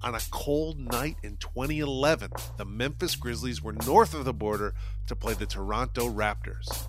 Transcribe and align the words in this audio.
On 0.00 0.14
a 0.14 0.20
cold 0.30 0.78
night 0.78 1.16
in 1.24 1.36
2011, 1.38 2.30
the 2.56 2.64
Memphis 2.64 3.16
Grizzlies 3.16 3.60
were 3.60 3.72
north 3.72 4.14
of 4.14 4.24
the 4.24 4.32
border 4.32 4.74
to 5.08 5.16
play 5.16 5.34
the 5.34 5.44
Toronto 5.44 6.08
Raptors. 6.08 6.86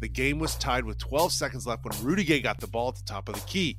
The 0.00 0.08
game 0.08 0.38
was 0.38 0.54
tied 0.54 0.84
with 0.84 0.98
12 0.98 1.32
seconds 1.32 1.66
left 1.66 1.84
when 1.84 2.04
Rudy 2.04 2.24
Gay 2.24 2.40
got 2.40 2.60
the 2.60 2.66
ball 2.66 2.88
at 2.88 2.96
the 2.96 3.02
top 3.02 3.30
of 3.30 3.34
the 3.34 3.46
key. 3.46 3.78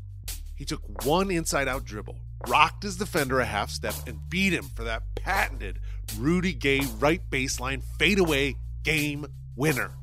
He 0.55 0.65
took 0.65 1.05
one 1.05 1.29
inside 1.29 1.67
out 1.67 1.85
dribble, 1.85 2.17
rocked 2.47 2.83
his 2.83 2.97
defender 2.97 3.39
a 3.39 3.45
half 3.45 3.69
step, 3.69 3.93
and 4.07 4.19
beat 4.29 4.51
him 4.51 4.65
for 4.75 4.83
that 4.83 5.03
patented 5.15 5.79
Rudy 6.17 6.53
Gay 6.53 6.81
right 6.97 7.21
baseline 7.29 7.83
fadeaway 7.99 8.55
game 8.83 9.27
winner. 9.55 9.93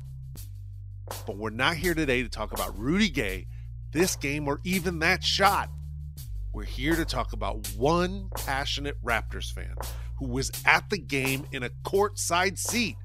But 1.25 1.35
we're 1.35 1.49
not 1.49 1.75
here 1.75 1.93
today 1.93 2.23
to 2.23 2.29
talk 2.29 2.53
about 2.53 2.79
Rudy 2.79 3.09
Gay, 3.09 3.47
this 3.91 4.15
game, 4.15 4.47
or 4.47 4.61
even 4.63 4.99
that 4.99 5.21
shot. 5.21 5.69
We're 6.53 6.63
here 6.63 6.95
to 6.95 7.05
talk 7.05 7.33
about 7.33 7.67
one 7.75 8.29
passionate 8.35 8.95
Raptors 9.03 9.51
fan 9.51 9.75
who 10.17 10.27
was 10.27 10.51
at 10.65 10.89
the 10.89 10.97
game 10.97 11.45
in 11.51 11.61
a 11.61 11.69
courtside 11.83 12.57
seat, 12.57 12.95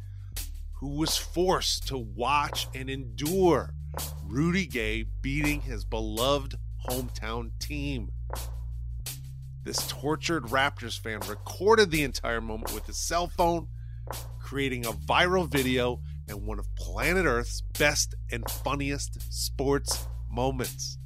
who 0.81 0.97
was 0.97 1.19
forced 1.19 1.89
to 1.89 1.99
watch 1.99 2.67
and 2.75 2.89
endure 2.89 3.75
Rudy 4.25 4.67
Gay 4.67 5.05
beating 5.21 5.61
his 5.61 5.85
beloved 5.85 6.55
hometown 6.89 7.51
team. 7.59 8.13
This 9.65 9.87
tortured 9.89 10.45
Raptors 10.45 10.99
fan 10.99 11.21
recorded 11.29 11.91
the 11.91 12.03
entire 12.03 12.41
moment 12.41 12.73
with 12.73 12.87
his 12.87 12.97
cell 12.97 13.29
phone, 13.29 13.69
creating 14.41 14.87
a 14.87 14.93
viral 14.93 15.51
video 15.51 16.01
and 16.29 16.47
one 16.47 16.59
of 16.59 16.75
planet 16.75 17.27
Earth's 17.27 17.61
best 17.79 18.15
and 18.31 18.49
funniest 18.51 19.21
sports 19.33 20.09
moments. 20.31 20.99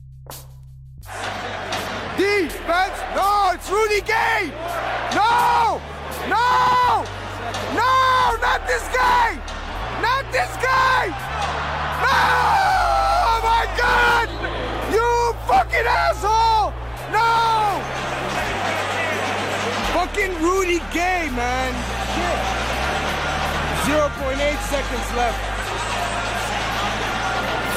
Defense! 2.16 2.98
No, 3.14 3.50
it's 3.54 3.70
Rudy 3.70 4.00
Gay! 4.00 4.52
No! 5.14 5.80
No! 6.28 7.04
No! 7.74 8.36
Not 8.40 8.66
this 8.66 8.82
guy! 8.94 9.36
Not 10.02 10.24
this 10.32 10.50
guy! 10.62 11.08
No! 12.02 12.18
Oh 13.22 13.40
my 13.42 13.64
God! 13.76 14.28
You 14.92 15.34
fucking 15.46 15.86
asshole! 15.86 16.72
No! 17.12 17.82
Fucking 19.94 20.34
Rudy 20.42 20.80
Gay, 20.92 21.30
man. 21.34 21.72
0.8 23.86 24.58
seconds 24.68 25.14
left. 25.14 25.38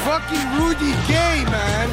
Fucking 0.05 0.47
Rudy 0.57 0.93
Gay, 1.07 1.45
man. 1.51 1.89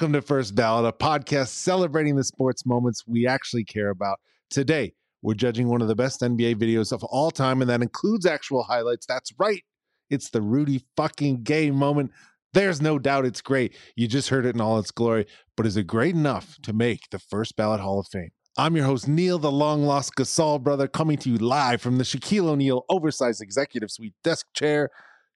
Welcome 0.00 0.14
to 0.14 0.22
First 0.22 0.54
Ballot, 0.54 0.86
a 0.86 0.96
podcast 0.96 1.48
celebrating 1.48 2.16
the 2.16 2.24
sports 2.24 2.64
moments 2.64 3.04
we 3.06 3.26
actually 3.26 3.64
care 3.64 3.90
about. 3.90 4.18
Today, 4.48 4.94
we're 5.20 5.34
judging 5.34 5.68
one 5.68 5.82
of 5.82 5.88
the 5.88 5.94
best 5.94 6.22
NBA 6.22 6.54
videos 6.54 6.90
of 6.90 7.04
all 7.04 7.30
time, 7.30 7.60
and 7.60 7.68
that 7.68 7.82
includes 7.82 8.24
actual 8.24 8.62
highlights. 8.62 9.04
That's 9.04 9.30
right. 9.38 9.62
It's 10.08 10.30
the 10.30 10.40
Rudy 10.40 10.86
fucking 10.96 11.42
gay 11.42 11.70
moment. 11.70 12.12
There's 12.54 12.80
no 12.80 12.98
doubt 12.98 13.26
it's 13.26 13.42
great. 13.42 13.76
You 13.94 14.08
just 14.08 14.30
heard 14.30 14.46
it 14.46 14.54
in 14.54 14.60
all 14.62 14.78
its 14.78 14.90
glory, 14.90 15.26
but 15.54 15.66
is 15.66 15.76
it 15.76 15.86
great 15.86 16.14
enough 16.14 16.56
to 16.62 16.72
make 16.72 17.10
the 17.10 17.18
First 17.18 17.54
Ballot 17.56 17.80
Hall 17.80 18.00
of 18.00 18.06
Fame? 18.06 18.30
I'm 18.56 18.76
your 18.76 18.86
host, 18.86 19.06
Neil, 19.06 19.38
the 19.38 19.52
long 19.52 19.82
lost 19.82 20.14
Gasol 20.14 20.62
brother, 20.62 20.88
coming 20.88 21.18
to 21.18 21.28
you 21.28 21.36
live 21.36 21.82
from 21.82 21.98
the 21.98 22.04
Shaquille 22.04 22.46
O'Neal 22.46 22.86
oversized 22.88 23.42
executive 23.42 23.90
suite 23.90 24.14
desk 24.24 24.46
chair. 24.54 24.88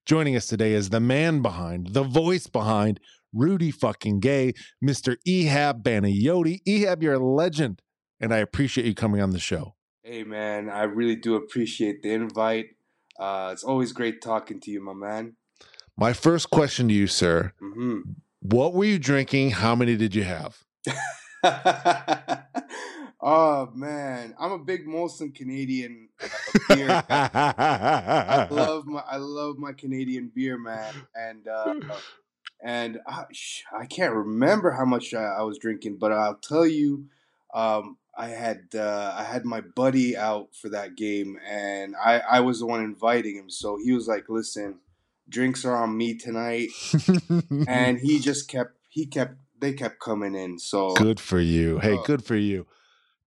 Joining 0.06 0.36
us 0.36 0.46
today 0.46 0.72
is 0.72 0.88
the 0.88 1.00
man 1.00 1.42
behind, 1.42 1.88
the 1.88 2.02
voice 2.02 2.46
behind 2.46 2.98
Rudy 3.34 3.70
fucking 3.70 4.20
Gay, 4.20 4.52
Mr. 4.82 5.16
Ehab 5.26 5.82
Banayoti. 5.82 6.60
Ehab, 6.66 7.02
you're 7.02 7.14
a 7.14 7.18
legend, 7.18 7.82
and 8.20 8.32
I 8.32 8.38
appreciate 8.38 8.86
you 8.86 8.94
coming 8.94 9.20
on 9.20 9.30
the 9.30 9.40
show. 9.40 9.74
Hey 10.02 10.22
man, 10.22 10.68
I 10.68 10.82
really 10.82 11.16
do 11.16 11.34
appreciate 11.34 12.02
the 12.02 12.10
invite. 12.10 12.76
Uh, 13.18 13.50
it's 13.52 13.64
always 13.64 13.92
great 13.92 14.20
talking 14.20 14.60
to 14.60 14.70
you, 14.70 14.82
my 14.82 14.92
man. 14.92 15.36
My 15.96 16.12
first 16.12 16.50
question 16.50 16.88
to 16.88 16.94
you, 16.94 17.06
sir 17.06 17.52
hmm 17.58 18.00
What 18.40 18.74
were 18.74 18.84
you 18.84 18.98
drinking? 18.98 19.50
How 19.52 19.74
many 19.74 19.96
did 19.96 20.14
you 20.14 20.24
have? 20.24 20.62
oh 23.22 23.70
man, 23.74 24.34
I'm 24.38 24.52
a 24.52 24.58
big 24.58 24.86
Molson 24.86 25.34
Canadian 25.34 26.08
uh, 26.22 26.28
beer. 26.68 26.88
I 27.08 28.48
love 28.50 28.86
my 28.86 29.02
I 29.08 29.16
love 29.16 29.56
my 29.58 29.72
Canadian 29.72 30.30
beer, 30.34 30.58
man, 30.58 31.06
and 31.14 31.48
uh, 31.48 31.74
and 32.64 32.98
I, 33.06 33.24
I 33.78 33.84
can't 33.86 34.14
remember 34.14 34.70
how 34.72 34.86
much 34.86 35.12
I, 35.14 35.22
I 35.24 35.42
was 35.42 35.58
drinking, 35.58 35.98
but 35.98 36.10
I'll 36.10 36.34
tell 36.36 36.66
you, 36.66 37.04
um, 37.52 37.98
I 38.16 38.28
had 38.28 38.68
uh, 38.74 39.14
I 39.16 39.22
had 39.24 39.44
my 39.44 39.60
buddy 39.60 40.16
out 40.16 40.48
for 40.54 40.70
that 40.70 40.96
game, 40.96 41.38
and 41.46 41.94
I 41.96 42.20
I 42.20 42.40
was 42.40 42.60
the 42.60 42.66
one 42.66 42.82
inviting 42.82 43.36
him, 43.36 43.50
so 43.50 43.78
he 43.84 43.92
was 43.92 44.08
like, 44.08 44.28
"Listen, 44.28 44.80
drinks 45.28 45.64
are 45.64 45.76
on 45.76 45.96
me 45.96 46.14
tonight," 46.14 46.70
and 47.68 47.98
he 47.98 48.18
just 48.18 48.48
kept 48.48 48.78
he 48.88 49.06
kept 49.06 49.34
they 49.60 49.72
kept 49.72 50.00
coming 50.00 50.34
in. 50.34 50.58
So 50.58 50.94
good 50.94 51.20
for 51.20 51.40
you. 51.40 51.78
Hey, 51.78 51.94
Uh, 51.98 52.02
good 52.02 52.24
for 52.24 52.36
you. 52.36 52.66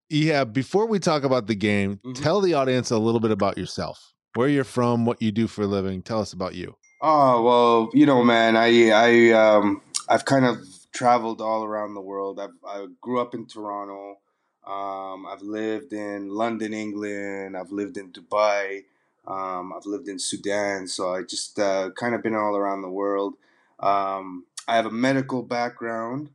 Yeah, 0.10 0.46
before 0.46 0.86
we 0.88 1.00
talk 1.00 1.24
about 1.24 1.48
the 1.48 1.56
game, 1.56 2.00
Mhm. 2.04 2.22
tell 2.22 2.40
the 2.42 2.54
audience 2.54 2.92
a 2.92 2.98
little 2.98 3.20
bit 3.20 3.32
about 3.32 3.58
yourself. 3.58 4.14
Where 4.36 4.48
you're 4.48 4.64
from, 4.64 5.06
what 5.06 5.22
you 5.22 5.32
do 5.32 5.48
for 5.48 5.64
a 5.64 5.68
living. 5.68 6.02
Tell 6.02 6.22
us 6.22 6.32
about 6.32 6.56
you. 6.56 6.78
Oh 7.00 7.42
well, 7.44 7.90
you 7.94 8.06
know, 8.06 8.24
man, 8.24 8.56
I 8.56 8.90
I 8.90 9.32
um 9.32 9.82
I've 10.10 10.26
kind 10.26 10.46
of 10.46 10.58
traveled 10.92 11.42
all 11.42 11.64
around 11.64 11.94
the 11.94 12.02
world. 12.02 12.40
I've 12.40 12.58
I 12.68 12.88
grew 13.02 13.22
up 13.22 13.36
in 13.36 13.46
Toronto. 13.46 14.18
Um, 14.66 15.26
I've 15.26 15.44
lived 15.44 15.94
in 15.94 16.30
London, 16.30 16.74
England. 16.74 17.56
I've 17.56 17.72
lived 17.72 17.98
in 17.98 18.12
Dubai. 18.12 18.84
Um, 19.28 19.74
I've 19.74 19.86
lived 19.86 20.08
in 20.08 20.20
Sudan. 20.20 20.88
So 20.88 21.14
I 21.14 21.22
just 21.22 21.60
uh, 21.60 21.92
kind 21.92 22.16
of 22.16 22.24
been 22.24 22.36
all 22.36 22.56
around 22.56 22.82
the 22.82 22.90
world. 22.90 23.36
Um, 23.80 24.46
I 24.68 24.76
have 24.76 24.86
a 24.86 24.92
medical 24.92 25.44
background, 25.44 26.32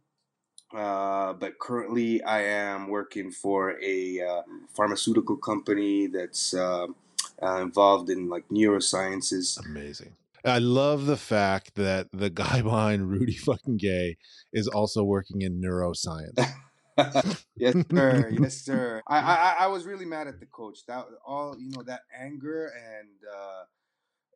uh, 0.75 1.35
but 1.35 1.59
currently 1.59 2.23
I 2.23 2.43
am 2.43 2.89
working 2.89 3.31
for 3.31 3.79
a 3.83 4.21
uh, 4.21 4.43
pharmaceutical 4.75 5.37
company 5.37 6.07
that's 6.07 6.55
uh, 6.55 6.87
uh, 7.43 7.57
involved 7.61 8.09
in 8.09 8.29
like 8.29 8.49
neurosciences. 8.49 9.63
Amazing. 9.67 10.15
I 10.45 10.59
love 10.59 11.07
the 11.07 11.17
fact 11.17 11.75
that 11.77 12.09
the 12.13 12.31
guy 12.31 12.63
behind 12.63 13.09
Rudy 13.09 13.37
fucking 13.37 13.77
Gay 13.77 14.17
is 14.53 14.69
also 14.69 15.05
working 15.05 15.43
in 15.43 15.61
neuroscience. 15.61 16.39
yes, 17.57 17.75
sir. 17.91 18.31
Yes, 18.41 18.57
sir. 18.65 19.03
I, 19.07 19.19
I 19.19 19.57
I 19.61 19.67
was 19.69 19.87
really 19.87 20.05
mad 20.05 20.27
at 20.27 20.41
the 20.41 20.47
coach. 20.47 20.81
That 20.87 21.05
all 21.27 21.57
you 21.59 21.71
know, 21.71 21.83
that 21.85 22.03
anger 22.19 22.67
and 22.67 23.09
uh, 23.33 23.63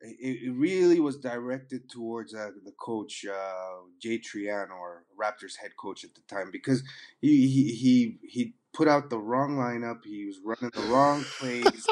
it, 0.00 0.48
it 0.48 0.52
really 0.52 1.00
was 1.00 1.16
directed 1.16 1.90
towards 1.90 2.34
uh, 2.34 2.50
the 2.64 2.72
coach 2.72 3.24
uh, 3.30 3.82
Jay 4.00 4.18
Triano, 4.18 4.72
or 4.78 5.04
Raptors 5.20 5.56
head 5.60 5.72
coach 5.78 6.04
at 6.04 6.14
the 6.14 6.22
time, 6.28 6.50
because 6.50 6.82
he 7.20 7.48
he 7.48 7.74
he 7.74 8.18
he 8.22 8.54
put 8.72 8.88
out 8.88 9.10
the 9.10 9.18
wrong 9.18 9.56
lineup. 9.56 10.04
He 10.04 10.26
was 10.26 10.38
running 10.44 10.70
the 10.74 10.92
wrong 10.92 11.24
plays, 11.38 11.86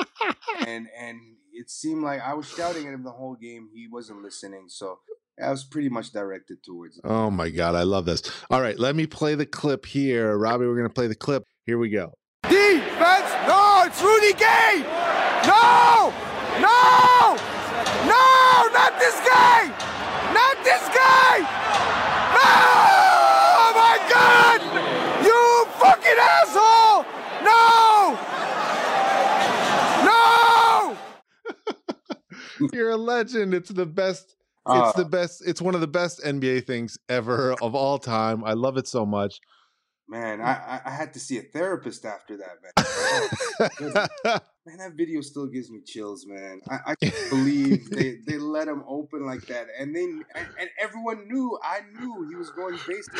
and 0.67 0.89
and 0.99 1.21
it 1.55 1.71
seemed 1.71 2.03
like 2.03 2.21
I 2.21 2.35
was 2.35 2.47
shouting 2.49 2.87
at 2.87 2.93
him 2.95 3.03
the 3.05 3.11
whole 3.13 3.37
game. 3.37 3.69
He 3.73 3.87
wasn't 3.91 4.23
listening, 4.23 4.65
so 4.69 4.99
I 5.43 5.51
was 5.51 5.65
pretty 5.65 5.89
much 5.89 6.13
directed 6.13 6.63
towards. 6.65 6.97
him. 6.97 7.03
Oh 7.05 7.31
my 7.31 7.49
God, 7.51 7.75
I 7.75 7.83
love 7.85 8.05
this. 8.05 8.23
All 8.51 8.61
right, 8.61 8.79
let 8.79 8.95
me 8.97 9.07
play 9.07 9.35
the 9.35 9.47
clip 9.47 9.87
here. 9.87 10.37
Robbie, 10.37 10.67
we're 10.67 10.77
going 10.77 10.89
to 10.89 10.95
play 10.95 11.07
the 11.07 11.15
clip. 11.15 11.45
Here 11.65 11.79
we 11.79 11.89
go. 11.91 12.13
Defense! 12.43 13.31
No, 13.49 13.85
it's 13.87 14.03
Rudy 14.03 14.33
Gay! 14.35 14.83
No! 15.47 16.13
No! 16.61 17.37
No! 18.05 18.69
Not 18.73 18.99
this 18.99 19.17
guy! 19.27 19.69
Not 20.35 20.57
this 20.63 20.83
guy! 20.93 21.39
No! 22.37 22.53
Oh 23.57 23.73
my 23.75 23.97
God! 24.13 24.61
You 25.25 25.67
fucking 25.81 26.19
asshole! 26.21 27.05
No! 27.43 28.19
No! 30.05 30.97
You're 32.75 32.91
a 32.91 32.97
legend. 32.97 33.55
It's 33.55 33.71
the 33.71 33.87
best. 33.87 34.37
Uh, 34.67 34.85
It's 34.87 34.97
the 34.97 35.05
best. 35.05 35.43
It's 35.47 35.63
one 35.63 35.75
of 35.75 35.81
the 35.81 35.87
best 35.87 36.21
NBA 36.23 36.67
things 36.67 36.99
ever 37.09 37.53
of 37.63 37.75
all 37.75 37.99
time. 37.99 38.45
I 38.45 38.55
love 38.55 38.77
it 38.77 38.89
so 38.89 39.07
much. 39.07 39.41
man, 40.09 40.41
I, 40.41 40.81
I 40.85 40.91
had 40.91 41.15
to 41.15 41.21
see 41.21 41.39
a 41.39 41.43
therapist 41.43 42.05
after 42.05 42.37
that, 42.37 42.57
man. 42.63 44.41
man, 44.67 44.79
that 44.79 44.93
video 44.97 45.21
still 45.23 45.47
gives 45.47 45.71
me 45.71 45.81
chills, 45.87 46.27
man. 46.27 46.61
I, 46.69 46.79
I 46.93 46.95
can't 46.97 47.31
believe 47.31 47.91
they, 47.97 48.19
they 48.27 48.39
let 48.39 48.69
him 48.69 48.83
open 48.89 49.25
like 49.25 49.47
that, 49.47 49.67
and 49.79 49.95
they 49.95 50.05
and, 50.05 50.49
and 50.61 50.69
everyone 50.81 51.29
knew. 51.29 51.59
I 51.63 51.81
knew 51.99 52.27
he 52.29 52.37
was 52.37 52.51
going 52.51 52.79
basic. 52.87 53.15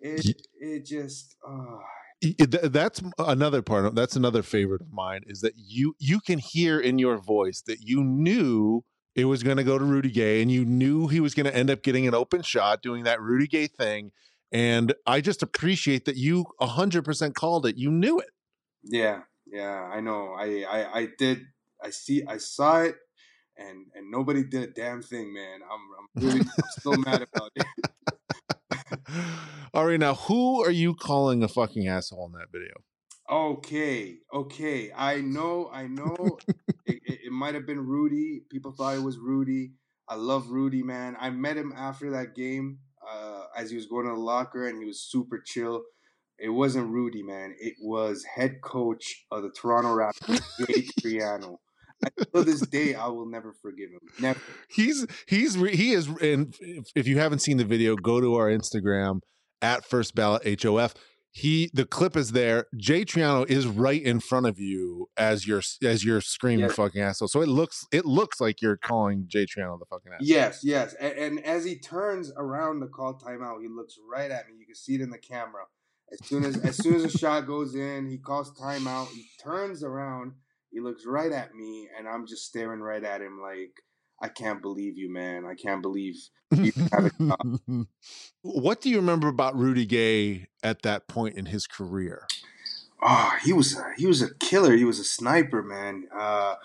It 0.00 0.36
it 0.60 0.84
just. 0.84 1.36
Uh, 1.46 1.78
that's 2.20 3.00
another 3.18 3.62
part 3.62 3.84
of 3.84 3.94
that's 3.94 4.16
another 4.16 4.42
favorite 4.42 4.80
of 4.80 4.92
mine 4.92 5.22
is 5.26 5.40
that 5.40 5.54
you 5.56 5.94
you 5.98 6.20
can 6.20 6.38
hear 6.38 6.80
in 6.80 6.98
your 6.98 7.16
voice 7.16 7.62
that 7.66 7.80
you 7.80 8.02
knew 8.02 8.84
it 9.14 9.26
was 9.26 9.42
going 9.42 9.56
to 9.56 9.64
go 9.64 9.78
to 9.78 9.84
Rudy 9.84 10.10
Gay 10.10 10.42
and 10.42 10.50
you 10.50 10.64
knew 10.64 11.08
he 11.08 11.20
was 11.20 11.34
going 11.34 11.46
to 11.46 11.54
end 11.54 11.70
up 11.70 11.82
getting 11.82 12.06
an 12.06 12.14
open 12.14 12.42
shot 12.42 12.82
doing 12.82 13.04
that 13.04 13.20
Rudy 13.20 13.46
Gay 13.46 13.66
thing. 13.66 14.12
And 14.52 14.94
I 15.06 15.20
just 15.20 15.42
appreciate 15.42 16.04
that 16.04 16.16
you 16.16 16.46
100% 16.60 17.34
called 17.34 17.66
it. 17.66 17.76
You 17.76 17.90
knew 17.90 18.18
it. 18.20 18.30
Yeah 18.82 19.22
yeah 19.50 19.88
I 19.92 20.00
know. 20.00 20.34
I 20.36 20.64
I, 20.68 20.98
I 21.00 21.08
did 21.18 21.46
I 21.82 21.90
see 21.90 22.22
I 22.26 22.38
saw 22.38 22.82
it 22.82 22.96
and 23.56 23.86
and 23.94 24.10
nobody 24.10 24.42
did 24.44 24.62
a 24.62 24.72
damn 24.72 25.02
thing 25.02 25.32
man. 25.32 25.60
I'm 25.70 25.80
I'm 25.98 26.24
really 26.24 26.40
I'm 26.40 26.70
still 26.78 26.96
mad 26.96 27.22
about 27.22 27.50
it 27.56 27.66
All 29.74 29.86
right, 29.86 30.00
now 30.00 30.14
who 30.14 30.64
are 30.64 30.70
you 30.70 30.94
calling 30.94 31.42
a 31.42 31.48
fucking 31.48 31.86
asshole 31.86 32.26
in 32.26 32.32
that 32.32 32.52
video? 32.52 32.74
Okay, 33.30 34.16
okay. 34.32 34.90
I 34.96 35.20
know, 35.20 35.70
I 35.72 35.86
know. 35.86 36.38
it, 36.86 37.00
it, 37.04 37.20
it 37.26 37.32
might 37.32 37.54
have 37.54 37.66
been 37.66 37.86
Rudy. 37.86 38.42
People 38.50 38.72
thought 38.72 38.96
it 38.96 39.02
was 39.02 39.18
Rudy. 39.18 39.72
I 40.08 40.14
love 40.14 40.48
Rudy, 40.48 40.82
man. 40.82 41.16
I 41.20 41.30
met 41.30 41.56
him 41.56 41.72
after 41.76 42.10
that 42.12 42.34
game 42.34 42.78
uh, 43.06 43.44
as 43.56 43.70
he 43.70 43.76
was 43.76 43.86
going 43.86 44.06
to 44.06 44.12
the 44.12 44.18
locker, 44.18 44.66
and 44.66 44.78
he 44.78 44.86
was 44.86 45.02
super 45.02 45.42
chill. 45.44 45.82
It 46.38 46.48
wasn't 46.48 46.90
Rudy, 46.90 47.22
man. 47.22 47.54
It 47.58 47.74
was 47.82 48.24
head 48.24 48.60
coach 48.62 49.26
of 49.30 49.42
the 49.42 49.50
Toronto 49.50 49.94
Raptors, 49.94 50.40
Jay 50.66 50.86
Triano. 51.00 51.58
Until 52.18 52.44
this 52.44 52.60
day, 52.60 52.94
I 52.94 53.08
will 53.08 53.26
never 53.26 53.52
forgive 53.52 53.90
him. 53.90 54.00
Never. 54.20 54.40
He's 54.68 55.06
he's 55.26 55.54
he 55.54 55.92
is, 55.92 56.06
and 56.06 56.54
if 56.94 57.06
you 57.06 57.18
haven't 57.18 57.40
seen 57.40 57.56
the 57.56 57.64
video, 57.64 57.96
go 57.96 58.20
to 58.20 58.36
our 58.36 58.48
Instagram 58.48 59.20
at 59.62 59.84
First 59.84 60.14
Ballot 60.14 60.62
HOF. 60.62 60.94
He 61.30 61.70
the 61.74 61.84
clip 61.84 62.16
is 62.16 62.32
there. 62.32 62.66
Jay 62.76 63.04
Triano 63.04 63.48
is 63.48 63.66
right 63.66 64.02
in 64.02 64.18
front 64.18 64.46
of 64.46 64.58
you 64.58 65.08
as 65.16 65.46
you're 65.46 65.62
as 65.82 66.04
you're 66.04 66.20
screaming 66.20 66.66
yes. 66.66 66.74
fucking 66.74 67.02
asshole. 67.02 67.28
So 67.28 67.42
it 67.42 67.48
looks 67.48 67.86
it 67.92 68.06
looks 68.06 68.40
like 68.40 68.62
you're 68.62 68.78
calling 68.78 69.24
Jay 69.28 69.44
Triano 69.44 69.78
the 69.78 69.84
fucking 69.90 70.12
asshole. 70.12 70.26
Yes, 70.26 70.60
yes. 70.64 70.94
And, 70.94 71.12
and 71.18 71.44
as 71.44 71.64
he 71.64 71.78
turns 71.78 72.32
around 72.36 72.80
to 72.80 72.86
call 72.86 73.14
timeout, 73.18 73.60
he 73.60 73.68
looks 73.68 73.96
right 74.10 74.30
at 74.30 74.48
me. 74.48 74.54
You 74.58 74.66
can 74.66 74.74
see 74.74 74.94
it 74.94 75.00
in 75.00 75.10
the 75.10 75.18
camera. 75.18 75.64
As 76.10 76.26
soon 76.26 76.44
as 76.44 76.56
as 76.58 76.76
soon 76.76 76.94
as 76.94 77.04
a 77.04 77.18
shot 77.18 77.46
goes 77.46 77.74
in, 77.74 78.08
he 78.08 78.18
calls 78.18 78.50
timeout. 78.52 79.08
He 79.08 79.26
turns 79.42 79.84
around 79.84 80.32
he 80.70 80.80
looks 80.80 81.04
right 81.06 81.32
at 81.32 81.54
me, 81.54 81.88
and 81.96 82.08
I'm 82.08 82.26
just 82.26 82.44
staring 82.44 82.80
right 82.80 83.02
at 83.02 83.20
him 83.20 83.40
like, 83.40 83.72
I 84.20 84.28
can't 84.28 84.60
believe 84.60 84.98
you, 84.98 85.12
man. 85.12 85.44
I 85.44 85.54
can't 85.54 85.80
believe 85.80 86.16
you 86.50 86.72
have 86.92 87.12
a 87.20 87.86
What 88.42 88.80
do 88.80 88.90
you 88.90 88.96
remember 88.96 89.28
about 89.28 89.56
Rudy 89.56 89.86
Gay 89.86 90.48
at 90.62 90.82
that 90.82 91.06
point 91.06 91.36
in 91.36 91.46
his 91.46 91.66
career? 91.66 92.26
Oh, 93.00 93.32
he 93.44 93.52
was 93.52 93.76
a, 93.76 93.92
he 93.96 94.06
was 94.06 94.22
a 94.22 94.34
killer. 94.34 94.74
He 94.74 94.84
was 94.84 94.98
a 94.98 95.04
sniper, 95.04 95.62
man. 95.62 96.08
Uh, 96.16 96.56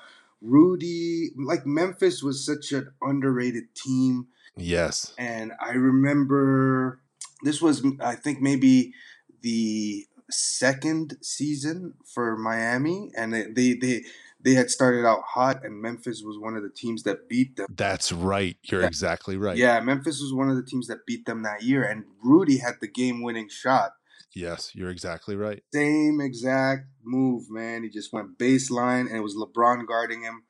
Rudy, 0.41 1.29
like 1.37 1.65
Memphis, 1.65 2.23
was 2.23 2.45
such 2.45 2.71
an 2.71 2.91
underrated 3.01 3.75
team. 3.75 4.27
Yes, 4.57 5.13
and 5.17 5.51
I 5.59 5.71
remember 5.71 7.01
this 7.43 7.61
was 7.61 7.83
I 8.01 8.15
think 8.15 8.41
maybe 8.41 8.93
the 9.41 10.05
second 10.33 11.17
season 11.21 11.93
for 12.05 12.35
Miami, 12.35 13.11
and 13.15 13.33
they, 13.33 13.43
they 13.43 13.73
they 13.73 14.03
they 14.41 14.53
had 14.53 14.69
started 14.69 15.05
out 15.05 15.21
hot, 15.25 15.63
and 15.63 15.81
Memphis 15.81 16.21
was 16.21 16.37
one 16.37 16.57
of 16.57 16.63
the 16.63 16.69
teams 16.69 17.03
that 17.03 17.29
beat 17.29 17.55
them. 17.55 17.67
That's 17.73 18.11
right. 18.11 18.57
You're 18.63 18.81
yeah. 18.81 18.87
exactly 18.87 19.37
right. 19.37 19.57
Yeah, 19.57 19.79
Memphis 19.79 20.21
was 20.21 20.33
one 20.33 20.49
of 20.49 20.55
the 20.55 20.63
teams 20.63 20.87
that 20.87 21.05
beat 21.05 21.25
them 21.25 21.43
that 21.43 21.63
year, 21.63 21.83
and 21.83 22.03
Rudy 22.21 22.57
had 22.57 22.75
the 22.81 22.87
game-winning 22.87 23.49
shot. 23.49 23.93
Yes, 24.35 24.71
you're 24.73 24.89
exactly 24.89 25.35
right. 25.35 25.63
Same 25.73 26.19
exact 26.19 26.87
move, 27.03 27.49
man. 27.49 27.83
He 27.83 27.89
just 27.89 28.11
went 28.11 28.37
baseline, 28.37 29.07
and 29.07 29.15
it 29.15 29.21
was 29.21 29.35
LeBron 29.35 29.85
guarding 29.87 30.23
him, 30.23 30.43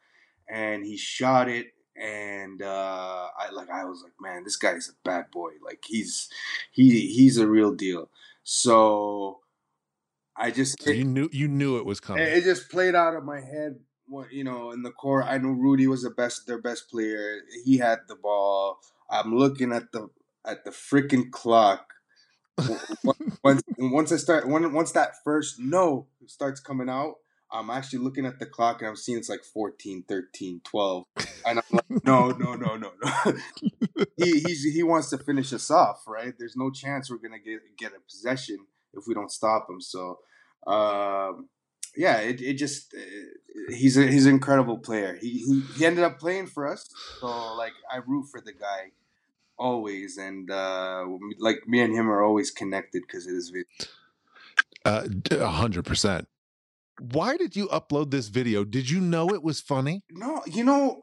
and 0.50 0.86
he 0.86 0.97
shot 0.97 1.50
it. 1.50 1.68
And 1.95 2.63
uh, 2.63 3.27
I 3.38 3.51
like, 3.51 3.69
I 3.69 3.86
was 3.86 4.01
like, 4.01 4.13
man, 4.19 4.44
this 4.44 4.56
guy's 4.56 4.89
a 4.89 4.94
bad 5.07 5.25
boy. 5.31 5.51
Like 5.63 5.83
he's 5.86 6.29
he 6.71 7.07
he's 7.07 7.38
a 7.38 7.45
real 7.45 7.71
deal. 7.75 8.09
So 8.41 9.41
I 10.35 10.51
just 10.51 10.81
so 10.81 10.91
you 10.91 11.03
knew 11.03 11.30
you 11.31 11.47
knew 11.47 11.77
it 11.77 11.85
was 11.85 12.00
coming. 12.00 12.24
It, 12.24 12.44
just 12.44 12.69
played 12.69 12.95
out 12.95 13.15
of 13.15 13.24
my 13.24 13.39
head. 13.39 13.80
You 14.31 14.44
know, 14.44 14.71
in 14.71 14.83
the 14.83 14.91
court, 14.91 15.25
I 15.27 15.38
knew 15.38 15.53
Rudy 15.53 15.88
was 15.88 16.03
the 16.03 16.09
best, 16.09 16.45
their 16.45 16.62
best 16.62 16.89
player. 16.89 17.41
He 17.65 17.77
had 17.77 18.00
the 18.07 18.15
ball. 18.15 18.80
I'm 19.09 19.35
looking 19.35 19.71
at 19.71 19.91
the 19.91 20.09
at 20.45 20.65
the 20.65 20.71
freaking 20.71 21.31
clock. 21.31 21.94
once 23.44 23.63
once 23.77 24.12
I 24.12 24.18
start 24.18 24.47
when 24.47 24.71
once 24.74 24.91
that 24.91 25.13
first 25.24 25.59
no 25.59 26.07
starts 26.27 26.59
coming 26.59 26.89
out, 26.89 27.15
I'm 27.51 27.69
actually 27.69 28.00
looking 28.00 28.25
at 28.25 28.39
the 28.39 28.45
clock 28.45 28.81
and 28.81 28.89
I'm 28.89 28.95
seeing 28.95 29.18
it's 29.18 29.29
like 29.29 29.44
14, 29.44 30.03
13, 30.07 30.62
12. 30.63 31.06
And 31.45 31.59
I'm 31.59 31.63
like, 31.71 32.06
no, 32.06 32.29
no, 32.29 32.56
no, 32.56 32.75
no, 32.75 32.91
no. 33.03 33.33
he 34.18 34.39
he's, 34.41 34.63
he 34.63 34.83
wants 34.83 35.09
to 35.09 35.18
finish 35.18 35.53
us 35.53 35.69
off, 35.71 36.03
right? 36.07 36.33
There's 36.38 36.56
no 36.56 36.71
chance 36.71 37.09
we're 37.09 37.18
gonna 37.18 37.39
get 37.39 37.59
get 37.77 37.91
a 37.94 38.00
possession 38.00 38.65
if 38.93 39.03
we 39.07 39.13
don't 39.13 39.31
stop 39.31 39.69
him. 39.69 39.81
So, 39.81 40.19
um, 40.67 41.49
yeah, 41.95 42.17
it, 42.17 42.41
it 42.41 42.53
just 42.55 42.93
uh, 42.93 43.73
he's 43.73 43.97
a 43.97 44.07
he's 44.07 44.25
an 44.25 44.33
incredible 44.33 44.77
player. 44.77 45.17
He, 45.21 45.39
he 45.39 45.61
he 45.77 45.85
ended 45.85 46.03
up 46.03 46.19
playing 46.19 46.47
for 46.47 46.67
us, 46.67 46.89
so 47.19 47.27
like 47.55 47.73
I 47.91 47.97
root 48.05 48.27
for 48.31 48.41
the 48.41 48.53
guy 48.53 48.91
always, 49.57 50.17
and 50.17 50.49
uh, 50.49 51.05
like 51.39 51.67
me 51.67 51.81
and 51.81 51.93
him 51.93 52.09
are 52.09 52.23
always 52.23 52.51
connected 52.51 53.03
because 53.07 53.27
of 53.27 53.33
this 53.33 53.49
video. 53.49 53.65
Uh, 54.85 55.07
a 55.31 55.47
hundred 55.47 55.85
percent. 55.85 56.27
Why 56.99 57.37
did 57.37 57.55
you 57.55 57.67
upload 57.69 58.11
this 58.11 58.27
video? 58.27 58.63
Did 58.63 58.89
you 58.89 59.01
know 59.01 59.29
it 59.29 59.41
was 59.41 59.59
funny? 59.59 60.03
No, 60.11 60.41
you 60.45 60.63
know, 60.63 60.99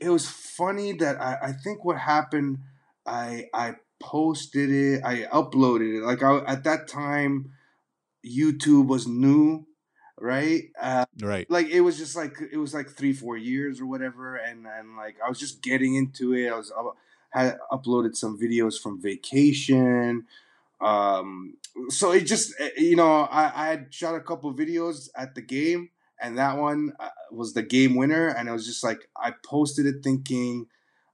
it 0.00 0.10
was 0.10 0.28
funny 0.28 0.92
that 0.94 1.20
I, 1.20 1.38
I 1.42 1.52
think 1.52 1.84
what 1.84 1.98
happened, 1.98 2.58
I 3.06 3.46
I 3.54 3.74
posted 4.00 4.70
it, 4.70 5.02
I 5.04 5.24
uploaded 5.24 5.98
it. 5.98 6.02
Like 6.02 6.22
I, 6.22 6.38
at 6.46 6.64
that 6.64 6.88
time, 6.88 7.52
YouTube 8.26 8.88
was 8.88 9.06
new, 9.06 9.66
right? 10.18 10.64
Uh, 10.80 11.04
right. 11.22 11.48
Like 11.50 11.68
it 11.68 11.82
was 11.82 11.98
just 11.98 12.16
like 12.16 12.36
it 12.52 12.56
was 12.56 12.74
like 12.74 12.90
three, 12.90 13.12
four 13.12 13.36
years 13.36 13.80
or 13.80 13.86
whatever, 13.86 14.36
and 14.36 14.66
and 14.66 14.96
like 14.96 15.16
I 15.24 15.28
was 15.28 15.38
just 15.38 15.62
getting 15.62 15.94
into 15.94 16.34
it. 16.34 16.48
I 16.48 16.56
was 16.56 16.72
I 17.32 17.42
had 17.42 17.58
uploaded 17.70 18.16
some 18.16 18.38
videos 18.38 18.80
from 18.80 19.00
vacation. 19.00 20.26
Um, 20.80 21.56
so 21.88 22.12
it 22.12 22.22
just 22.22 22.54
eh, 22.58 22.70
you 22.78 22.96
know 22.96 23.22
I, 23.22 23.52
I 23.54 23.66
had 23.68 23.94
shot 23.94 24.14
a 24.14 24.20
couple 24.20 24.52
videos 24.54 25.08
at 25.14 25.34
the 25.34 25.42
game, 25.42 25.90
and 26.20 26.38
that 26.38 26.56
one 26.56 26.92
uh, 26.98 27.10
was 27.30 27.54
the 27.54 27.62
game 27.62 27.96
winner, 27.96 28.28
and 28.28 28.48
it 28.48 28.52
was 28.52 28.66
just 28.66 28.82
like 28.82 29.08
I 29.16 29.34
posted 29.44 29.86
it 29.86 30.02
thinking 30.02 30.66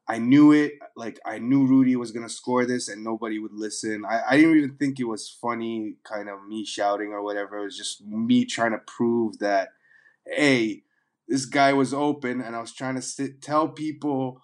I 0.08 0.18
knew 0.18 0.52
it. 0.52 0.74
Like 0.94 1.18
I 1.26 1.38
knew 1.38 1.66
Rudy 1.66 1.96
was 1.96 2.12
gonna 2.12 2.28
score 2.28 2.64
this, 2.64 2.88
and 2.88 3.02
nobody 3.02 3.38
would 3.38 3.52
listen. 3.52 4.04
I, 4.04 4.22
I 4.30 4.36
didn't 4.36 4.56
even 4.56 4.76
think 4.76 5.00
it 5.00 5.04
was 5.04 5.28
funny, 5.28 5.94
kind 6.04 6.28
of 6.28 6.46
me 6.46 6.64
shouting 6.64 7.12
or 7.12 7.22
whatever. 7.22 7.58
It 7.58 7.64
was 7.64 7.76
just 7.76 8.06
me 8.06 8.44
trying 8.44 8.72
to 8.72 8.78
prove 8.78 9.38
that, 9.40 9.70
hey, 10.24 10.84
this 11.26 11.44
guy 11.44 11.72
was 11.72 11.92
open, 11.92 12.40
and 12.40 12.54
I 12.54 12.60
was 12.60 12.72
trying 12.72 12.94
to 12.94 13.02
sit, 13.02 13.42
tell 13.42 13.68
people, 13.68 14.40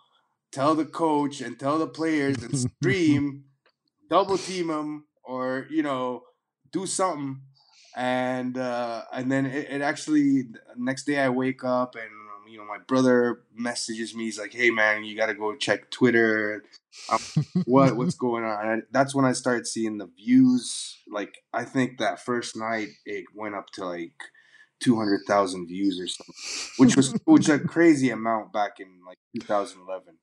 tell 0.50 0.74
the 0.74 0.84
coach, 0.84 1.40
and 1.40 1.58
tell 1.58 1.78
the 1.78 1.86
players, 1.86 2.42
and 2.42 2.70
stream, 2.80 3.44
double 4.10 4.38
team 4.38 4.68
him, 4.68 5.04
or 5.22 5.66
you 5.70 5.82
know, 5.84 6.24
do 6.72 6.86
something. 6.86 7.40
And 7.94 8.58
uh, 8.58 9.02
and 9.12 9.30
then 9.30 9.46
it, 9.46 9.70
it 9.70 9.82
actually 9.82 10.44
next 10.76 11.04
day 11.04 11.18
I 11.18 11.28
wake 11.28 11.62
up 11.62 11.94
and 11.94 12.10
you 12.52 12.58
know, 12.58 12.66
my 12.66 12.78
brother 12.86 13.40
messages 13.54 14.14
me. 14.14 14.24
He's 14.24 14.38
like, 14.38 14.52
"Hey, 14.52 14.70
man, 14.70 15.04
you 15.04 15.16
got 15.16 15.26
to 15.26 15.34
go 15.34 15.56
check 15.56 15.90
Twitter. 15.90 16.64
Um, 17.10 17.18
what 17.64 17.96
what's 17.96 18.14
going 18.14 18.44
on?" 18.44 18.68
And 18.68 18.82
that's 18.92 19.14
when 19.14 19.24
I 19.24 19.32
started 19.32 19.66
seeing 19.66 19.96
the 19.96 20.06
views. 20.06 20.98
Like, 21.10 21.38
I 21.54 21.64
think 21.64 21.98
that 21.98 22.20
first 22.20 22.54
night 22.54 22.88
it 23.06 23.24
went 23.34 23.54
up 23.54 23.70
to 23.74 23.86
like 23.86 24.12
two 24.80 24.96
hundred 24.96 25.20
thousand 25.26 25.66
views 25.66 25.98
or 25.98 26.08
something, 26.08 26.34
which 26.76 26.94
was 26.94 27.18
which 27.24 27.48
a 27.48 27.58
crazy 27.58 28.10
amount 28.10 28.52
back 28.52 28.80
in 28.80 29.00
like 29.06 29.18
2011 29.40 30.18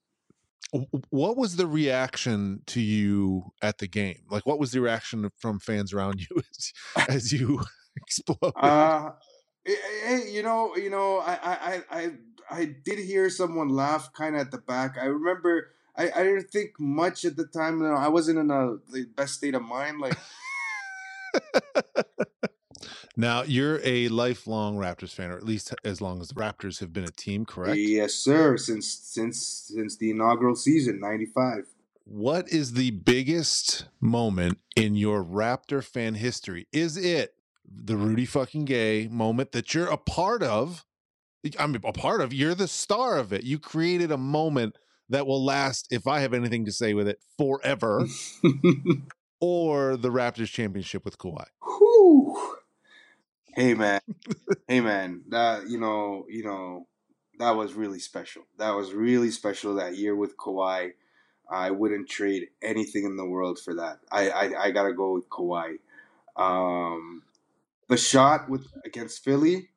what 1.09 1.36
was 1.36 1.55
the 1.55 1.65
reaction 1.65 2.62
to 2.67 2.79
you 2.79 3.43
at 3.59 3.79
the 3.79 3.88
game 3.88 4.19
like 4.29 4.45
what 4.45 4.59
was 4.59 4.71
the 4.71 4.79
reaction 4.79 5.27
from 5.36 5.59
fans 5.59 5.93
around 5.93 6.21
you 6.21 6.41
as, 6.55 7.07
as 7.09 7.33
you 7.33 7.59
exploded 7.98 8.53
uh, 8.55 9.09
Eh, 9.69 9.73
eh, 9.73 10.07
hey, 10.07 10.31
you 10.31 10.41
know, 10.41 10.75
you 10.75 10.89
know, 10.89 11.19
I, 11.19 11.38
I, 11.43 11.81
I, 11.91 12.11
I 12.49 12.65
did 12.83 12.97
hear 12.97 13.29
someone 13.29 13.69
laugh 13.69 14.11
kind 14.13 14.35
of 14.35 14.41
at 14.41 14.51
the 14.51 14.57
back. 14.57 14.97
I 14.99 15.05
remember, 15.05 15.69
I, 15.95 16.09
I 16.09 16.23
didn't 16.23 16.49
think 16.49 16.79
much 16.79 17.23
at 17.23 17.35
the 17.35 17.45
time. 17.45 17.79
You 17.79 17.89
know, 17.89 17.93
I 17.93 18.07
wasn't 18.07 18.39
in 18.39 18.49
a 18.49 18.77
the 18.91 19.05
best 19.15 19.35
state 19.35 19.53
of 19.53 19.61
mind. 19.61 19.99
Like, 19.99 20.17
now 23.15 23.43
you're 23.43 23.79
a 23.83 24.07
lifelong 24.07 24.77
Raptors 24.77 25.13
fan, 25.13 25.29
or 25.29 25.38
at 25.38 25.45
least 25.45 25.75
as 25.83 26.01
long 26.01 26.19
as 26.19 26.29
the 26.29 26.35
Raptors 26.35 26.79
have 26.79 26.91
been 26.91 27.03
a 27.03 27.11
team, 27.11 27.45
correct? 27.45 27.77
Yes, 27.77 28.15
sir. 28.15 28.57
Since 28.57 28.88
since 28.88 29.71
since 29.71 29.97
the 29.97 30.09
inaugural 30.09 30.55
season, 30.55 30.99
'95. 30.99 31.65
What 32.05 32.49
is 32.49 32.73
the 32.73 32.89
biggest 32.89 33.85
moment 34.01 34.57
in 34.75 34.95
your 34.95 35.23
Raptor 35.23 35.83
fan 35.83 36.15
history? 36.15 36.65
Is 36.71 36.97
it 36.97 37.35
the 37.71 37.97
Rudy 37.97 38.25
fucking 38.25 38.65
Gay 38.65 39.07
moment 39.09 39.51
that 39.51 39.73
you're 39.73 39.89
a 39.89 39.97
part 39.97 40.43
of? 40.43 40.85
I'm 41.57 41.75
a 41.75 41.79
part 41.93 42.21
of. 42.21 42.33
You're 42.33 42.55
the 42.55 42.67
star 42.67 43.17
of 43.17 43.31
it. 43.31 43.43
You 43.43 43.59
created 43.59 44.11
a 44.11 44.17
moment 44.17 44.75
that 45.09 45.25
will 45.25 45.43
last, 45.43 45.88
if 45.91 46.07
I 46.07 46.19
have 46.19 46.33
anything 46.33 46.65
to 46.65 46.71
say 46.71 46.93
with 46.93 47.07
it, 47.07 47.19
forever. 47.38 48.05
or 49.41 49.97
the 49.97 50.09
Raptors 50.09 50.49
championship 50.49 51.05
with 51.05 51.17
Kawhi. 51.17 51.45
Whew. 51.63 52.55
Hey 53.55 53.73
man, 53.73 54.01
hey 54.67 54.79
man, 54.79 55.23
that 55.29 55.67
you 55.67 55.79
know, 55.79 56.25
you 56.29 56.43
know, 56.43 56.88
that 57.39 57.51
was 57.51 57.73
really 57.73 57.99
special. 57.99 58.43
That 58.57 58.71
was 58.71 58.93
really 58.93 59.31
special 59.31 59.75
that 59.75 59.97
year 59.97 60.15
with 60.15 60.38
Kawhi. 60.38 60.91
I 61.49 61.71
wouldn't 61.71 62.07
trade 62.07 62.49
anything 62.61 63.05
in 63.05 63.17
the 63.17 63.25
world 63.25 63.59
for 63.59 63.73
that. 63.75 63.99
I 64.11 64.29
I, 64.29 64.63
I 64.65 64.71
gotta 64.71 64.93
go 64.93 65.13
with 65.13 65.29
Kawhi. 65.29 65.79
Um, 66.35 67.23
the 67.89 67.98
shot 67.98 68.50
with 68.50 68.65
against 68.86 69.24
Philly, 69.24 69.69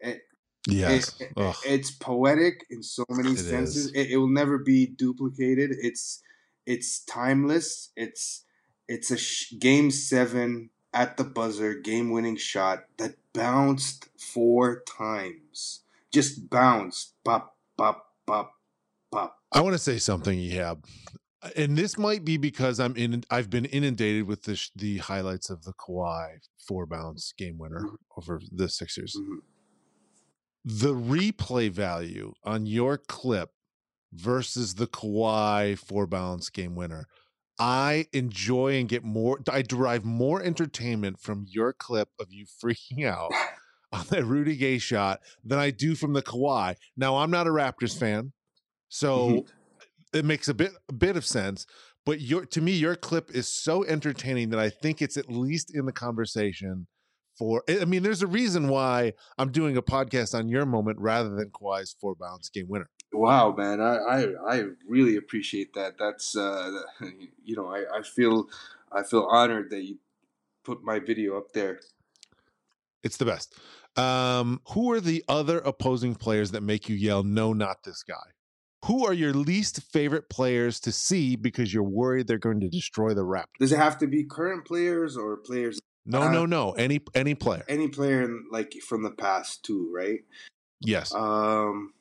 it, 0.00 0.22
Yes. 0.66 1.18
it- 1.20 1.32
Ugh. 1.36 1.54
it's 1.66 1.90
poetic 1.90 2.66
in 2.70 2.82
so 2.82 3.04
many 3.08 3.32
It 3.32 3.38
senses. 3.38 3.92
It, 3.94 4.10
it 4.12 4.16
will 4.16 4.28
never 4.32 4.58
be 4.58 4.86
duplicated. 4.86 5.70
It's 5.80 6.20
it's 6.66 7.04
timeless. 7.04 7.90
It's 7.96 8.44
it's 8.88 9.10
a 9.10 9.16
sh- 9.18 9.54
game 9.58 9.90
seven 9.90 10.70
at 10.92 11.16
the 11.16 11.24
buzzer, 11.24 11.74
game 11.74 12.10
winning 12.10 12.36
shot 12.36 12.84
that 12.98 13.16
bounced 13.32 14.08
four 14.18 14.82
times. 14.86 15.82
Just 16.12 16.48
bounced, 16.48 17.14
pop, 17.24 17.56
pop, 17.76 18.14
pop, 18.26 18.52
pop. 19.10 19.36
I 19.52 19.60
want 19.60 19.74
to 19.74 19.78
say 19.78 19.98
something, 19.98 20.38
Ehab. 20.38 20.84
And 21.56 21.76
this 21.76 21.98
might 21.98 22.24
be 22.24 22.36
because 22.36 22.80
I'm 22.80 22.96
in. 22.96 23.22
I've 23.30 23.50
been 23.50 23.64
inundated 23.66 24.24
with 24.26 24.44
the 24.44 24.56
sh- 24.56 24.70
the 24.74 24.98
highlights 24.98 25.50
of 25.50 25.64
the 25.64 25.72
Kawhi 25.74 26.38
four 26.66 26.86
bounce 26.86 27.32
game 27.36 27.58
winner 27.58 27.80
Mhm. 27.82 27.96
over 28.16 28.40
the 28.50 28.68
Sixers. 28.68 29.14
Mhm. 29.16 29.38
The 30.64 30.94
replay 30.94 31.70
value 31.70 32.32
on 32.44 32.64
your 32.66 32.96
clip 32.96 33.50
versus 34.12 34.76
the 34.76 34.86
Kawhi 34.86 35.76
four 35.78 36.06
bounce 36.06 36.48
game 36.50 36.74
winner. 36.74 37.06
I 37.58 38.06
enjoy 38.12 38.78
and 38.80 38.88
get 38.88 39.04
more. 39.04 39.40
I 39.48 39.62
derive 39.62 40.04
more 40.04 40.42
entertainment 40.42 41.20
from 41.20 41.44
your 41.48 41.72
clip 41.72 42.08
of 42.18 42.32
you 42.32 42.46
freaking 42.46 43.06
out 43.06 43.30
on 43.92 44.06
that 44.08 44.24
Rudy 44.24 44.56
Gay 44.56 44.78
shot 44.78 45.20
than 45.44 45.58
I 45.58 45.70
do 45.70 45.94
from 45.94 46.14
the 46.14 46.22
Kawhi. 46.22 46.76
Now 46.96 47.18
I'm 47.18 47.30
not 47.30 47.46
a 47.46 47.50
Raptors 47.50 47.96
fan, 47.98 48.32
so 48.88 49.28
Mhm. 49.28 49.48
It 50.14 50.24
makes 50.24 50.48
a 50.48 50.54
bit 50.54 50.72
a 50.88 50.92
bit 50.92 51.16
of 51.16 51.26
sense. 51.26 51.66
But 52.06 52.20
your 52.20 52.46
to 52.46 52.60
me, 52.60 52.72
your 52.72 52.96
clip 52.96 53.30
is 53.34 53.48
so 53.48 53.84
entertaining 53.84 54.50
that 54.50 54.60
I 54.60 54.70
think 54.70 55.02
it's 55.02 55.16
at 55.16 55.30
least 55.30 55.74
in 55.74 55.86
the 55.86 55.92
conversation. 55.92 56.86
For 57.36 57.64
I 57.68 57.84
mean, 57.84 58.02
there's 58.02 58.22
a 58.22 58.28
reason 58.28 58.68
why 58.68 59.14
I'm 59.38 59.50
doing 59.50 59.76
a 59.76 59.82
podcast 59.82 60.38
on 60.38 60.48
your 60.48 60.64
moment 60.64 60.98
rather 61.00 61.30
than 61.30 61.50
Kawhi's 61.50 61.96
four 62.00 62.14
bounce 62.14 62.48
game 62.48 62.66
winner. 62.68 62.88
Wow, 63.12 63.54
man, 63.56 63.80
I, 63.80 63.96
I 63.96 64.26
I 64.48 64.62
really 64.88 65.16
appreciate 65.16 65.74
that. 65.74 65.98
That's 65.98 66.36
uh, 66.36 66.82
you 67.44 67.56
know, 67.56 67.68
I, 67.68 67.98
I 67.98 68.02
feel 68.02 68.46
I 68.92 69.02
feel 69.02 69.26
honored 69.30 69.70
that 69.70 69.82
you 69.82 69.98
put 70.64 70.82
my 70.82 71.00
video 71.00 71.36
up 71.36 71.52
there. 71.52 71.80
It's 73.02 73.16
the 73.16 73.26
best. 73.26 73.54
Um, 73.96 74.60
who 74.70 74.90
are 74.92 75.00
the 75.00 75.24
other 75.28 75.58
opposing 75.58 76.14
players 76.14 76.52
that 76.52 76.62
make 76.62 76.88
you 76.88 76.96
yell, 76.96 77.22
"No, 77.22 77.52
not 77.52 77.84
this 77.84 78.02
guy"? 78.02 78.33
Who 78.84 79.06
are 79.06 79.12
your 79.12 79.32
least 79.32 79.80
favorite 79.92 80.28
players 80.28 80.80
to 80.80 80.92
see 80.92 81.36
because 81.36 81.72
you're 81.72 81.82
worried 81.82 82.26
they're 82.26 82.38
going 82.38 82.60
to 82.60 82.68
destroy 82.68 83.14
the 83.14 83.22
Raptors? 83.24 83.58
Does 83.58 83.72
it 83.72 83.78
have 83.78 83.98
to 83.98 84.06
be 84.06 84.24
current 84.24 84.64
players 84.66 85.16
or 85.16 85.36
players? 85.38 85.80
No, 86.06 86.22
Uh, 86.22 86.32
no, 86.32 86.46
no. 86.46 86.72
Any 86.72 87.00
any 87.14 87.34
player. 87.34 87.64
Any 87.68 87.88
player 87.88 88.22
in, 88.22 88.44
like 88.52 88.74
from 88.86 89.02
the 89.02 89.10
past 89.10 89.64
too, 89.64 89.90
right? 89.94 90.20
Yes. 90.80 91.14
Um, 91.14 91.94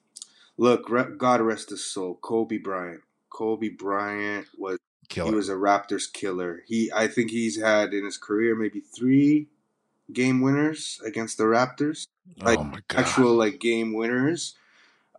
look, 0.57 0.89
God 1.17 1.39
rest 1.41 1.69
his 1.69 1.85
soul, 1.85 2.19
Kobe 2.21 2.57
Bryant. 2.57 3.01
Kobe 3.29 3.69
Bryant 3.69 4.47
was 4.57 4.77
Killer. 5.09 5.29
he 5.29 5.35
was 5.35 5.49
a 5.49 5.53
Raptors 5.53 6.11
killer. 6.11 6.63
He 6.67 6.91
I 6.93 7.07
think 7.07 7.31
he's 7.31 7.59
had 7.61 7.93
in 7.93 8.03
his 8.03 8.17
career 8.17 8.55
maybe 8.55 8.81
three 8.81 9.47
game 10.11 10.41
winners 10.41 10.99
against 11.05 11.37
the 11.37 11.45
Raptors. 11.45 12.07
like, 12.41 12.59
oh 12.59 12.63
my 12.63 12.79
god. 12.89 12.99
Actual 13.05 13.35
like 13.35 13.59
game 13.59 13.93
winners. 13.93 14.55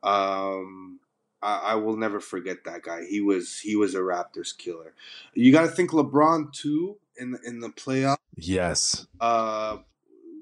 Um, 0.03 1.01
I, 1.45 1.73
I 1.73 1.75
will 1.77 1.97
never 1.97 2.21
forget 2.21 2.65
that 2.65 2.83
guy. 2.83 3.05
He 3.05 3.21
was 3.21 3.59
he 3.61 3.77
was 3.77 3.95
a 3.95 3.99
Raptors 4.01 4.57
killer. 4.57 4.95
You 5.35 5.53
got 5.53 5.63
to 5.63 5.69
think 5.69 5.91
LeBron 5.91 6.53
too 6.53 6.97
in 7.17 7.33
the, 7.33 7.39
in 7.47 7.61
the 7.61 7.69
playoff. 7.69 8.17
yes. 8.37 9.07
Uh, 9.21 9.79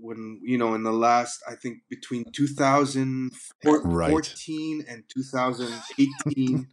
when 0.00 0.40
you 0.42 0.59
know 0.59 0.75
in 0.75 0.82
the 0.82 0.92
last 0.92 1.42
I 1.49 1.54
think 1.54 1.78
between 1.88 2.25
2014 2.32 4.85
and 4.88 5.04
2018, 5.09 6.66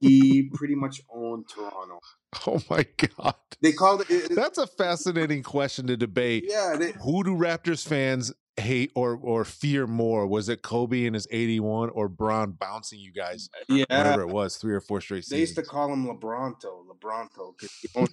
he 0.00 0.50
pretty 0.54 0.74
much 0.74 1.00
owned 1.12 1.48
Toronto. 1.48 2.00
Oh 2.46 2.60
my 2.70 2.86
god. 2.96 3.34
They 3.60 3.72
called 3.72 4.02
it. 4.02 4.10
it- 4.10 4.34
That's 4.36 4.58
a 4.58 4.66
fascinating 4.66 5.42
question 5.42 5.86
to 5.88 5.96
debate. 5.96 6.44
yeah, 6.46 6.76
they, 6.78 6.92
Who 7.02 7.24
do 7.24 7.30
Raptors 7.36 7.86
fans 7.86 8.32
hate 8.60 8.92
or 8.94 9.18
or 9.20 9.44
fear 9.44 9.86
more? 9.86 10.26
Was 10.26 10.48
it 10.48 10.62
Kobe 10.62 11.04
in 11.04 11.14
his 11.14 11.26
81 11.30 11.90
or 11.90 12.08
Bron 12.08 12.52
bouncing 12.52 13.00
you 13.00 13.12
guys 13.12 13.48
yeah. 13.68 13.84
whatever 13.88 14.22
it 14.22 14.28
was, 14.28 14.56
three 14.56 14.74
or 14.74 14.80
four 14.80 15.00
straight 15.00 15.24
They 15.28 15.40
used 15.40 15.56
to 15.56 15.62
call 15.62 15.92
him 15.92 16.06
LeBronto, 16.06 16.84
LeBronto, 16.86 17.54
owned 17.96 18.08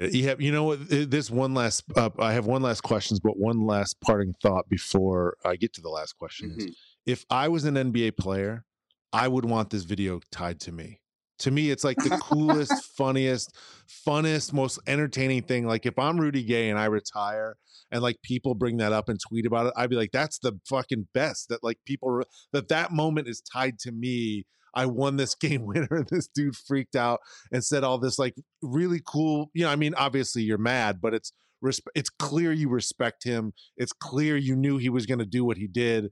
You 0.40 0.52
know 0.52 0.64
what? 0.64 0.88
This 0.88 1.30
one 1.30 1.54
last, 1.54 1.84
uh, 1.96 2.10
I 2.18 2.32
have 2.32 2.46
one 2.46 2.62
last 2.62 2.82
questions, 2.82 3.20
but 3.20 3.36
one 3.36 3.66
last 3.66 4.00
parting 4.00 4.34
thought 4.42 4.68
before 4.68 5.36
I 5.44 5.56
get 5.56 5.72
to 5.74 5.80
the 5.80 5.90
last 5.90 6.14
question 6.18 6.54
is: 6.56 6.66
Mhm. 6.66 6.74
If 7.06 7.24
I 7.30 7.48
was 7.48 7.64
an 7.64 7.74
NBA 7.74 8.16
player, 8.16 8.64
I 9.12 9.28
would 9.28 9.44
want 9.44 9.70
this 9.70 9.84
video 9.84 10.20
tied 10.30 10.60
to 10.60 10.72
me. 10.72 11.00
To 11.40 11.50
me, 11.50 11.70
it's 11.70 11.84
like 11.84 11.96
the 11.98 12.18
coolest, 12.22 12.84
funniest, 12.96 13.56
funnest, 14.06 14.52
most 14.52 14.78
entertaining 14.86 15.42
thing. 15.42 15.66
Like 15.66 15.86
if 15.86 15.98
I'm 15.98 16.20
Rudy 16.20 16.42
Gay 16.42 16.68
and 16.70 16.78
I 16.78 16.86
retire, 16.86 17.56
and 17.90 18.02
like 18.02 18.20
people 18.22 18.54
bring 18.54 18.78
that 18.78 18.92
up 18.92 19.08
and 19.08 19.18
tweet 19.20 19.46
about 19.46 19.66
it, 19.66 19.72
I'd 19.76 19.90
be 19.90 19.96
like, 19.96 20.12
"That's 20.12 20.38
the 20.38 20.58
fucking 20.68 21.08
best." 21.14 21.48
That 21.48 21.62
like 21.62 21.78
people 21.86 22.22
that 22.52 22.68
that 22.68 22.92
moment 22.92 23.28
is 23.28 23.40
tied 23.40 23.78
to 23.80 23.92
me. 23.92 24.44
I 24.74 24.86
won 24.86 25.16
this 25.16 25.34
game 25.40 25.64
winner, 25.64 25.88
and 25.90 26.08
this 26.10 26.28
dude 26.28 26.56
freaked 26.56 26.96
out 26.96 27.20
and 27.52 27.64
said 27.64 27.84
all 27.84 27.98
this 27.98 28.18
like 28.18 28.34
really 28.62 29.00
cool. 29.06 29.50
You 29.54 29.64
know, 29.64 29.70
I 29.70 29.76
mean, 29.76 29.94
obviously 29.94 30.42
you're 30.42 30.58
mad, 30.58 31.00
but 31.00 31.14
it's 31.14 31.32
it's 31.94 32.10
clear 32.10 32.52
you 32.52 32.68
respect 32.68 33.24
him. 33.24 33.52
It's 33.76 33.92
clear 33.92 34.36
you 34.36 34.54
knew 34.56 34.78
he 34.78 34.90
was 34.90 35.06
going 35.06 35.18
to 35.18 35.26
do 35.26 35.44
what 35.44 35.56
he 35.56 35.66
did. 35.66 36.10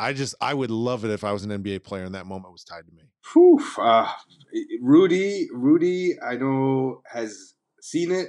I 0.00 0.14
just 0.14 0.34
I 0.40 0.54
would 0.54 0.70
love 0.70 1.04
it 1.04 1.10
if 1.10 1.24
I 1.24 1.32
was 1.32 1.44
an 1.44 1.50
NBA 1.50 1.84
player 1.84 2.04
and 2.04 2.14
that 2.14 2.24
moment 2.24 2.52
was 2.52 2.64
tied 2.64 2.86
to 2.86 2.92
me. 2.92 3.02
Whew, 3.32 3.62
uh, 3.78 4.10
Rudy, 4.80 5.48
Rudy, 5.52 6.14
I 6.20 6.36
know 6.36 7.02
has 7.12 7.52
seen 7.82 8.10
it, 8.10 8.28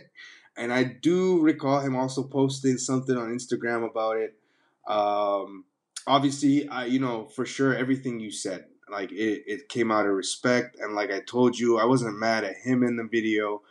and 0.57 0.73
I 0.73 0.83
do 0.83 1.39
recall 1.39 1.79
him 1.79 1.95
also 1.95 2.23
posting 2.23 2.77
something 2.77 3.15
on 3.15 3.33
Instagram 3.33 3.89
about 3.89 4.17
it. 4.17 4.37
Um, 4.85 5.63
obviously, 6.05 6.67
I 6.67 6.85
you 6.85 6.99
know 6.99 7.27
for 7.27 7.45
sure 7.45 7.73
everything 7.73 8.19
you 8.19 8.31
said, 8.31 8.65
like 8.91 9.13
it, 9.13 9.43
it 9.47 9.69
came 9.69 9.91
out 9.91 10.05
of 10.05 10.11
respect, 10.11 10.77
and 10.77 10.93
like 10.93 11.09
I 11.09 11.21
told 11.21 11.57
you, 11.57 11.79
I 11.79 11.85
wasn't 11.85 12.19
mad 12.19 12.43
at 12.43 12.57
him 12.57 12.83
in 12.83 12.97
the 12.97 13.07
video. 13.09 13.61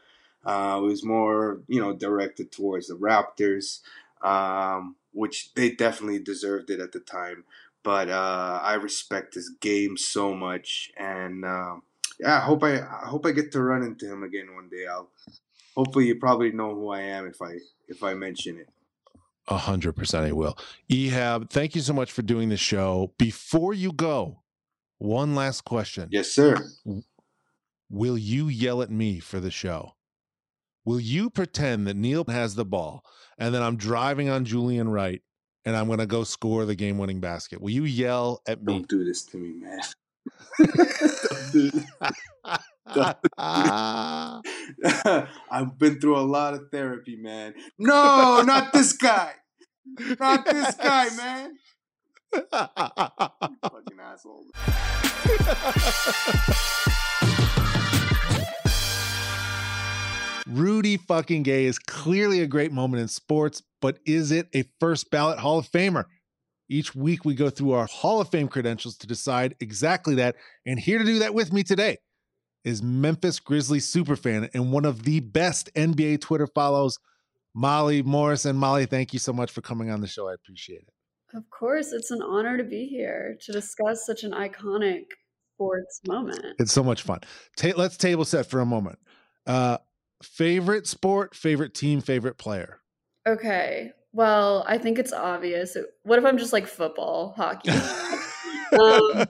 Uh, 0.43 0.81
it 0.83 0.87
was 0.87 1.05
more 1.05 1.61
you 1.69 1.79
know 1.79 1.93
directed 1.93 2.51
towards 2.51 2.89
the 2.89 2.95
Raptors, 2.95 3.81
um, 4.27 4.97
which 5.13 5.53
they 5.53 5.71
definitely 5.71 6.19
deserved 6.19 6.71
it 6.71 6.81
at 6.81 6.93
the 6.93 7.01
time 7.01 7.45
but 7.83 8.09
uh, 8.09 8.61
I 8.63 8.75
respect 8.75 9.35
his 9.35 9.51
game 9.61 9.97
so 9.97 10.35
much, 10.35 10.91
and 10.97 11.45
um 11.45 11.83
yeah, 12.19 12.37
I 12.37 12.41
hope 12.41 12.63
I, 12.63 12.81
I 12.81 13.07
hope 13.07 13.25
I 13.25 13.33
get 13.33 13.51
to 13.53 13.63
run 13.63 13.83
into 13.83 14.11
him 14.11 14.23
again 14.23 14.55
one 14.55 14.69
day. 14.69 14.87
I'll 14.87 15.11
hopefully 15.75 16.07
you 16.07 16.17
probably 16.17 16.53
know 16.53 16.75
who 16.75 16.91
I 16.91 17.01
am 17.01 17.27
if 17.27 17.41
I 17.41 17.57
if 17.89 18.03
I 18.03 18.15
mention 18.15 18.59
it. 18.59 18.69
A 19.49 19.57
hundred 19.57 19.95
percent, 19.95 20.27
I 20.27 20.33
will. 20.33 20.57
Ehab, 20.91 21.51
thank 21.51 21.75
you 21.75 21.81
so 21.81 21.93
much 21.93 22.13
for 22.13 22.23
doing 22.23 22.51
the 22.51 22.57
show. 22.57 23.13
Before 23.19 23.73
you 23.73 23.93
go, 23.93 24.43
one 24.99 25.35
last 25.35 25.63
question: 25.65 26.09
Yes, 26.11 26.31
sir. 26.31 26.57
Will 27.89 28.17
you 28.17 28.47
yell 28.49 28.83
at 28.83 28.91
me 28.91 29.19
for 29.19 29.41
the 29.41 29.51
show? 29.51 29.95
Will 30.85 31.01
you 31.01 31.29
pretend 31.29 31.87
that 31.87 31.97
Neil 31.97 32.25
has 32.29 32.55
the 32.55 32.65
ball 32.65 33.05
and 33.41 33.55
then 33.55 33.63
I'm 33.63 33.77
driving 33.77 34.29
on 34.29 34.45
Julian 34.45 34.89
Wright 34.89 35.23
and 35.65 35.77
I'm 35.77 35.87
going 35.87 35.99
to 35.99 36.07
go 36.07 36.25
score 36.25 36.65
the 36.65 36.75
game 36.75 36.99
winning 36.99 37.21
basket? 37.21 37.61
Will 37.61 37.71
you 37.71 37.85
yell 37.85 38.43
at 38.47 38.63
me? 38.63 38.75
Don't 38.75 38.89
do 38.89 39.05
this 39.05 39.23
to 39.27 39.37
me, 39.37 39.53
man. 39.53 39.81
I've 45.51 45.79
been 45.79 46.01
through 46.01 46.19
a 46.19 46.27
lot 46.27 46.55
of 46.55 46.71
therapy, 46.71 47.17
man. 47.17 47.55
No, 47.79 48.43
not 48.43 48.73
this 48.73 48.93
guy. 48.93 49.33
Not 50.19 50.45
this 50.45 50.75
guy, 50.77 51.09
man. 51.17 51.57
Fucking 53.63 54.01
asshole. 54.01 54.47
Rudy 60.47 60.97
fucking 60.97 61.45
Gay 61.45 61.67
is 61.67 61.79
clearly 61.79 62.41
a 62.41 62.47
great 62.47 62.73
moment 62.73 63.01
in 63.01 63.09
sports, 63.09 63.63
but 63.81 63.99
is 64.05 64.31
it 64.31 64.49
a 64.55 64.65
first 64.79 65.11
ballot 65.11 65.39
Hall 65.39 65.59
of 65.59 65.71
Famer? 65.71 66.05
Each 66.69 66.95
week 66.95 67.25
we 67.25 67.35
go 67.35 67.51
through 67.51 67.73
our 67.73 67.87
Hall 67.87 68.21
of 68.21 68.31
Fame 68.31 68.49
credentials 68.49 68.97
to 68.99 69.07
decide 69.07 69.57
exactly 69.61 70.15
that. 70.17 70.37
And 70.65 70.79
here 70.79 70.99
to 70.99 71.05
do 71.05 71.19
that 71.19 71.35
with 71.35 71.53
me 71.53 71.65
today 71.65 71.99
is 72.65 72.83
Memphis 72.83 73.41
Grizzlies 73.41 73.93
superfan 73.93 74.49
and 74.55 74.71
one 74.73 74.85
of 74.85 75.03
the 75.03 75.21
best 75.21 75.73
NBA 75.75 76.21
Twitter 76.21 76.47
follows, 76.47 76.99
Molly 77.55 78.03
Morrison. 78.03 78.51
And 78.51 78.59
Molly, 78.59 78.87
thank 78.87 79.13
you 79.13 79.19
so 79.19 79.33
much 79.33 79.51
for 79.51 79.63
coming 79.63 79.91
on 79.91 80.01
the 80.01 80.07
show. 80.07 80.29
I 80.29 80.35
appreciate 80.35 80.83
it. 80.83 81.37
Of 81.37 81.49
course, 81.51 81.93
it's 81.93 82.11
an 82.11 82.23
honor 82.23 82.57
to 82.57 82.65
be 82.65 82.87
here 82.87 83.37
to 83.43 83.53
discuss 83.53 84.05
such 84.05 84.25
an 84.25 84.33
iconic 84.33 85.05
sports 85.55 86.01
moment. 86.07 86.57
It's 86.59 86.73
so 86.73 86.83
much 86.83 87.03
fun. 87.03 87.21
Ta- 87.57 87.73
let's 87.77 87.97
table 87.97 88.25
set 88.25 88.47
for 88.47 88.61
a 88.61 88.67
moment. 88.67 88.99
Uh, 89.47 89.79
favorite 90.23 90.87
sport, 90.87 91.35
favorite 91.35 91.75
team, 91.75 92.01
favorite 92.01 92.39
player. 92.39 92.81
Okay. 93.27 93.93
Well, 94.13 94.65
I 94.67 94.79
think 94.79 94.99
it's 94.99 95.13
obvious. 95.13 95.77
What 96.03 96.19
if 96.19 96.25
I'm 96.25 96.39
just 96.39 96.53
like 96.53 96.67
football, 96.67 97.35
hockey? 97.37 97.71
um, 98.81 99.27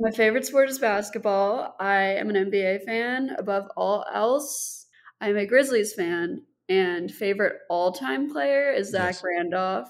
my 0.00 0.10
favorite 0.10 0.46
sport 0.46 0.68
is 0.68 0.78
basketball. 0.78 1.76
I 1.78 2.00
am 2.16 2.30
an 2.30 2.50
NBA 2.50 2.84
fan 2.84 3.36
above 3.38 3.68
all 3.76 4.04
else. 4.12 4.86
I'm 5.20 5.36
a 5.36 5.46
Grizzlies 5.46 5.94
fan, 5.94 6.42
and 6.68 7.10
favorite 7.10 7.56
all-time 7.68 8.30
player 8.30 8.72
is 8.72 8.90
Zach 8.90 9.14
yes. 9.14 9.24
Randolph. 9.24 9.88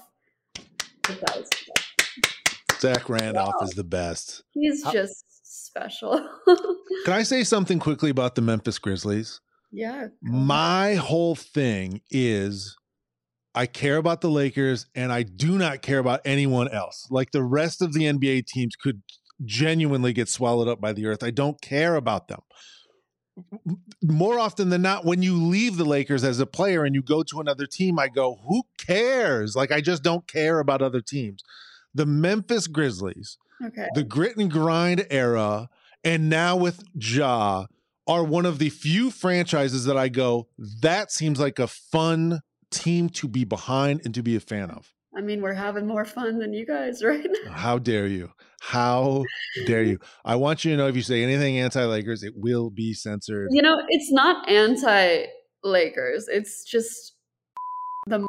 Zach 2.79 3.09
Randolph 3.09 3.55
wow. 3.59 3.65
is 3.65 3.71
the 3.71 3.83
best. 3.83 4.43
He's 4.51 4.83
just 4.91 5.25
special. 5.69 6.27
Can 7.05 7.13
I 7.13 7.23
say 7.23 7.43
something 7.43 7.79
quickly 7.79 8.09
about 8.09 8.35
the 8.35 8.41
Memphis 8.41 8.79
Grizzlies? 8.79 9.41
Yeah. 9.71 10.07
My 10.21 10.95
whole 10.95 11.35
thing 11.35 12.01
is 12.09 12.75
I 13.55 13.65
care 13.65 13.97
about 13.97 14.21
the 14.21 14.29
Lakers 14.29 14.85
and 14.95 15.11
I 15.11 15.23
do 15.23 15.57
not 15.57 15.81
care 15.81 15.99
about 15.99 16.21
anyone 16.25 16.69
else. 16.69 17.07
Like 17.09 17.31
the 17.31 17.43
rest 17.43 17.81
of 17.81 17.93
the 17.93 18.01
NBA 18.01 18.45
teams 18.45 18.75
could 18.75 19.01
genuinely 19.43 20.13
get 20.13 20.29
swallowed 20.29 20.67
up 20.67 20.79
by 20.79 20.93
the 20.93 21.05
earth. 21.07 21.23
I 21.23 21.31
don't 21.31 21.59
care 21.61 21.95
about 21.95 22.27
them. 22.27 22.41
More 24.03 24.37
often 24.37 24.69
than 24.69 24.81
not, 24.81 25.05
when 25.05 25.21
you 25.21 25.41
leave 25.41 25.77
the 25.77 25.85
Lakers 25.85 26.23
as 26.23 26.39
a 26.39 26.45
player 26.45 26.83
and 26.83 26.93
you 26.93 27.01
go 27.01 27.23
to 27.23 27.39
another 27.39 27.65
team, 27.65 27.97
I 27.97 28.09
go, 28.09 28.39
who 28.47 28.63
cares? 28.77 29.55
Like, 29.55 29.71
I 29.71 29.79
just 29.79 30.03
don't 30.03 30.27
care 30.27 30.59
about 30.59 30.81
other 30.81 30.99
teams. 30.99 31.41
The 31.93 32.05
Memphis 32.05 32.67
Grizzlies, 32.67 33.37
okay. 33.65 33.87
the 33.95 34.03
grit 34.03 34.35
and 34.35 34.51
grind 34.51 35.07
era, 35.09 35.69
and 36.03 36.29
now 36.29 36.57
with 36.57 36.83
Ja 36.93 37.67
are 38.07 38.23
one 38.23 38.45
of 38.45 38.59
the 38.59 38.69
few 38.69 39.09
franchises 39.09 39.85
that 39.85 39.95
I 39.95 40.09
go, 40.09 40.47
that 40.81 41.11
seems 41.11 41.39
like 41.39 41.59
a 41.59 41.67
fun 41.67 42.41
team 42.71 43.09
to 43.09 43.27
be 43.27 43.43
behind 43.43 44.01
and 44.05 44.13
to 44.15 44.21
be 44.23 44.35
a 44.35 44.39
fan 44.39 44.69
of. 44.71 44.93
I 45.15 45.21
mean, 45.21 45.41
we're 45.41 45.53
having 45.53 45.87
more 45.87 46.05
fun 46.05 46.39
than 46.39 46.53
you 46.53 46.65
guys 46.65 47.03
right 47.03 47.25
now. 47.45 47.51
How 47.51 47.79
dare 47.79 48.07
you? 48.07 48.31
How 48.61 49.23
dare 49.65 49.83
you? 49.83 49.99
I 50.23 50.35
want 50.35 50.63
you 50.63 50.71
to 50.71 50.77
know 50.77 50.87
if 50.87 50.95
you 50.95 51.01
say 51.01 51.23
anything 51.23 51.57
anti 51.57 51.83
Lakers, 51.83 52.23
it 52.23 52.33
will 52.35 52.69
be 52.69 52.93
censored. 52.93 53.49
You 53.51 53.61
know, 53.61 53.81
it's 53.87 54.11
not 54.11 54.47
anti 54.49 55.25
Lakers. 55.63 56.27
It's 56.27 56.63
just 56.63 57.13
the 58.07 58.25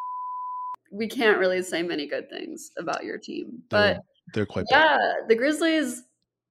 we 0.93 1.07
can't 1.09 1.39
really 1.39 1.63
say 1.63 1.83
many 1.83 2.07
good 2.09 2.29
things 2.31 2.71
about 2.79 3.05
your 3.05 3.19
team. 3.19 3.63
But 3.69 3.93
they're, 3.93 4.01
they're 4.35 4.47
quite 4.47 4.67
Yeah, 4.71 4.97
bad. 4.97 5.29
the 5.29 5.37
Grizzlies 5.37 6.03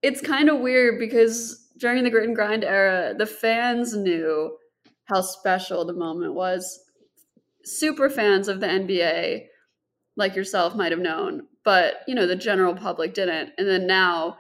it's 0.02 0.22
kind 0.22 0.50
of 0.50 0.60
weird 0.60 0.98
because 1.00 1.68
during 1.78 2.04
the 2.04 2.10
grit 2.10 2.26
and 2.26 2.36
grind 2.36 2.64
era, 2.64 3.14
the 3.18 3.26
fans 3.26 3.96
knew 3.96 4.56
how 5.06 5.22
special 5.22 5.86
the 5.86 5.94
moment 5.94 6.34
was. 6.34 6.80
Super 7.78 8.10
fans 8.10 8.48
of 8.48 8.60
the 8.60 8.68
NBA, 8.68 9.46
like 10.16 10.36
yourself, 10.36 10.76
might 10.76 10.92
have 10.92 11.02
known, 11.02 11.44
but 11.64 12.02
you 12.08 12.16
know 12.16 12.28
the 12.28 12.36
general 12.36 12.76
public 12.76 13.14
didn't. 13.14 13.52
And 13.58 13.68
then 13.68 13.88
now 13.88 14.38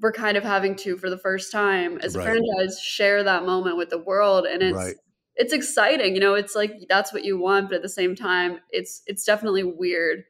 we're 0.00 0.12
kind 0.12 0.36
of 0.36 0.44
having 0.44 0.76
to, 0.76 0.96
for 0.96 1.08
the 1.08 1.18
first 1.18 1.50
time, 1.50 1.98
as 1.98 2.14
a 2.14 2.18
right. 2.18 2.26
franchise, 2.26 2.80
share 2.80 3.22
that 3.22 3.44
moment 3.44 3.76
with 3.76 3.90
the 3.90 3.98
world, 3.98 4.46
and 4.46 4.62
it's 4.62 4.76
right. 4.76 4.94
it's 5.36 5.52
exciting. 5.52 6.14
You 6.14 6.20
know, 6.20 6.34
it's 6.34 6.54
like 6.54 6.72
that's 6.88 7.12
what 7.12 7.24
you 7.24 7.38
want, 7.38 7.68
but 7.68 7.76
at 7.76 7.82
the 7.82 7.88
same 7.88 8.14
time, 8.14 8.60
it's 8.70 9.02
it's 9.06 9.24
definitely 9.24 9.64
weird 9.64 10.24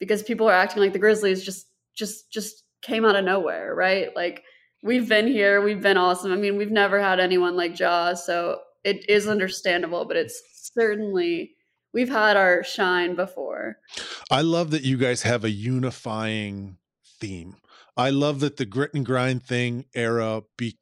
because 0.00 0.22
people 0.22 0.48
are 0.48 0.54
acting 0.54 0.82
like 0.82 0.92
the 0.92 0.98
Grizzlies 0.98 1.44
just 1.44 1.66
just 1.94 2.30
just 2.32 2.64
came 2.82 3.04
out 3.04 3.16
of 3.16 3.24
nowhere, 3.24 3.74
right? 3.74 4.14
Like 4.14 4.42
we've 4.82 5.08
been 5.08 5.26
here, 5.26 5.62
we've 5.62 5.80
been 5.80 5.96
awesome. 5.96 6.32
I 6.32 6.36
mean, 6.36 6.56
we've 6.56 6.70
never 6.70 7.00
had 7.00 7.20
anyone 7.20 7.56
like 7.56 7.78
Ja, 7.78 8.14
so 8.14 8.58
it 8.84 9.08
is 9.08 9.26
understandable, 9.26 10.04
but 10.04 10.16
it's 10.16 10.40
certainly 10.76 11.53
we've 11.94 12.10
had 12.10 12.36
our 12.36 12.62
shine 12.62 13.14
before. 13.14 13.78
I 14.30 14.42
love 14.42 14.70
that 14.72 14.82
you 14.82 14.98
guys 14.98 15.22
have 15.22 15.44
a 15.44 15.50
unifying 15.50 16.76
theme. 17.20 17.56
I 17.96 18.10
love 18.10 18.40
that 18.40 18.56
the 18.56 18.66
grit 18.66 18.92
and 18.92 19.06
grind 19.06 19.44
thing 19.44 19.86
era 19.94 20.42
be 20.58 20.76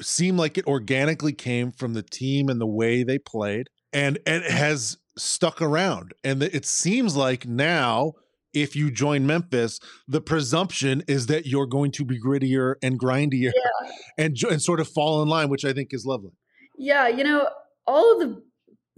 seemed 0.00 0.38
like 0.38 0.56
it 0.56 0.66
organically 0.66 1.32
came 1.32 1.72
from 1.72 1.94
the 1.94 2.02
team 2.02 2.48
and 2.48 2.60
the 2.60 2.66
way 2.66 3.02
they 3.02 3.18
played 3.18 3.66
and, 3.92 4.18
and 4.26 4.44
it 4.44 4.50
has 4.50 4.98
stuck 5.16 5.60
around. 5.60 6.14
And 6.22 6.42
it 6.42 6.64
seems 6.64 7.16
like 7.16 7.46
now 7.46 8.12
if 8.54 8.76
you 8.76 8.90
join 8.90 9.26
Memphis, 9.26 9.80
the 10.06 10.20
presumption 10.20 11.02
is 11.08 11.26
that 11.26 11.46
you're 11.46 11.66
going 11.66 11.90
to 11.92 12.04
be 12.04 12.20
grittier 12.20 12.76
and 12.82 12.98
grindier 12.98 13.52
yeah. 13.54 13.90
and, 14.16 14.36
and 14.50 14.62
sort 14.62 14.80
of 14.80 14.88
fall 14.88 15.22
in 15.22 15.28
line, 15.28 15.48
which 15.48 15.64
I 15.64 15.72
think 15.72 15.88
is 15.92 16.06
lovely. 16.06 16.30
Yeah, 16.76 17.08
you 17.08 17.24
know, 17.24 17.48
all 17.86 18.12
of 18.12 18.20
the 18.20 18.42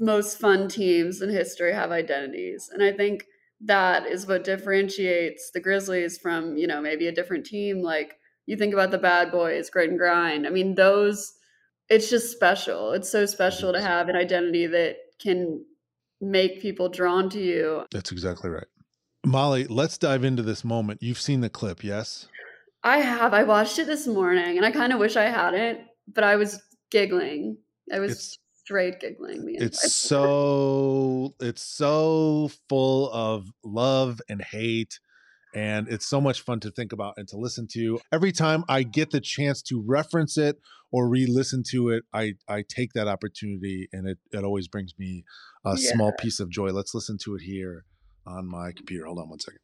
most 0.00 0.38
fun 0.38 0.66
teams 0.66 1.20
in 1.20 1.30
history 1.30 1.72
have 1.72 1.92
identities. 1.92 2.70
And 2.72 2.82
I 2.82 2.90
think 2.92 3.26
that 3.60 4.06
is 4.06 4.26
what 4.26 4.44
differentiates 4.44 5.50
the 5.52 5.60
Grizzlies 5.60 6.18
from, 6.18 6.56
you 6.56 6.66
know, 6.66 6.80
maybe 6.80 7.06
a 7.06 7.12
different 7.12 7.44
team. 7.44 7.82
Like 7.82 8.16
you 8.46 8.56
think 8.56 8.72
about 8.72 8.90
the 8.90 8.98
bad 8.98 9.30
boys, 9.30 9.68
grit 9.68 9.90
and 9.90 9.98
grind. 9.98 10.46
I 10.46 10.50
mean, 10.50 10.74
those, 10.74 11.34
it's 11.90 12.08
just 12.08 12.32
special. 12.32 12.92
It's 12.92 13.10
so 13.10 13.26
special 13.26 13.72
to 13.74 13.80
have 13.80 14.08
an 14.08 14.16
identity 14.16 14.66
that 14.66 14.96
can 15.20 15.64
make 16.20 16.62
people 16.62 16.88
drawn 16.88 17.28
to 17.30 17.38
you. 17.38 17.84
That's 17.90 18.10
exactly 18.10 18.48
right. 18.48 18.66
Molly, 19.24 19.66
let's 19.66 19.98
dive 19.98 20.24
into 20.24 20.42
this 20.42 20.64
moment. 20.64 21.02
You've 21.02 21.20
seen 21.20 21.42
the 21.42 21.50
clip, 21.50 21.84
yes? 21.84 22.26
I 22.82 22.98
have. 22.98 23.34
I 23.34 23.42
watched 23.42 23.78
it 23.78 23.86
this 23.86 24.06
morning 24.06 24.56
and 24.56 24.64
I 24.64 24.70
kind 24.70 24.94
of 24.94 24.98
wish 24.98 25.16
I 25.16 25.24
hadn't, 25.24 25.80
but 26.08 26.24
I 26.24 26.36
was 26.36 26.62
giggling. 26.90 27.58
I 27.92 27.98
was 27.98 28.12
it's, 28.12 28.38
straight 28.70 29.00
giggling. 29.00 29.44
it's 29.58 29.92
so 29.96 31.34
it's 31.40 31.62
so 31.62 32.48
full 32.68 33.10
of 33.12 33.48
love 33.64 34.20
and 34.28 34.40
hate 34.40 35.00
and 35.52 35.88
it's 35.88 36.06
so 36.06 36.20
much 36.20 36.42
fun 36.42 36.60
to 36.60 36.70
think 36.70 36.92
about 36.92 37.14
and 37.16 37.26
to 37.26 37.36
listen 37.36 37.66
to. 37.72 37.98
Every 38.12 38.30
time 38.30 38.62
I 38.68 38.84
get 38.84 39.10
the 39.10 39.20
chance 39.20 39.60
to 39.62 39.82
reference 39.84 40.38
it 40.38 40.60
or 40.92 41.08
re-listen 41.08 41.64
to 41.70 41.88
it, 41.88 42.04
I 42.14 42.34
I 42.46 42.62
take 42.68 42.92
that 42.92 43.08
opportunity 43.08 43.88
and 43.92 44.06
it 44.08 44.18
it 44.32 44.44
always 44.44 44.68
brings 44.68 44.92
me 44.96 45.24
a 45.64 45.74
yeah. 45.76 45.92
small 45.92 46.12
piece 46.12 46.38
of 46.38 46.48
joy. 46.48 46.68
Let's 46.68 46.94
listen 46.94 47.18
to 47.24 47.34
it 47.34 47.42
here 47.42 47.84
on 48.24 48.46
my 48.46 48.70
computer. 48.70 49.06
Hold 49.06 49.18
on 49.18 49.28
one 49.30 49.40
second. 49.40 49.58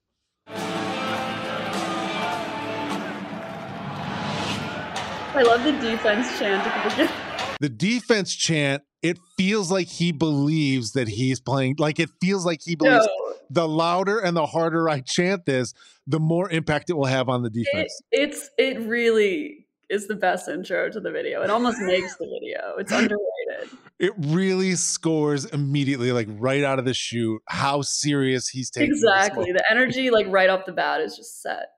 I 5.37 5.43
love 5.43 5.63
the 5.63 5.73
defense 5.73 6.39
chant 6.39 6.67
at 6.67 6.97
The 6.97 7.26
defense 7.61 8.35
chant, 8.35 8.83
it 9.03 9.19
feels 9.37 9.71
like 9.71 9.87
he 9.87 10.13
believes 10.13 10.93
that 10.93 11.09
he's 11.09 11.41
playing, 11.41 11.77
like 11.79 12.01
it 12.01 12.11
feels 12.21 12.45
like 12.45 12.61
he 12.63 12.75
believes 12.75 13.07
no. 13.07 13.35
the 13.51 13.69
louder 13.69 14.19
and 14.19 14.37
the 14.37 14.47
harder 14.47 14.89
I 14.89 15.01
chant 15.01 15.47
this, 15.47 15.75
the 16.07 16.19
more 16.19 16.51
impact 16.51 16.91
it 16.91 16.95
will 16.95 17.07
have 17.07 17.29
on 17.29 17.43
the 17.43 17.51
defense. 17.51 18.01
It, 18.11 18.31
it's, 18.31 18.51
it 18.59 18.81
really 18.81 19.67
is 19.89 20.09
the 20.09 20.17
best 20.17 20.49
intro 20.49 20.91
to 20.91 21.01
the 21.01 21.11
video. 21.11 21.43
It 21.43 21.51
almost 21.51 21.79
makes 21.81 22.17
the 22.17 22.25
video. 22.25 22.77
It's 22.79 22.91
underrated. 22.91 23.79
It 23.99 24.13
really 24.19 24.75
scores 24.75 25.45
immediately, 25.47 26.13
like 26.13 26.29
right 26.31 26.65
out 26.65 26.79
of 26.79 26.85
the 26.85 26.95
shoot, 26.95 27.41
how 27.47 27.83
serious 27.83 28.49
he's 28.49 28.71
taking. 28.71 28.91
Exactly. 28.91 29.53
The 29.53 29.65
energy, 29.71 30.11
like 30.11 30.27
right 30.29 30.51
off 30.51 30.67
the 30.67 30.73
bat, 30.73 31.01
is 31.01 31.17
just 31.17 31.41
set. 31.41 31.69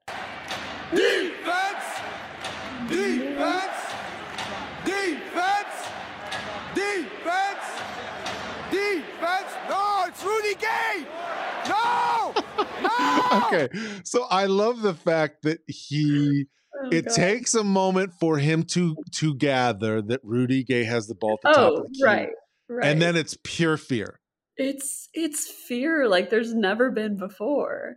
Defense! 0.91 1.85
Defense! 2.89 3.93
Defense! 4.85 5.58
Defense! 6.75 7.65
Defense! 8.71 9.53
No, 9.69 10.05
it's 10.07 10.23
Rudy 10.25 10.55
Gay! 10.55 11.07
No! 11.69 12.35
No! 12.83 13.43
okay. 13.47 13.69
So 14.05 14.25
I 14.31 14.47
love 14.47 14.83
the 14.83 14.95
fact 14.95 15.43
that 15.43 15.61
he 15.67 16.47
Oh, 16.81 16.89
it 16.93 17.07
God. 17.07 17.15
takes 17.15 17.55
a 17.55 17.65
moment 17.65 18.13
for 18.21 18.39
him 18.39 18.63
to 18.65 18.95
to 19.17 19.35
gather 19.35 20.01
that 20.03 20.21
Rudy 20.23 20.63
Gay 20.63 20.85
has 20.85 21.09
the 21.09 21.15
ball 21.17 21.33
at 21.43 21.49
the 21.51 21.55
top 21.55 21.59
oh, 21.59 21.75
of 21.75 21.81
Oh, 21.81 21.83
the 21.83 21.89
key. 21.89 22.05
right, 22.05 22.29
right. 22.69 22.87
And 22.87 23.03
then 23.03 23.17
it's 23.17 23.37
pure 23.43 23.77
fear. 23.77 24.21
it's 24.57 25.09
it's 25.13 25.49
fear 25.51 26.07
like 26.09 26.31
there's 26.31 26.55
never 26.55 26.91
been 26.93 27.17
before. 27.17 27.97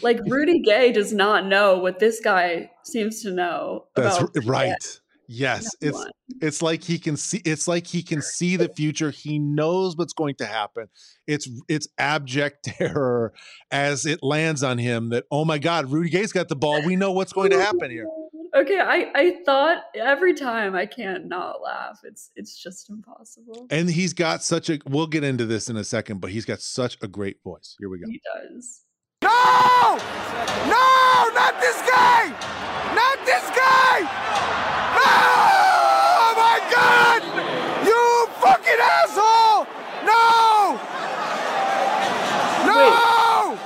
Like 0.00 0.20
Rudy 0.28 0.60
Gay 0.62 0.92
does 0.92 1.12
not 1.12 1.46
know 1.46 1.78
what 1.78 1.98
this 1.98 2.20
guy 2.20 2.70
seems 2.84 3.22
to 3.22 3.32
know. 3.32 3.86
That's 3.96 4.18
about 4.18 4.30
r- 4.36 4.42
right. 4.44 5.00
Yes, 5.32 5.62
no 5.80 5.88
it's 5.88 5.96
one. 5.96 6.10
it's 6.40 6.60
like 6.60 6.82
he 6.82 6.98
can 6.98 7.16
see 7.16 7.40
it's 7.44 7.68
like 7.68 7.86
he 7.86 8.02
can 8.02 8.20
see 8.20 8.56
the 8.56 8.68
future. 8.68 9.12
He 9.12 9.38
knows 9.38 9.96
what's 9.96 10.12
going 10.12 10.34
to 10.38 10.44
happen. 10.44 10.88
It's 11.28 11.48
it's 11.68 11.86
abject 11.98 12.64
terror 12.64 13.32
as 13.70 14.06
it 14.06 14.24
lands 14.24 14.64
on 14.64 14.78
him 14.78 15.10
that 15.10 15.26
oh 15.30 15.44
my 15.44 15.58
god, 15.58 15.92
Rudy 15.92 16.10
Gay's 16.10 16.32
got 16.32 16.48
the 16.48 16.56
ball. 16.56 16.84
We 16.84 16.96
know 16.96 17.12
what's 17.12 17.32
going 17.32 17.50
to 17.50 17.58
oh 17.58 17.60
happen 17.60 17.92
here. 17.92 18.08
Okay, 18.56 18.80
I 18.80 19.12
I 19.14 19.36
thought 19.46 19.84
every 19.94 20.34
time 20.34 20.74
I 20.74 20.86
can't 20.86 21.26
not 21.26 21.62
laugh. 21.62 22.00
It's 22.02 22.32
it's 22.34 22.60
just 22.60 22.90
impossible. 22.90 23.68
And 23.70 23.88
he's 23.88 24.12
got 24.12 24.42
such 24.42 24.68
a 24.68 24.80
we'll 24.88 25.06
get 25.06 25.22
into 25.22 25.46
this 25.46 25.70
in 25.70 25.76
a 25.76 25.84
second, 25.84 26.20
but 26.20 26.32
he's 26.32 26.44
got 26.44 26.60
such 26.60 26.98
a 27.02 27.06
great 27.06 27.40
voice. 27.44 27.76
Here 27.78 27.88
we 27.88 28.00
go. 28.00 28.08
He 28.08 28.20
does. 28.34 28.82
No! 29.40 29.96
No! 30.68 31.30
Not 31.34 31.54
this 31.60 31.80
guy! 31.88 32.28
Not 32.94 33.18
this 33.24 33.46
guy! 33.56 33.96
No! 34.98 35.12
Oh 36.20 36.32
my 36.36 36.58
God! 36.76 37.20
You 37.86 38.02
fucking 38.40 38.80
asshole! 38.98 39.66
No! 40.04 40.78
No! 42.66 43.58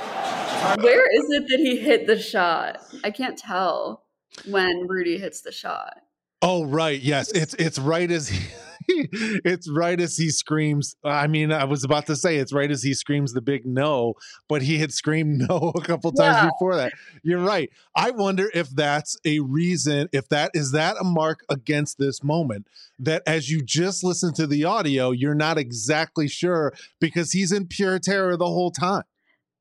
Where 0.83 1.07
is 1.19 1.29
it 1.31 1.47
that 1.49 1.59
he 1.59 1.77
hit 1.77 2.07
the 2.07 2.19
shot? 2.19 2.81
I 3.03 3.11
can't 3.11 3.37
tell 3.37 4.03
when 4.47 4.87
Rudy 4.87 5.17
hits 5.17 5.41
the 5.41 5.51
shot. 5.51 6.01
Oh 6.41 6.65
right, 6.65 6.99
yes, 7.01 7.31
it's 7.31 7.53
it's 7.55 7.79
right 7.79 8.11
as 8.11 8.29
he 8.29 8.47
it's 9.43 9.69
right 9.69 9.99
as 9.99 10.17
he 10.17 10.29
screams. 10.29 10.95
I 11.03 11.27
mean, 11.27 11.51
I 11.51 11.63
was 11.65 11.83
about 11.83 12.05
to 12.07 12.15
say 12.15 12.37
it's 12.37 12.53
right 12.53 12.69
as 12.71 12.83
he 12.83 12.93
screams 12.93 13.33
the 13.33 13.41
big 13.41 13.65
no, 13.65 14.15
but 14.47 14.61
he 14.61 14.77
had 14.77 14.91
screamed 14.93 15.45
no 15.49 15.71
a 15.75 15.81
couple 15.81 16.11
times 16.11 16.37
Yeah. 16.37 16.49
before 16.51 16.75
that. 16.75 16.93
You're 17.23 17.39
right. 17.43 17.69
I 17.95 18.11
wonder 18.11 18.49
if 18.53 18.69
that's 18.69 19.17
a 19.25 19.39
reason, 19.39 20.09
if 20.11 20.29
that 20.29 20.51
is 20.53 20.71
that 20.71 20.95
a 20.99 21.03
mark 21.03 21.41
against 21.49 21.97
this 21.97 22.23
moment 22.23 22.67
that 22.99 23.23
as 23.27 23.49
you 23.49 23.61
just 23.61 24.03
listen 24.03 24.33
to 24.35 24.47
the 24.47 24.63
audio, 24.65 25.11
you're 25.11 25.35
not 25.35 25.57
exactly 25.57 26.27
sure 26.27 26.73
because 26.99 27.31
he's 27.31 27.51
in 27.51 27.67
pure 27.67 27.99
terror 27.99 28.37
the 28.37 28.45
whole 28.45 28.71
time. 28.71 29.03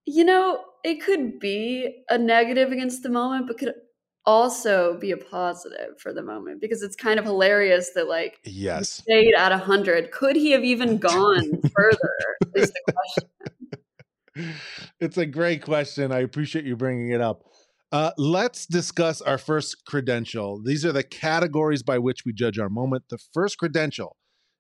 You 0.07 0.25
know, 0.25 0.61
it 0.85 1.01
could 1.03 1.41
be 1.41 2.05
a 2.11 2.19
negative 2.19 2.71
against 2.73 3.03
the 3.03 3.09
moment, 3.09 3.47
but 3.47 3.59
could 3.59 3.73
also 4.27 4.97
be 4.99 5.11
a 5.11 5.17
positive 5.17 5.99
for 5.99 6.13
the 6.13 6.23
moment 6.23 6.61
because 6.61 6.83
it's 6.83 6.97
kind 6.97 7.19
of 7.19 7.25
hilarious 7.25 7.91
that 7.95 8.09
like 8.09 8.41
Yes. 8.45 8.91
stayed 8.91 9.35
at 9.37 9.51
100 9.51 10.11
could 10.11 10.37
he 10.37 10.53
have 10.53 10.65
even 10.65 10.99
gone 10.99 11.63
further 11.77 12.11
is 12.55 12.73
the 12.73 12.81
question 12.95 13.29
it's 15.01 15.17
a 15.17 15.27
great 15.27 15.63
question. 15.63 16.13
I 16.13 16.21
appreciate 16.21 16.65
you 16.65 16.77
bringing 16.77 17.11
it 17.11 17.21
up. 17.21 17.45
Uh, 17.93 18.11
let's 18.19 18.67
discuss 18.67 19.21
our 19.21 19.39
first 19.39 19.85
credential. 19.87 20.61
These 20.63 20.85
are 20.85 20.93
the 20.93 21.05
categories 21.05 21.83
by 21.83 21.99
which 21.99 22.25
we 22.25 22.33
judge 22.33 22.59
our 22.59 22.69
moment. 22.69 23.05
The 23.09 23.19
first 23.33 23.59
credential 23.59 24.17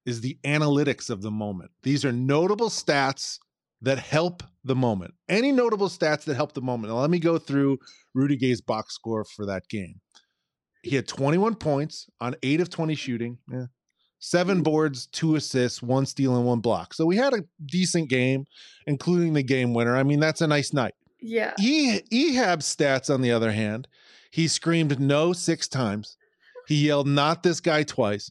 is 0.06 0.20
the 0.20 0.38
analytics 0.44 1.10
of 1.10 1.22
the 1.22 1.30
moment. 1.30 1.72
These 1.82 2.04
are 2.04 2.12
notable 2.12 2.68
stats 2.68 3.38
that 3.84 3.98
help 3.98 4.42
the 4.64 4.74
moment. 4.74 5.14
Any 5.28 5.52
notable 5.52 5.88
stats 5.88 6.24
that 6.24 6.34
help 6.34 6.52
the 6.52 6.62
moment. 6.62 6.92
Now, 6.92 7.00
let 7.00 7.10
me 7.10 7.18
go 7.18 7.38
through 7.38 7.78
Rudy 8.14 8.36
Gay's 8.36 8.60
box 8.60 8.94
score 8.94 9.24
for 9.24 9.46
that 9.46 9.68
game. 9.68 10.00
He 10.82 10.96
had 10.96 11.08
21 11.08 11.54
points 11.56 12.06
on 12.20 12.34
eight 12.42 12.60
of 12.60 12.70
20 12.70 12.94
shooting. 12.94 13.38
Yeah. 13.50 13.66
Seven 14.18 14.62
boards, 14.62 15.06
two 15.06 15.34
assists, 15.36 15.82
one 15.82 16.06
steal, 16.06 16.36
and 16.36 16.46
one 16.46 16.60
block. 16.60 16.94
So 16.94 17.04
we 17.04 17.16
had 17.16 17.34
a 17.34 17.44
decent 17.66 18.08
game, 18.08 18.46
including 18.86 19.34
the 19.34 19.42
game 19.42 19.74
winner. 19.74 19.96
I 19.96 20.02
mean, 20.02 20.18
that's 20.20 20.40
a 20.40 20.46
nice 20.46 20.72
night. 20.72 20.94
yeah 21.20 21.52
E- 21.60 22.00
Ehab's 22.10 22.74
stats, 22.74 23.12
on 23.12 23.20
the 23.20 23.32
other 23.32 23.52
hand, 23.52 23.86
he 24.30 24.48
screamed 24.48 24.98
no 24.98 25.32
six 25.34 25.68
times. 25.68 26.16
He 26.68 26.86
yelled 26.86 27.06
not 27.06 27.42
this 27.42 27.60
guy 27.60 27.82
twice. 27.82 28.30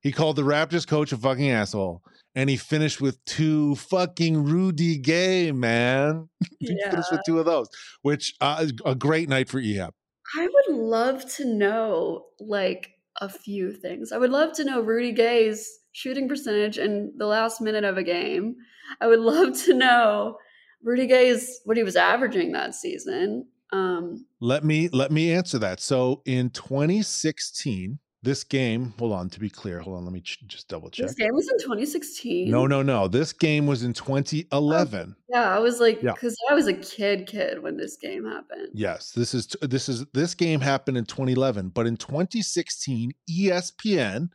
He 0.00 0.10
called 0.10 0.36
the 0.36 0.42
Raptors 0.42 0.86
coach 0.86 1.12
a 1.12 1.16
fucking 1.16 1.50
asshole. 1.50 2.02
And 2.38 2.48
he 2.48 2.56
finished 2.56 3.00
with 3.00 3.18
two 3.24 3.74
fucking 3.74 4.44
Rudy 4.44 4.96
Gay, 4.96 5.50
man. 5.50 6.28
he 6.60 6.76
yeah 6.78 6.90
finished 6.90 7.10
with 7.10 7.20
two 7.26 7.40
of 7.40 7.46
those, 7.46 7.68
which 8.02 8.34
uh, 8.40 8.58
is 8.60 8.72
a 8.84 8.94
great 8.94 9.28
night 9.28 9.48
for 9.48 9.60
Ehab. 9.60 9.90
i 10.36 10.46
would 10.46 10.76
love 10.76 11.28
to 11.34 11.44
know 11.44 12.26
like 12.38 12.90
a 13.20 13.28
few 13.28 13.72
things 13.72 14.12
i 14.12 14.18
would 14.18 14.30
love 14.30 14.52
to 14.52 14.64
know 14.64 14.80
rudy 14.80 15.10
gay's 15.10 15.80
shooting 15.92 16.28
percentage 16.28 16.78
in 16.78 17.12
the 17.16 17.26
last 17.26 17.60
minute 17.60 17.82
of 17.82 17.96
a 17.98 18.04
game 18.04 18.54
i 19.00 19.06
would 19.08 19.18
love 19.32 19.60
to 19.64 19.74
know 19.74 20.36
rudy 20.84 21.08
gay's 21.08 21.60
what 21.64 21.76
he 21.76 21.82
was 21.82 21.96
averaging 21.96 22.52
that 22.52 22.72
season 22.74 23.44
um 23.72 24.24
Let 24.40 24.64
me 24.64 24.88
let 24.88 25.10
me 25.10 25.32
answer 25.32 25.58
that. 25.58 25.80
So 25.80 26.22
in 26.24 26.50
2016, 26.50 27.98
this 28.28 28.44
game, 28.44 28.92
hold 28.98 29.12
on 29.12 29.30
to 29.30 29.40
be 29.40 29.48
clear, 29.48 29.80
hold 29.80 29.96
on, 29.96 30.04
let 30.04 30.12
me 30.12 30.20
ch- 30.20 30.38
just 30.46 30.68
double 30.68 30.90
check. 30.90 31.06
this 31.06 31.14
game 31.14 31.32
was 31.34 31.48
in 31.48 31.58
2016 31.60 32.50
No, 32.50 32.66
no, 32.66 32.82
no. 32.82 33.08
This 33.08 33.32
game 33.32 33.66
was 33.66 33.82
in 33.82 33.92
2011. 33.94 35.16
Yeah, 35.30 35.48
I 35.48 35.58
was 35.58 35.80
like, 35.80 36.02
Yeah. 36.02 36.12
because 36.12 36.36
I 36.50 36.54
was 36.54 36.66
a 36.66 36.74
kid, 36.74 37.26
kid 37.26 37.62
when 37.62 37.76
this 37.78 37.96
game 37.96 38.24
happened. 38.26 38.68
Yes, 38.74 39.12
this 39.12 39.32
is 39.34 39.46
this 39.62 39.88
is 39.88 40.04
this 40.12 40.34
game 40.34 40.60
happened 40.60 40.96
in 40.98 41.04
2011, 41.06 41.70
but 41.70 41.86
in 41.86 41.96
2016, 41.96 43.12
ESPN 43.30 44.28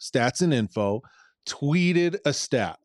Stats 0.00 0.42
and 0.42 0.52
Info 0.52 1.00
tweeted 1.48 2.18
a 2.26 2.32
stat 2.32 2.78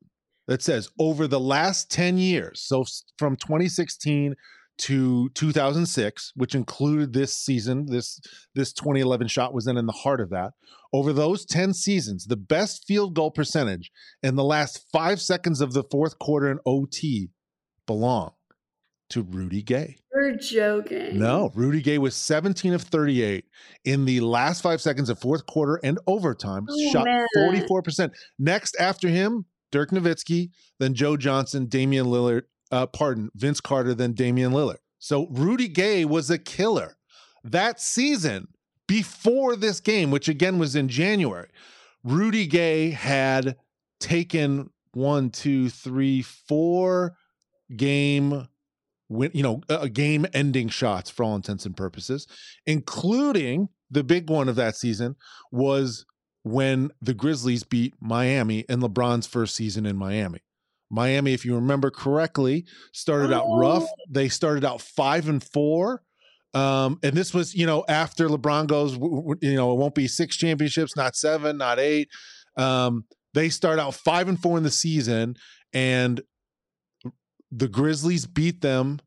that 0.48 0.62
says 0.62 0.90
over 1.00 1.28
the 1.28 1.40
last 1.40 1.92
10 1.92 2.18
years, 2.18 2.62
so 2.62 2.86
from 3.18 3.36
2016 3.36 4.36
to 4.80 5.30
2006, 5.30 6.32
which 6.36 6.56
included 6.56 7.14
this 7.14 7.36
season, 7.36 7.86
this 7.88 8.20
this 8.56 8.74
2011 8.74 9.28
shot 9.28 9.54
was 9.54 9.66
then 9.66 9.78
in 9.78 9.86
the 9.86 9.92
heart 9.92 10.20
of 10.22 10.30
that. 10.32 10.54
Over 10.92 11.12
those 11.14 11.46
10 11.46 11.74
seasons, 11.74 12.26
the 12.26 12.36
best 12.38 12.86
field 12.88 13.16
goal 13.16 13.32
percentage 13.32 13.92
in 14.22 14.36
the 14.36 14.44
last 14.44 14.86
5 14.92 15.20
seconds 15.22 15.60
of 15.62 15.74
the 15.74 15.84
fourth 15.84 16.20
quarter 16.20 16.52
in 16.52 16.60
OT 16.66 17.30
belong 17.88 18.32
to 19.10 19.22
Rudy 19.24 19.62
Gay. 19.62 19.98
You're 20.14 20.36
joking. 20.38 21.20
No, 21.20 21.52
Rudy 21.56 21.82
Gay 21.82 21.98
was 21.98 22.16
17 22.16 22.74
of 22.74 22.84
38 22.84 23.46
in 23.86 24.06
the 24.06 24.20
last 24.22 24.62
five 24.62 24.82
seconds 24.82 25.10
of 25.10 25.20
fourth 25.20 25.46
quarter 25.46 25.80
and 25.84 26.00
overtime, 26.08 26.66
Oh, 26.70 26.92
shot 26.92 27.06
man. 27.06 27.26
44%. 27.38 28.12
Next 28.40 28.76
after 28.80 29.08
him, 29.08 29.46
Dirk 29.72 29.90
Nowitzki, 29.92 30.50
then 30.80 30.94
Joe 30.94 31.18
Johnson, 31.18 31.66
Damian 31.66 32.06
Lillard, 32.08 32.44
uh, 32.74 32.88
pardon, 32.88 33.30
Vince 33.36 33.62
Carter, 33.62 33.94
then 33.94 34.14
Damian 34.14 34.52
Lillard. 34.52 34.80
So 34.98 35.28
Rudy 35.28 35.68
Gay 35.68 36.06
was 36.06 36.30
a 36.30 36.40
killer 36.40 36.98
that 37.44 37.80
season 37.80 38.48
before 38.88 39.56
this 39.56 39.80
game, 39.80 40.10
which 40.12 40.28
again 40.28 40.58
was 40.58 40.76
in 40.76 40.88
January. 40.88 41.50
Rudy 42.04 42.48
Gay 42.48 42.90
had 42.90 43.58
taken 44.00 44.72
one, 44.94 45.30
two, 45.30 45.70
three, 45.70 46.22
four 46.22 47.16
game 47.76 48.48
win, 49.08 49.30
you 49.34 49.44
know, 49.44 49.62
game 49.90 50.26
ending 50.34 50.70
shots 50.70 51.10
for 51.10 51.24
all 51.24 51.36
intents 51.36 51.66
and 51.66 51.78
purposes, 51.78 52.28
including 52.66 53.70
the 53.92 54.04
big 54.04 54.30
one 54.30 54.50
of 54.50 54.56
that 54.56 54.76
season 54.76 55.16
was 55.52 56.06
when 56.44 56.92
the 57.02 57.14
Grizzlies 57.14 57.64
beat 57.64 57.94
Miami 58.02 58.60
in 58.68 58.82
LeBron's 58.82 59.28
first 59.28 59.56
season 59.56 59.86
in 59.86 59.96
Miami. 59.96 60.40
Miami, 60.94 61.34
if 61.34 61.44
you 61.44 61.56
remember 61.56 61.90
correctly, 61.90 62.66
started 62.92 63.34
out 63.34 63.48
rough. 63.58 63.86
They 64.10 64.30
started 64.30 64.64
out 64.64 64.80
five 64.80 65.28
and 65.28 65.44
four. 65.44 66.04
Um, 66.54 67.00
and 67.02 67.14
this 67.16 67.34
was, 67.34 67.56
you 67.56 67.66
know, 67.66 67.84
after 67.90 68.30
LeBron 68.30 68.68
goes, 68.68 68.94
you 69.42 69.56
know, 69.56 69.72
it 69.72 69.78
won't 69.78 69.96
be 69.96 70.08
six 70.08 70.38
championships, 70.38 70.96
not 70.96 71.16
seven, 71.16 71.58
not 71.58 71.80
eight. 71.80 72.10
Um, 72.58 73.06
they 73.34 73.50
start 73.50 73.80
out 73.80 73.96
five 73.96 74.28
and 74.28 74.40
four 74.40 74.56
in 74.58 74.64
the 74.64 74.70
season, 74.70 75.36
and 75.74 76.22
the 77.52 77.68
Grizzlies 77.68 78.28
beat 78.28 78.62
them 78.62 79.00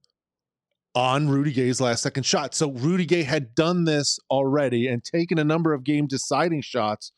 on 0.97 1.29
Rudy 1.29 1.53
Gay's 1.53 1.81
last 1.81 2.03
second 2.03 2.25
shot. 2.25 2.55
So 2.55 2.73
Rudy 2.73 3.07
Gay 3.07 3.23
had 3.23 3.55
done 3.55 3.85
this 3.85 4.19
already 4.29 4.89
and 4.89 5.05
taken 5.05 5.39
a 5.39 5.45
number 5.45 5.73
of 5.73 5.85
game 5.85 6.09
deciding 6.09 6.63
shots 6.63 7.13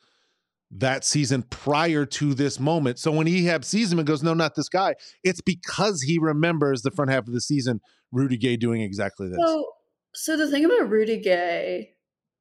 that 0.70 1.04
season 1.04 1.42
prior 1.44 2.04
to 2.04 2.34
this 2.34 2.60
moment. 2.60 2.98
So 2.98 3.10
when 3.10 3.26
Ehab 3.26 3.64
sees 3.64 3.90
him 3.92 3.98
and 3.98 4.06
goes, 4.06 4.22
No, 4.22 4.34
not 4.34 4.54
this 4.54 4.68
guy, 4.68 4.94
it's 5.24 5.40
because 5.40 6.02
he 6.02 6.18
remembers 6.18 6.82
the 6.82 6.90
front 6.90 7.10
half 7.10 7.26
of 7.26 7.32
the 7.32 7.40
season, 7.40 7.80
Rudy 8.12 8.36
Gay 8.36 8.56
doing 8.56 8.82
exactly 8.82 9.28
this. 9.28 9.38
So, 9.44 9.66
so 10.14 10.36
the 10.36 10.50
thing 10.50 10.64
about 10.64 10.90
Rudy 10.90 11.18
Gay, 11.18 11.90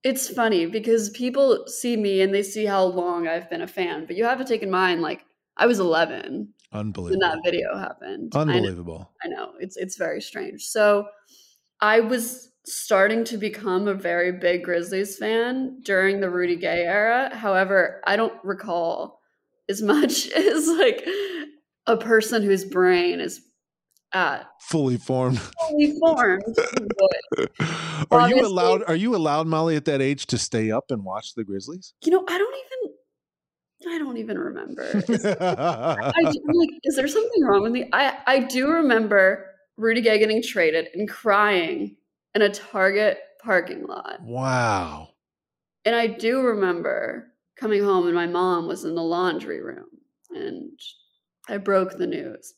it's 0.04 0.30
funny 0.30 0.66
because 0.66 1.10
people 1.12 1.66
see 1.68 1.96
me 1.98 2.22
and 2.22 2.34
they 2.34 2.44
see 2.44 2.66
how 2.66 2.84
long 2.84 3.28
I've 3.28 3.50
been 3.50 3.62
a 3.62 3.68
fan, 3.68 4.06
but 4.06 4.16
you 4.16 4.26
have 4.26 4.38
to 4.40 4.46
take 4.46 4.62
in 4.64 4.72
mind, 4.72 5.02
like, 5.02 5.24
I 5.58 5.66
was 5.66 5.80
11 5.80 6.22
when 6.72 6.80
Unbelievable. 6.80 7.22
that 7.22 7.40
video 7.44 7.76
happened. 7.78 8.34
I 8.36 8.44
know- 8.44 8.54
Unbelievable. 8.54 9.12
I 9.24 9.28
know 9.30 9.54
it's 9.60 9.76
it's 9.78 9.98
very 9.98 10.22
strange. 10.22 10.64
So 10.66 11.08
I 11.82 12.02
was 12.02 12.52
starting 12.68 13.24
to 13.24 13.38
become 13.38 13.88
a 13.88 13.94
very 13.94 14.32
big 14.32 14.64
Grizzlies 14.64 15.18
fan 15.18 15.80
during 15.84 16.20
the 16.20 16.30
Rudy 16.30 16.58
Gay 16.58 16.84
era. 16.84 17.34
However, 17.34 18.02
I 18.06 18.16
don't 18.18 18.34
recall 18.44 19.22
as 19.70 19.82
much 19.94 20.30
as 20.32 20.68
like 20.68 21.06
a 21.88 21.98
person 21.98 22.44
whose 22.44 22.66
brain 22.66 23.20
is 23.20 23.42
at 24.14 24.50
Fully 24.62 24.98
formed. 24.98 25.40
fully 25.70 25.98
formed. 26.00 26.44
are 28.12 28.30
you 28.30 28.46
allowed? 28.46 28.84
Are 28.88 28.96
you 28.96 29.16
allowed, 29.16 29.48
Molly, 29.48 29.76
at 29.76 29.86
that 29.86 30.02
age 30.02 30.26
to 30.28 30.38
stay 30.38 30.72
up 30.72 30.92
and 30.92 31.04
watch 31.04 31.36
the 31.36 31.44
Grizzlies? 31.44 31.94
you 32.04 32.12
know, 32.12 32.24
I 32.28 32.38
don't 32.38 32.56
even. 32.56 32.64
I 33.90 34.00
don't 34.00 34.18
even 34.18 34.38
remember. 34.40 35.04
Is- 35.08 35.26
I 35.26 36.12
like, 36.22 36.70
is 36.84 36.96
there 36.96 37.08
something 37.08 37.44
wrong 37.44 37.64
with 37.64 37.72
me? 37.72 37.88
I 37.94 38.18
I 38.26 38.40
do 38.40 38.70
remember 38.70 39.46
Rudy 39.78 40.02
Gay 40.02 40.20
getting 40.20 40.42
traded 40.42 40.88
and 40.94 41.08
crying 41.08 41.96
in 42.38 42.44
a 42.44 42.50
Target 42.54 43.18
parking 43.44 43.88
lot. 43.88 44.22
wow. 44.22 45.10
And 45.86 45.96
I 45.96 46.06
do 46.06 46.42
remember 46.42 47.34
coming 47.60 47.84
home 47.84 48.06
and 48.06 48.14
my 48.16 48.28
mom 48.28 48.68
was 48.68 48.84
in 48.86 48.94
the 48.94 49.02
laundry 49.02 49.60
room 49.64 49.88
and 50.30 50.80
I 51.50 51.58
broke 51.58 51.98
the 51.98 52.06
news. 52.06 52.54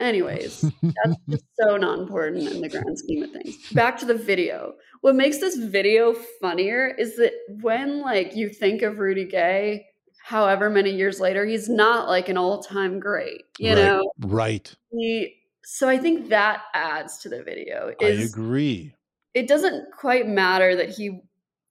Anyways, 0.00 0.62
that's 1.04 1.16
just 1.30 1.44
so 1.60 1.76
not 1.76 2.00
important 2.00 2.48
in 2.48 2.60
the 2.60 2.68
grand 2.68 2.98
scheme 2.98 3.22
of 3.22 3.30
things. 3.30 3.70
Back 3.72 3.98
to 3.98 4.06
the 4.06 4.14
video. 4.14 4.74
What 5.02 5.14
makes 5.14 5.38
this 5.38 5.56
video 5.56 6.12
funnier 6.40 6.88
is 6.88 7.16
that 7.18 7.32
when 7.62 8.00
like 8.00 8.34
you 8.34 8.48
think 8.48 8.82
of 8.82 8.98
Rudy 8.98 9.26
Gay, 9.26 9.86
however 10.24 10.68
many 10.68 10.90
years 10.90 11.20
later, 11.20 11.46
he's 11.46 11.68
not 11.68 12.08
like 12.08 12.28
an 12.28 12.36
all-time 12.36 12.98
great. 12.98 13.42
You 13.58 13.74
Right. 13.76 13.76
know, 13.76 14.12
right. 14.20 14.74
he 14.90 15.36
so 15.62 15.88
I 15.88 15.98
think 15.98 16.30
that 16.30 16.62
adds 16.74 17.18
to 17.18 17.28
the 17.28 17.44
video. 17.44 17.92
I 18.00 18.06
agree. 18.08 18.94
It 19.34 19.48
doesn't 19.48 19.92
quite 19.92 20.26
matter 20.28 20.76
that 20.76 20.90
he 20.90 21.22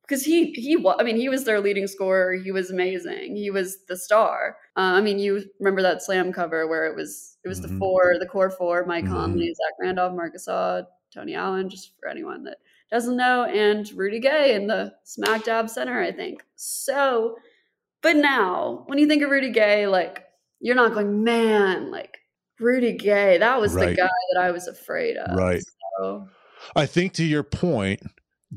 because 0.04 0.24
he 0.26 0.52
he 0.54 0.76
wa- 0.76 0.96
I 1.00 1.04
mean 1.04 1.18
he 1.18 1.30
was 1.30 1.44
their 1.46 1.60
leading 1.60 1.88
scorer. 1.88 2.34
He 2.34 2.52
was 2.52 2.72
amazing. 2.72 3.36
He 3.36 3.52
was 3.52 3.86
the 3.86 3.98
star. 3.98 4.58
Uh, 4.76 4.98
I 4.98 5.02
mean, 5.02 5.20
you 5.20 5.44
remember 5.60 5.82
that 5.84 6.02
slam 6.02 6.34
cover 6.34 6.68
where 6.68 6.86
it 6.88 6.96
was 6.96 7.38
it 7.44 7.48
was 7.48 7.60
Mhm. 7.60 7.64
the 7.64 7.78
four, 7.80 8.16
the 8.20 8.26
core 8.26 8.50
four: 8.52 8.86
Mike 8.86 9.06
Mhm. 9.06 9.10
Conley, 9.10 9.54
Zach 9.54 9.74
Randolph, 9.80 10.16
Marcus 10.16 10.48
Gasol, 10.48 10.86
Tony 11.14 11.36
Allen. 11.36 11.70
Just 11.70 11.94
for 12.00 12.10
anyone 12.10 12.44
that 12.46 12.58
doesn't 12.92 13.18
know, 13.18 13.44
and 13.46 13.92
Rudy 13.94 14.20
Gay 14.20 14.56
in 14.56 14.68
the 14.68 14.94
smack 15.04 15.44
dab 15.44 15.70
center, 15.70 16.00
I 16.02 16.12
think. 16.12 16.44
So, 16.56 17.38
but 18.02 18.16
now 18.16 18.84
when 18.88 18.98
you 19.00 19.08
think 19.08 19.24
of 19.24 19.30
Rudy 19.32 19.52
Gay, 19.52 19.88
like 19.88 20.26
you're 20.60 20.76
not 20.76 20.94
going, 20.94 21.24
man, 21.24 21.92
like 21.92 22.20
Rudy 22.60 22.94
Gay, 22.94 23.38
that 23.38 23.62
was 23.62 23.74
the 23.74 23.94
guy 23.96 24.10
that 24.34 24.42
I 24.42 24.52
was 24.52 24.68
afraid 24.68 25.18
of. 25.18 25.38
Right. 25.38 25.62
So, 26.00 26.28
I 26.76 26.86
think 26.86 27.14
to 27.14 27.24
your 27.24 27.44
point, 27.44 28.02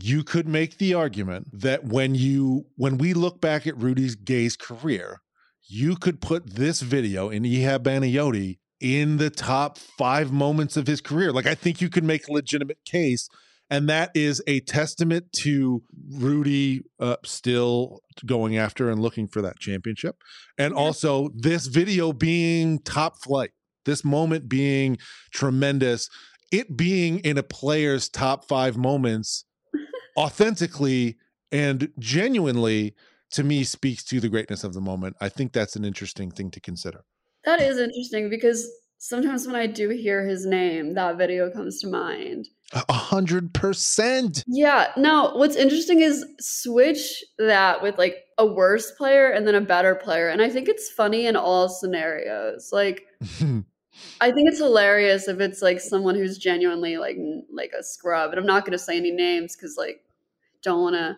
you 0.01 0.25
could 0.25 0.49
make 0.49 0.79
the 0.79 0.95
argument 0.95 1.49
that 1.53 1.85
when 1.85 2.15
you 2.15 2.67
when 2.77 2.99
we 2.99 3.12
look 3.12 3.41
back 3.41 3.67
at 3.67 3.77
Rudy 3.77 4.11
Gay's 4.25 4.57
career, 4.57 5.21
you 5.69 5.97
could 5.97 6.21
put 6.21 6.55
this 6.55 6.81
video 6.81 7.29
in 7.29 7.43
Ehab 7.43 7.81
Banayoti 7.81 8.59
in 8.81 9.19
the 9.19 9.31
top 9.31 9.79
five 9.79 10.33
moments 10.33 10.77
of 10.77 10.87
his 10.87 11.01
career. 11.01 11.33
Like 11.33 11.47
I 11.47 11.55
think 11.55 11.81
you 11.81 11.88
could 11.88 12.05
make 12.05 12.29
a 12.29 12.33
legitimate 12.33 12.85
case. 12.85 13.29
And 13.71 13.88
that 13.88 14.11
is 14.15 14.43
a 14.47 14.61
testament 14.61 15.33
to 15.45 15.83
Rudy 16.11 16.83
uh, 17.01 17.17
still 17.25 18.01
going 18.27 18.59
after 18.59 18.91
and 18.91 19.01
looking 19.01 19.29
for 19.29 19.41
that 19.41 19.61
championship. 19.61 20.17
And 20.59 20.75
also 20.75 21.31
this 21.35 21.69
video 21.69 22.12
being 22.12 22.81
top 22.81 23.23
flight, 23.23 23.53
this 23.87 24.05
moment 24.05 24.47
being 24.47 24.99
tremendous 25.33 26.11
it 26.53 26.77
being 26.77 27.19
in 27.21 27.38
a 27.38 27.43
player's 27.43 28.09
top 28.09 28.47
five 28.47 28.77
moments 28.77 29.45
authentically 30.17 31.17
and 31.51 31.91
genuinely 31.99 32.95
to 33.33 33.43
me 33.43 33.65
speaks 33.65 34.05
to 34.05 34.21
the 34.21 34.29
greatness 34.29 34.62
of 34.62 34.75
the 34.75 34.81
moment. 34.81 35.17
I 35.21 35.29
think 35.29 35.53
that's 35.53 35.75
an 35.75 35.85
interesting 35.85 36.31
thing 36.31 36.51
to 36.51 36.61
consider. 36.61 37.05
That 37.45 37.61
is 37.61 37.79
interesting 37.79 38.31
because 38.31 38.71
sometimes 38.99 39.47
when 39.47 39.57
I 39.57 39.67
do 39.67 39.88
hear 39.88 40.25
his 40.25 40.47
name, 40.47 40.95
that 40.95 41.17
video 41.17 41.51
comes 41.51 41.81
to 41.81 41.88
mind. 41.88 42.49
A 42.73 42.93
hundred 42.93 43.53
percent. 43.53 44.45
Yeah. 44.47 44.93
No, 44.97 45.33
what's 45.35 45.57
interesting 45.57 46.01
is 46.01 46.25
switch 46.41 47.23
that 47.38 47.83
with 47.83 47.99
like 47.99 48.25
a 48.38 48.47
worse 48.47 48.93
player 48.93 49.31
and 49.31 49.47
then 49.47 49.55
a 49.55 49.61
better 49.61 49.95
player. 49.95 50.29
And 50.29 50.41
I 50.41 50.49
think 50.49 50.69
it's 50.69 50.91
funny 50.91 51.27
in 51.27 51.37
all 51.37 51.69
scenarios. 51.69 52.71
Like, 52.73 53.07
I 54.21 54.31
think 54.31 54.49
it's 54.49 54.59
hilarious 54.59 55.29
if 55.29 55.41
it's 55.41 55.63
like 55.63 55.81
someone 55.81 56.15
who's 56.15 56.39
genuinely 56.39 56.97
like 56.97 57.17
like 57.53 57.73
a 57.79 57.83
scrub. 57.83 58.31
And 58.31 58.39
I'm 58.39 58.47
not 58.47 58.65
going 58.65 58.73
to 58.73 58.79
say 58.79 58.97
any 58.97 59.11
names 59.11 59.57
because 59.57 59.77
like 59.77 60.03
don't 60.63 60.83
want 60.83 60.95
to 60.95 61.17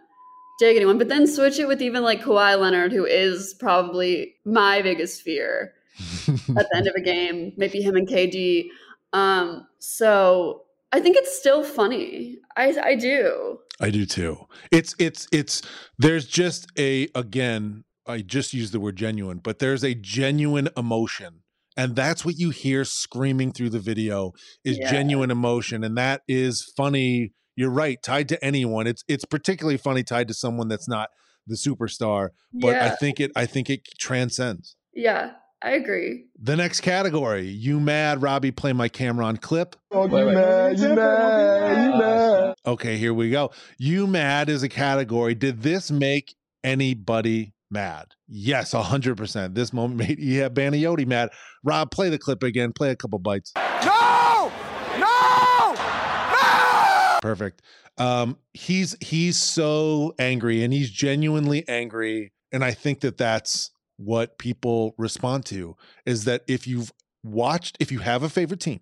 dig 0.59 0.77
anyone. 0.77 0.99
But 0.99 1.09
then 1.09 1.27
switch 1.27 1.59
it 1.59 1.69
with 1.69 1.83
even 1.83 2.03
like 2.03 2.23
Kawhi 2.23 2.59
Leonard, 2.59 2.93
who 2.93 3.05
is 3.05 3.55
probably 3.55 4.35
my 4.45 4.83
biggest 4.83 5.23
fear 5.23 5.75
at 6.29 6.67
the 6.71 6.75
end 6.75 6.89
of 6.89 6.95
a 6.97 7.01
game, 7.01 7.53
maybe 7.57 7.81
him 7.81 7.97
and 7.97 8.09
KD. 8.09 8.69
Um, 9.13 9.67
so 9.79 10.63
I 10.93 11.01
think 11.01 11.17
it's 11.17 11.37
still 11.37 11.63
funny. 11.63 12.39
I 12.57 12.77
I 12.83 12.95
do. 12.97 13.61
I 13.81 13.91
do 13.91 14.07
too. 14.07 14.47
It's 14.71 14.95
it's 14.99 15.29
it's 15.33 15.63
there's 15.99 16.27
just 16.27 16.67
a 16.79 17.09
again, 17.15 17.85
I 18.07 18.19
just 18.19 18.53
used 18.53 18.73
the 18.73 18.81
word 18.81 18.97
genuine, 18.97 19.39
but 19.39 19.59
there's 19.59 19.85
a 19.85 19.95
genuine 19.95 20.69
emotion. 20.77 21.43
And 21.77 21.97
that's 21.97 22.25
what 22.25 22.37
you 22.39 22.51
hear 22.51 22.85
screaming 22.85 23.53
through 23.53 23.71
the 23.71 23.81
video 23.81 24.33
is 24.65 24.79
Yeah. 24.79 24.91
genuine 24.91 25.31
emotion. 25.31 25.83
And 25.85 25.97
that 25.99 26.23
is 26.29 26.71
funny. 26.77 27.33
You're 27.57 27.71
right, 27.71 28.03
tied 28.03 28.29
to 28.31 28.45
anyone. 28.45 28.87
It's 28.87 29.03
it's 29.09 29.25
particularly 29.25 29.77
funny 29.77 30.03
tied 30.03 30.29
to 30.29 30.35
someone 30.35 30.69
that's 30.69 30.89
not 30.89 31.09
the 31.47 31.55
superstar. 31.57 32.31
But 32.53 32.77
I 32.77 32.91
think 32.91 33.21
it 33.21 33.31
I 33.37 33.47
think 33.47 33.71
it 33.71 33.81
transcends. 33.99 34.77
yeah, 34.95 35.33
I 35.63 35.71
agree. 35.73 36.25
The 36.41 36.57
next 36.57 36.81
category, 36.83 37.47
you 37.49 37.81
mad, 37.81 38.21
Robbie, 38.23 38.51
play 38.51 38.73
my 38.73 38.89
camera 38.89 39.25
on 39.27 39.37
clip. 39.39 39.77
Oh, 39.93 40.05
you 40.05 40.33
mad, 40.33 40.79
you 40.79 40.95
mad, 40.95 41.85
you 41.93 41.99
mad. 41.99 42.55
Okay, 42.67 42.99
here 42.99 43.15
we 43.15 43.31
go. 43.31 43.51
You 43.79 44.07
mad 44.07 44.49
is 44.49 44.63
a 44.63 44.69
category. 44.69 45.35
Did 45.35 45.63
this 45.63 45.91
make 45.91 46.35
anybody 46.63 47.54
mad? 47.75 48.15
Yes, 48.27 48.73
100%. 48.73 49.55
This 49.55 49.75
moment 49.75 49.99
made 50.09 50.19
yeah, 50.19 50.49
Baniotti 50.49 51.07
mad. 51.07 51.29
Rob, 51.63 51.91
play 51.91 52.09
the 52.09 52.19
clip 52.19 52.43
again. 52.43 52.73
Play 52.73 52.91
a 52.91 52.97
couple 52.97 53.19
bites. 53.19 53.53
No! 53.85 54.51
No! 54.99 55.75
No! 55.77 57.19
Perfect. 57.21 57.61
Um 57.97 58.39
he's 58.55 58.97
he's 59.01 59.37
so 59.37 60.15
angry 60.19 60.65
and 60.65 60.73
he's 60.73 60.91
genuinely 60.91 61.65
angry 61.69 62.33
and 62.51 62.65
I 62.65 62.73
think 62.73 63.01
that 63.01 63.19
that's 63.19 63.71
what 63.97 64.37
people 64.37 64.97
respond 64.99 65.45
to 65.47 65.77
is 66.05 66.25
that 66.25 66.43
if 66.49 66.67
you've 66.67 66.93
watched 67.23 67.77
if 67.79 67.93
you 67.93 68.01
have 68.01 68.25
a 68.25 68.29
favorite 68.29 68.59
team 68.59 68.81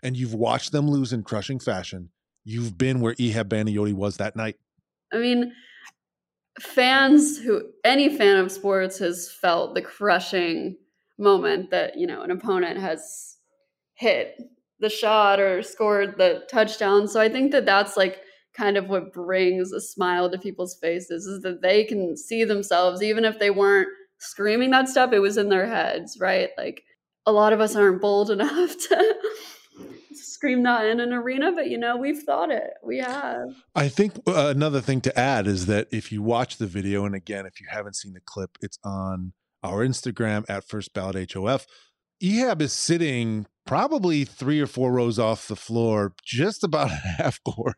and 0.00 0.16
you've 0.16 0.34
watched 0.34 0.70
them 0.70 0.88
lose 0.88 1.12
in 1.12 1.24
crushing 1.24 1.58
fashion, 1.58 2.10
you've 2.44 2.78
been 2.78 3.00
where 3.00 3.14
Ehab 3.14 3.44
Baniotti 3.48 3.94
was 3.94 4.16
that 4.18 4.36
night. 4.36 4.56
I 5.12 5.18
mean, 5.18 5.52
fans 6.60 7.38
who 7.38 7.62
any 7.84 8.14
fan 8.16 8.36
of 8.36 8.52
sports 8.52 8.98
has 8.98 9.30
felt 9.30 9.74
the 9.74 9.82
crushing 9.82 10.76
moment 11.18 11.70
that 11.70 11.96
you 11.96 12.06
know 12.06 12.22
an 12.22 12.30
opponent 12.30 12.78
has 12.78 13.36
hit 13.94 14.36
the 14.80 14.90
shot 14.90 15.40
or 15.40 15.62
scored 15.62 16.18
the 16.18 16.42
touchdown. 16.50 17.06
So 17.06 17.20
I 17.20 17.28
think 17.28 17.52
that 17.52 17.64
that's 17.64 17.96
like 17.96 18.20
kind 18.54 18.76
of 18.76 18.88
what 18.88 19.12
brings 19.12 19.72
a 19.72 19.80
smile 19.80 20.30
to 20.30 20.38
people's 20.38 20.76
faces 20.76 21.24
is 21.24 21.42
that 21.42 21.62
they 21.62 21.84
can 21.84 22.16
see 22.16 22.44
themselves 22.44 23.02
even 23.02 23.24
if 23.24 23.38
they 23.38 23.50
weren't 23.50 23.88
screaming 24.18 24.70
that 24.70 24.88
stuff 24.88 25.12
it 25.12 25.18
was 25.20 25.36
in 25.36 25.48
their 25.48 25.66
heads 25.66 26.18
right 26.20 26.50
like 26.58 26.84
a 27.26 27.32
lot 27.32 27.52
of 27.52 27.60
us 27.60 27.74
aren't 27.74 28.00
bold 28.00 28.30
enough 28.30 28.76
to 28.76 29.14
scream 30.12 30.62
that 30.62 30.86
in 30.86 31.00
an 31.00 31.12
arena 31.12 31.52
but 31.52 31.68
you 31.68 31.78
know 31.78 31.96
we've 31.96 32.22
thought 32.22 32.50
it 32.50 32.74
we 32.82 32.98
have 32.98 33.48
I 33.74 33.88
think 33.88 34.14
uh, 34.26 34.52
another 34.54 34.80
thing 34.80 35.00
to 35.02 35.18
add 35.18 35.46
is 35.46 35.66
that 35.66 35.88
if 35.90 36.12
you 36.12 36.22
watch 36.22 36.58
the 36.58 36.66
video, 36.66 37.04
and 37.04 37.14
again, 37.14 37.46
if 37.46 37.60
you 37.60 37.66
haven't 37.70 37.96
seen 37.96 38.12
the 38.12 38.20
clip, 38.20 38.58
it's 38.60 38.78
on 38.84 39.32
our 39.62 39.86
Instagram 39.86 40.44
at 40.48 40.64
First 40.64 40.92
Ballot 40.92 41.32
HOF. 41.32 41.66
Ehab 42.22 42.60
is 42.60 42.72
sitting 42.72 43.46
probably 43.66 44.24
three 44.24 44.60
or 44.60 44.66
four 44.66 44.92
rows 44.92 45.18
off 45.18 45.48
the 45.48 45.56
floor, 45.56 46.14
just 46.24 46.62
about 46.62 46.90
half 47.18 47.42
court. 47.44 47.76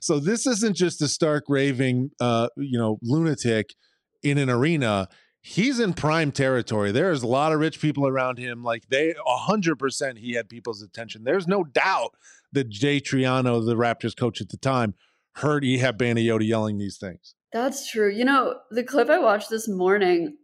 So 0.00 0.18
this 0.18 0.46
isn't 0.46 0.76
just 0.76 1.00
a 1.02 1.08
stark 1.08 1.44
raving, 1.48 2.10
uh, 2.20 2.48
you 2.56 2.78
know, 2.78 2.98
lunatic 3.02 3.74
in 4.22 4.38
an 4.38 4.50
arena. 4.50 5.08
He's 5.40 5.78
in 5.80 5.94
prime 5.94 6.32
territory. 6.32 6.92
There's 6.92 7.22
a 7.22 7.26
lot 7.26 7.52
of 7.52 7.60
rich 7.60 7.80
people 7.80 8.06
around 8.06 8.38
him. 8.38 8.62
Like 8.62 8.88
they, 8.88 9.14
a 9.26 9.36
hundred 9.36 9.76
percent, 9.78 10.18
he 10.18 10.32
had 10.32 10.48
people's 10.48 10.82
attention. 10.82 11.24
There's 11.24 11.46
no 11.46 11.64
doubt 11.64 12.14
that 12.52 12.68
Jay 12.68 13.00
Triano, 13.00 13.64
the 13.64 13.76
Raptors 13.76 14.16
coach 14.16 14.40
at 14.40 14.48
the 14.48 14.56
time, 14.56 14.94
heard 15.36 15.62
Ehab 15.62 15.96
Baniotti 15.98 16.46
yelling 16.46 16.78
these 16.78 16.98
things. 16.98 17.34
That's 17.52 17.90
true. 17.90 18.10
You 18.10 18.24
know, 18.24 18.56
the 18.70 18.82
clip 18.84 19.08
I 19.08 19.18
watched 19.18 19.48
this 19.48 19.68
morning, 19.68 20.36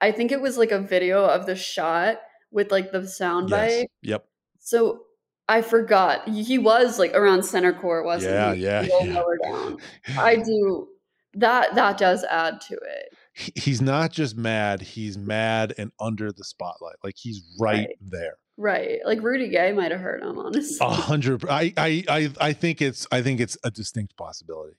I 0.00 0.12
think 0.12 0.32
it 0.32 0.40
was 0.40 0.56
like 0.56 0.70
a 0.70 0.80
video 0.80 1.24
of 1.24 1.46
the 1.46 1.56
shot 1.56 2.18
with 2.50 2.70
like 2.70 2.92
the 2.92 3.06
sound 3.06 3.50
soundbite. 3.50 3.86
Yep. 4.02 4.24
So 4.60 5.00
I 5.48 5.62
forgot. 5.62 6.28
He 6.28 6.58
was 6.58 6.98
like 6.98 7.12
around 7.14 7.44
center 7.44 7.72
court, 7.72 8.04
wasn't 8.04 8.34
Yeah, 8.34 8.54
he? 8.54 8.62
yeah, 8.62 8.80
little 8.82 9.06
yeah. 9.06 9.14
lower 9.14 9.38
down. 9.42 9.76
I 10.18 10.36
do 10.36 10.88
that 11.34 11.74
that 11.74 11.98
does 11.98 12.24
add 12.24 12.60
to 12.62 12.74
it. 12.74 13.16
He- 13.32 13.52
he's 13.56 13.80
not 13.80 14.10
just 14.12 14.36
mad; 14.36 14.80
he's 14.82 15.16
mad 15.16 15.72
and 15.78 15.92
under 16.00 16.32
the 16.32 16.44
spotlight. 16.44 16.96
Like 17.04 17.14
he's 17.16 17.42
right, 17.58 17.76
Right. 17.88 17.88
there. 18.00 18.36
Right. 18.56 18.98
Like 19.06 19.22
Rudy 19.22 19.48
Gay 19.48 19.72
might 19.72 19.90
have 19.90 20.00
hurt 20.00 20.22
him, 20.22 20.38
honestly. 20.38 20.78
A 20.86 20.90
hundred. 20.90 21.44
I, 21.48 21.72
I, 21.76 22.04
I, 22.08 22.30
I 22.40 22.52
think 22.52 22.82
it's. 22.82 23.06
I 23.10 23.22
think 23.22 23.40
it's 23.40 23.56
a 23.64 23.70
distinct 23.70 24.16
possibility. 24.16 24.76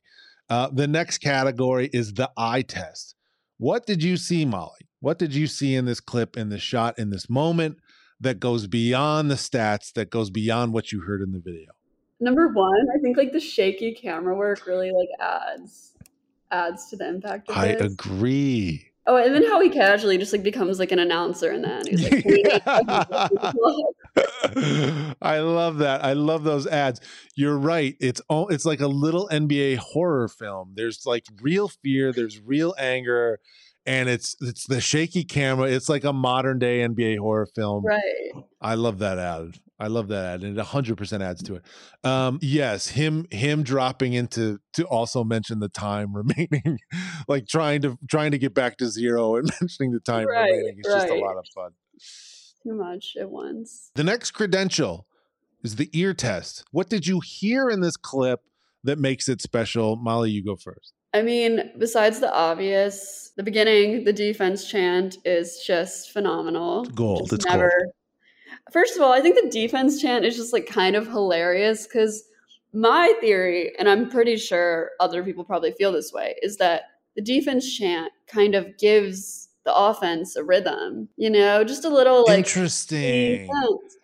Uh, 0.50 0.70
the 0.72 0.88
next 0.88 1.20
category 1.20 1.90
is 1.94 2.14
the 2.14 2.30
eye 2.38 2.62
test. 2.62 3.16
What 3.58 3.86
did 3.86 4.04
you 4.04 4.18
see, 4.18 4.44
Molly? 4.46 4.88
What 5.00 5.18
did 5.18 5.34
you 5.34 5.48
see 5.48 5.74
in 5.76 5.86
this 5.86 6.00
clip, 6.00 6.36
in 6.38 6.50
this 6.50 6.62
shot, 6.62 7.00
in 7.00 7.10
this 7.10 7.30
moment 7.30 7.78
that 8.20 8.40
goes 8.40 8.68
beyond 8.68 9.32
the 9.32 9.36
stats, 9.36 9.94
that 9.94 10.10
goes 10.12 10.30
beyond 10.30 10.74
what 10.74 10.92
you 10.92 11.02
heard 11.02 11.22
in 11.22 11.32
the 11.32 11.40
video? 11.40 11.72
Number 12.20 12.50
one, 12.50 12.86
I 12.96 13.00
think 13.00 13.18
like 13.18 13.32
the 13.32 13.40
shaky 13.40 13.96
camera 13.96 14.36
work 14.36 14.68
really 14.68 14.92
like 14.92 15.10
adds 15.20 15.94
adds 16.52 16.90
to 16.90 16.96
the 16.98 17.08
impact 17.08 17.50
of 17.50 17.58
I 17.58 17.74
this. 17.74 17.94
agree. 17.94 18.88
Oh, 19.08 19.16
and 19.18 19.34
then 19.34 19.44
how 19.48 19.60
he 19.60 19.70
casually 19.70 20.18
just 20.18 20.32
like 20.32 20.44
becomes 20.44 20.78
like 20.78 20.92
an 20.92 21.00
announcer 21.00 21.50
and 21.50 21.64
then 21.64 21.82
he's 21.88 22.04
like, 22.12 22.24
I 25.22 25.40
love 25.40 25.78
that. 25.80 26.02
I 26.04 26.14
love 26.14 26.44
those 26.44 26.68
ads. 26.68 27.02
You're 27.36 27.58
right. 27.58 27.96
It's 28.00 28.22
all 28.30 28.48
it's 28.50 28.66
like 28.66 28.80
a 28.82 28.88
little 28.88 29.28
NBA 29.32 29.78
horror 29.78 30.28
film. 30.28 30.74
There's 30.76 31.06
like 31.06 31.26
real 31.42 31.68
fear, 31.68 32.14
there's 32.14 32.40
real 32.40 32.76
anger, 32.78 33.40
and 33.86 34.10
it's 34.10 34.36
it's 34.42 34.68
the 34.68 34.82
shaky 34.82 35.24
camera. 35.24 35.68
It's 35.70 35.90
like 35.90 36.04
a 36.04 36.14
modern 36.14 36.60
day 36.60 36.80
NBA 36.88 37.18
horror 37.20 37.48
film. 37.48 37.86
right. 37.86 38.32
I 38.62 38.76
love 38.76 39.00
that 39.00 39.18
ad. 39.18 39.60
I 39.82 39.88
love 39.88 40.10
that 40.10 40.36
ad, 40.36 40.44
and 40.44 40.54
it 40.54 40.58
100 40.58 40.96
percent 40.96 41.24
adds 41.24 41.41
to 41.44 41.56
it. 41.56 41.63
Um, 42.04 42.38
yes, 42.41 42.88
him 42.88 43.26
him 43.32 43.63
dropping 43.63 44.13
into 44.13 44.60
to 44.74 44.86
also 44.86 45.24
mention 45.24 45.60
the 45.60 45.70
time 45.70 46.13
remaining, 46.15 46.78
like 47.28 47.48
trying 47.48 47.82
to 47.82 47.98
trying 48.08 48.32
to 48.32 48.38
get 48.38 48.54
back 48.54 48.78
to 48.78 48.88
zero 48.88 49.38
and 49.38 49.50
mentioning 49.62 49.91
the 49.91 50.00
time 50.00 50.28
Right, 50.28 50.52
remaining 50.52 50.80
is 50.84 50.94
just 50.94 51.10
a 51.10 51.15
lot 51.15 51.36
of 51.36 51.46
fun. 51.56 51.72
Too 52.63 52.76
much 52.76 53.15
at 53.20 53.32
once. 53.32 53.89
The 53.96 54.04
next 54.04 54.32
credential 54.32 55.08
is 55.63 55.78
the 55.78 55.89
ear 55.94 56.13
test. 56.13 56.63
What 56.72 56.88
did 56.88 57.08
you 57.08 57.20
hear 57.20 57.67
in 57.67 57.82
this 57.82 57.98
clip 57.98 58.41
that 58.84 59.00
makes 59.00 59.28
it 59.28 59.41
special? 59.41 59.96
Molly, 59.96 60.30
you 60.30 60.44
go 60.46 60.56
first. 60.56 60.94
I 61.13 61.24
mean, 61.24 61.72
besides 61.78 62.20
the 62.20 62.32
obvious, 62.32 63.32
the 63.36 63.44
beginning, 63.44 64.04
the 64.04 64.13
defense 64.13 64.70
chant 64.70 65.17
is 65.26 65.63
just 65.65 66.12
phenomenal. 66.12 66.86
Gold. 66.86 67.22
Just 67.24 67.34
It's 67.34 67.46
never. 67.46 67.70
gold. 67.70 67.94
First 68.71 68.95
of 68.95 69.02
all, 69.02 69.12
I 69.12 69.21
think 69.21 69.36
the 69.41 69.50
defense 69.50 70.02
chant 70.02 70.26
is 70.26 70.36
just 70.36 70.54
like 70.54 70.65
kind 70.65 70.95
of 70.95 71.08
hilarious 71.08 71.88
because 71.88 72.24
my 72.74 73.13
theory, 73.19 73.74
and 73.78 73.89
I'm 73.89 74.10
pretty 74.10 74.38
sure 74.38 74.91
other 75.00 75.24
people 75.24 75.43
probably 75.43 75.71
feel 75.74 75.91
this 75.91 76.13
way, 76.13 76.36
is 76.41 76.58
that 76.58 76.84
the 77.15 77.21
defense 77.21 77.78
chant 77.78 78.12
kind 78.28 78.56
of 78.56 78.78
gives 78.78 79.50
the 79.65 79.76
offense 79.76 80.36
a 80.36 80.43
rhythm. 80.43 81.10
You 81.17 81.30
know, 81.30 81.63
just 81.63 81.86
a 81.86 81.89
little 81.89 82.24
like 82.26 82.38
Interesting. 82.38 83.47
defense. 83.47 83.97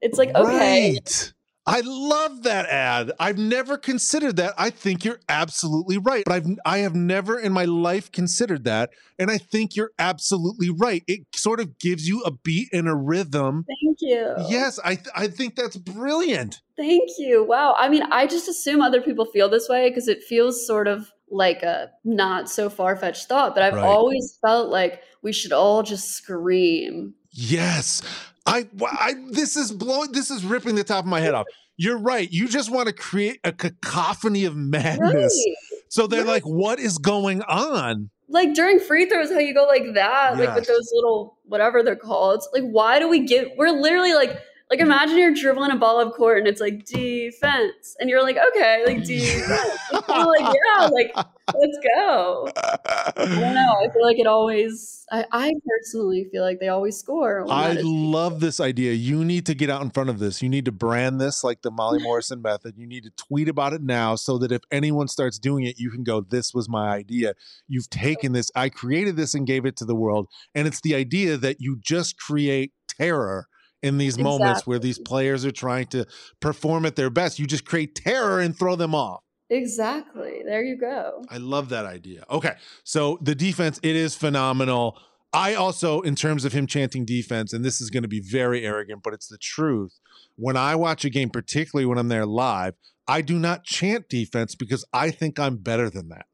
It's 0.00 0.18
like 0.18 0.34
okay, 0.34 0.92
Right. 0.94 1.32
I 1.68 1.80
love 1.84 2.44
that 2.44 2.66
ad. 2.68 3.10
I've 3.18 3.38
never 3.38 3.76
considered 3.76 4.36
that. 4.36 4.54
I 4.56 4.70
think 4.70 5.04
you're 5.04 5.18
absolutely 5.28 5.98
right. 5.98 6.22
But 6.24 6.34
I've 6.34 6.46
I 6.64 6.78
have 6.78 6.94
never 6.94 7.38
in 7.38 7.52
my 7.52 7.64
life 7.64 8.12
considered 8.12 8.64
that. 8.64 8.90
And 9.18 9.30
I 9.30 9.38
think 9.38 9.74
you're 9.74 9.90
absolutely 9.98 10.70
right. 10.70 11.02
It 11.08 11.22
sort 11.34 11.58
of 11.58 11.78
gives 11.78 12.06
you 12.08 12.22
a 12.22 12.30
beat 12.30 12.68
and 12.72 12.86
a 12.88 12.94
rhythm. 12.94 13.64
thank 13.66 13.98
you. 14.00 14.34
Yes, 14.48 14.78
I 14.84 14.94
th- 14.94 15.08
I 15.16 15.26
think 15.26 15.56
that's 15.56 15.76
brilliant. 15.76 16.60
Thank 16.76 17.10
you. 17.18 17.42
Wow. 17.44 17.74
I 17.78 17.88
mean, 17.88 18.02
I 18.12 18.26
just 18.26 18.48
assume 18.48 18.80
other 18.80 19.00
people 19.00 19.24
feel 19.24 19.48
this 19.48 19.68
way 19.68 19.88
because 19.88 20.06
it 20.08 20.22
feels 20.22 20.64
sort 20.66 20.86
of 20.86 21.10
like 21.30 21.62
a 21.64 21.90
not 22.04 22.48
so 22.48 22.70
far 22.70 22.94
fetched 22.94 23.26
thought, 23.26 23.54
but 23.54 23.64
I've 23.64 23.74
Right. 23.74 23.84
always 23.84 24.38
felt 24.40 24.70
like 24.70 25.00
we 25.22 25.32
should 25.32 25.52
all 25.52 25.82
just 25.82 26.10
scream. 26.10 27.14
Yes. 27.32 28.02
I, 28.46 28.66
I 28.82 29.14
this 29.30 29.56
is 29.56 29.72
blowing 29.72 30.12
this 30.12 30.30
is 30.30 30.44
ripping 30.44 30.74
the 30.76 30.84
top 30.84 31.04
of 31.04 31.10
my 31.10 31.20
head 31.20 31.34
off. 31.34 31.46
You're 31.76 31.98
right. 31.98 32.30
You 32.30 32.48
just 32.48 32.70
want 32.70 32.86
to 32.88 32.94
create 32.94 33.38
a 33.44 33.52
cacophony 33.52 34.44
of 34.44 34.56
madness. 34.56 35.44
Right. 35.46 35.56
So 35.88 36.06
they're 36.06 36.20
Right. 36.24 36.28
like, 36.28 36.42
what 36.44 36.78
is 36.80 36.96
going 36.98 37.42
on? 37.42 38.10
Like 38.28 38.54
during 38.54 38.80
free 38.80 39.06
throws, 39.08 39.30
how 39.30 39.38
you 39.38 39.54
go 39.54 39.66
like 39.66 39.94
that, 39.94 40.36
like 40.38 40.54
with 40.54 40.66
those 40.66 40.90
little 40.94 41.38
whatever 41.44 41.82
they're 41.82 41.94
called. 41.94 42.42
Like, 42.52 42.64
why 42.64 42.98
do 42.98 43.08
we 43.08 43.20
give? 43.26 43.48
We're 43.56 43.70
literally 43.70 44.14
like, 44.14 44.40
like 44.70 44.80
imagine 44.80 45.16
you're 45.16 45.34
dribbling 45.34 45.70
a 45.70 45.76
ball 45.76 46.00
up 46.00 46.14
court 46.14 46.38
and 46.38 46.48
it's 46.48 46.60
like 46.60 46.84
defense, 46.84 47.96
and 48.00 48.10
you're 48.10 48.22
like, 48.22 48.36
okay, 48.36 48.82
like 48.84 49.04
defense. 49.04 49.78
Like, 49.92 50.54
yeah, 50.54 50.86
like 50.86 51.12
let's 51.14 51.78
go. 51.96 52.48
I 52.56 53.12
don't 53.16 53.54
know. 53.54 53.74
I 53.80 53.88
feel 53.92 54.02
like 54.02 54.18
it 54.18 54.26
always. 54.26 55.04
I, 55.12 55.24
I 55.30 55.52
personally 55.64 56.26
feel 56.32 56.42
like 56.42 56.58
they 56.58 56.66
always 56.66 56.98
score. 56.98 57.44
I 57.48 57.78
love 57.80 58.40
this 58.40 58.58
idea. 58.58 58.92
You 58.92 59.24
need 59.24 59.46
to 59.46 59.54
get 59.54 59.70
out 59.70 59.82
in 59.82 59.90
front 59.90 60.10
of 60.10 60.18
this. 60.18 60.42
You 60.42 60.48
need 60.48 60.64
to 60.64 60.72
brand 60.72 61.20
this 61.20 61.44
like 61.44 61.62
the 61.62 61.70
Molly 61.70 61.98
Morrison 62.02 62.42
method. 62.42 62.74
You 62.76 62.88
need 62.88 63.04
to 63.04 63.10
tweet 63.10 63.48
about 63.48 63.72
it 63.72 63.82
now 63.82 64.16
so 64.16 64.36
that 64.38 64.50
if 64.50 64.62
anyone 64.72 65.06
starts 65.06 65.38
doing 65.38 65.64
it, 65.64 65.78
you 65.78 65.90
can 65.90 66.02
go, 66.02 66.20
This 66.22 66.52
was 66.52 66.68
my 66.68 66.88
idea. 66.88 67.34
You've 67.68 67.88
taken 67.88 68.32
this, 68.32 68.50
I 68.56 68.68
created 68.68 69.16
this 69.16 69.34
and 69.34 69.46
gave 69.46 69.64
it 69.64 69.76
to 69.76 69.84
the 69.84 69.94
world. 69.94 70.26
And 70.56 70.66
it's 70.66 70.80
the 70.80 70.96
idea 70.96 71.36
that 71.36 71.60
you 71.60 71.78
just 71.80 72.18
create 72.18 72.72
terror 72.88 73.46
in 73.82 73.98
these 73.98 74.18
moments 74.18 74.66
where 74.66 74.78
these 74.78 74.98
players 74.98 75.44
are 75.44 75.52
trying 75.52 75.86
to 75.88 76.06
perform 76.40 76.86
at 76.86 76.96
their 76.96 77.10
best. 77.10 77.38
You 77.38 77.46
just 77.46 77.64
create 77.64 77.94
terror 77.94 78.40
and 78.40 78.56
throw 78.56 78.76
them 78.76 78.94
off. 78.94 79.22
Exactly. 79.48 80.42
There 80.44 80.64
you 80.64 80.76
go. 80.76 81.22
I 81.30 81.36
love 81.38 81.68
that 81.68 81.86
idea. 81.86 82.24
Okay. 82.30 82.54
So 82.84 83.18
the 83.22 83.34
defense, 83.34 83.78
it 83.82 83.94
is 83.94 84.16
phenomenal. 84.16 84.98
I 85.32 85.54
also, 85.54 86.00
in 86.00 86.16
terms 86.16 86.44
of 86.44 86.52
him 86.52 86.66
chanting 86.66 87.04
defense, 87.04 87.52
and 87.52 87.64
this 87.64 87.80
is 87.80 87.90
going 87.90 88.02
to 88.02 88.08
be 88.08 88.20
very 88.20 88.64
arrogant, 88.64 89.02
but 89.02 89.12
it's 89.12 89.28
the 89.28 89.38
truth. 89.38 90.00
When 90.36 90.56
I 90.56 90.74
watch 90.74 91.04
a 91.04 91.10
game, 91.10 91.30
particularly 91.30 91.86
when 91.86 91.98
I'm 91.98 92.08
there 92.08 92.26
live, 92.26 92.74
I 93.06 93.20
do 93.20 93.38
not 93.38 93.64
chant 93.64 94.08
defense 94.08 94.54
because 94.54 94.84
I 94.92 95.10
think 95.10 95.38
I'm 95.38 95.58
better 95.58 95.90
than 95.90 96.08
that. 96.08 96.26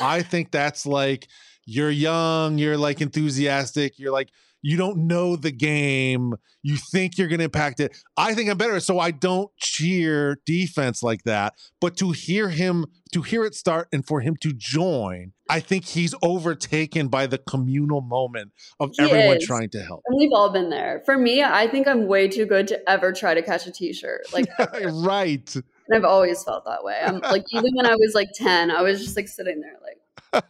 I 0.00 0.22
think 0.22 0.50
that's 0.50 0.86
like 0.86 1.28
you're 1.66 1.90
young, 1.90 2.58
you're 2.58 2.76
like 2.76 3.00
enthusiastic, 3.00 3.98
you're 3.98 4.12
like, 4.12 4.30
you 4.62 4.76
don't 4.76 5.06
know 5.06 5.36
the 5.36 5.50
game, 5.50 6.34
you 6.62 6.76
think 6.76 7.16
you're 7.16 7.28
going 7.28 7.38
to 7.38 7.44
impact 7.44 7.80
it. 7.80 7.96
I 8.16 8.34
think 8.34 8.50
I'm 8.50 8.58
better. 8.58 8.80
So 8.80 8.98
I 8.98 9.10
don't 9.10 9.50
cheer 9.56 10.38
defense 10.44 11.02
like 11.02 11.22
that. 11.24 11.54
But 11.80 11.96
to 11.98 12.10
hear 12.10 12.50
him, 12.50 12.86
to 13.12 13.22
hear 13.22 13.44
it 13.44 13.54
start 13.54 13.88
and 13.92 14.06
for 14.06 14.20
him 14.20 14.36
to 14.42 14.52
join, 14.52 15.32
I 15.48 15.60
think 15.60 15.84
he's 15.86 16.14
overtaken 16.22 17.08
by 17.08 17.26
the 17.26 17.38
communal 17.38 18.02
moment 18.02 18.52
of 18.78 18.90
He 18.96 19.02
everyone 19.02 19.38
is. 19.38 19.46
trying 19.46 19.70
to 19.70 19.82
help. 19.82 20.02
And 20.06 20.18
we've 20.18 20.32
all 20.32 20.50
been 20.50 20.70
there. 20.70 21.02
For 21.04 21.16
me, 21.16 21.42
I 21.42 21.66
think 21.66 21.88
I'm 21.88 22.06
way 22.06 22.28
too 22.28 22.46
good 22.46 22.68
to 22.68 22.90
ever 22.90 23.12
try 23.12 23.34
to 23.34 23.42
catch 23.42 23.66
a 23.66 23.72
t-shirt. 23.72 24.32
Like 24.32 24.46
right. 24.58 25.54
and 25.54 25.64
I've 25.94 26.04
always 26.04 26.44
felt 26.44 26.64
that 26.66 26.84
way. 26.84 27.00
I'm 27.02 27.18
like 27.20 27.44
even 27.52 27.72
when 27.74 27.86
I 27.86 27.94
was 27.96 28.12
like 28.14 28.28
10, 28.34 28.70
I 28.70 28.82
was 28.82 29.00
just 29.02 29.16
like 29.16 29.28
sitting 29.28 29.60
there 29.60 29.76
like 29.82 29.99
I 30.32 30.42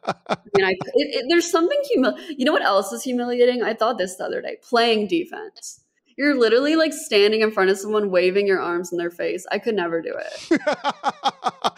mean, 0.56 0.64
I, 0.66 0.70
it, 0.70 0.78
it, 0.94 1.26
there's 1.28 1.50
something 1.50 1.78
humil. 1.94 2.18
You 2.36 2.44
know 2.44 2.52
what 2.52 2.64
else 2.64 2.92
is 2.92 3.02
humiliating? 3.02 3.62
I 3.62 3.74
thought 3.74 3.98
this 3.98 4.16
the 4.16 4.24
other 4.24 4.42
day. 4.42 4.56
Playing 4.62 5.06
defense. 5.06 5.80
You're 6.16 6.34
literally 6.34 6.76
like 6.76 6.92
standing 6.92 7.40
in 7.40 7.50
front 7.50 7.70
of 7.70 7.78
someone, 7.78 8.10
waving 8.10 8.46
your 8.46 8.60
arms 8.60 8.92
in 8.92 8.98
their 8.98 9.10
face. 9.10 9.46
I 9.50 9.58
could 9.58 9.74
never 9.74 10.02
do 10.02 10.14
it. 10.14 10.60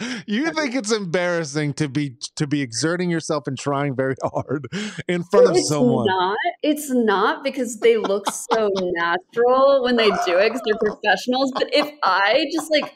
you 0.27 0.51
think 0.51 0.75
it's 0.75 0.91
embarrassing 0.91 1.75
to 1.75 1.87
be 1.87 2.17
to 2.35 2.45
be 2.45 2.61
exerting 2.61 3.09
yourself 3.09 3.47
and 3.47 3.57
trying 3.57 3.95
very 3.95 4.15
hard 4.21 4.67
in 5.07 5.23
front 5.23 5.49
of 5.49 5.55
it's 5.55 5.69
someone. 5.69 6.07
not. 6.07 6.37
It's 6.61 6.89
not 6.89 7.45
because 7.45 7.79
they 7.79 7.95
look 7.95 8.29
so 8.29 8.69
natural 8.75 9.83
when 9.83 9.95
they 9.95 10.09
do 10.09 10.37
it 10.37 10.51
because 10.51 10.61
they're 10.65 10.91
professionals. 10.91 11.53
But 11.53 11.73
if 11.73 11.89
I 12.03 12.45
just 12.51 12.69
like 12.69 12.93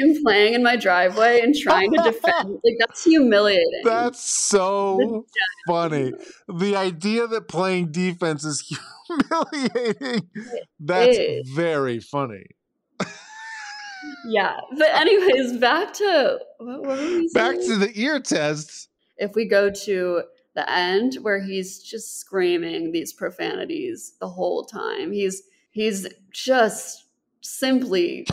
am 0.00 0.22
playing 0.22 0.54
in 0.54 0.62
my 0.62 0.76
driveway 0.76 1.40
and 1.40 1.54
trying 1.54 1.92
to 1.92 2.02
defend, 2.02 2.50
like 2.64 2.74
that's 2.78 3.04
humiliating. 3.04 3.82
That's 3.84 4.20
so 4.20 5.24
funny. 5.66 6.12
The 6.48 6.76
idea 6.76 7.26
that 7.26 7.48
playing 7.48 7.92
defense 7.92 8.44
is 8.44 8.62
humiliating. 9.08 10.28
That's 10.80 11.18
very 11.54 12.00
funny. 12.00 12.44
yeah. 14.26 14.56
But 14.76 14.94
anyways, 14.94 15.58
back 15.58 15.92
to 15.94 16.38
what, 16.58 16.80
what 16.84 16.98
were 16.98 17.06
we 17.18 17.30
Back 17.32 17.56
to 17.56 17.76
the 17.76 17.92
ear 17.94 18.20
tests. 18.20 18.88
if 19.16 19.34
we 19.34 19.46
go 19.48 19.70
to 19.70 20.22
the 20.54 20.70
end 20.70 21.16
where 21.22 21.40
he's 21.40 21.80
just 21.82 22.18
screaming 22.20 22.92
these 22.92 23.12
profanities 23.12 24.14
the 24.20 24.28
whole 24.28 24.64
time 24.64 25.10
he's 25.10 25.42
he's 25.72 26.06
just 26.32 27.06
simply 27.40 28.24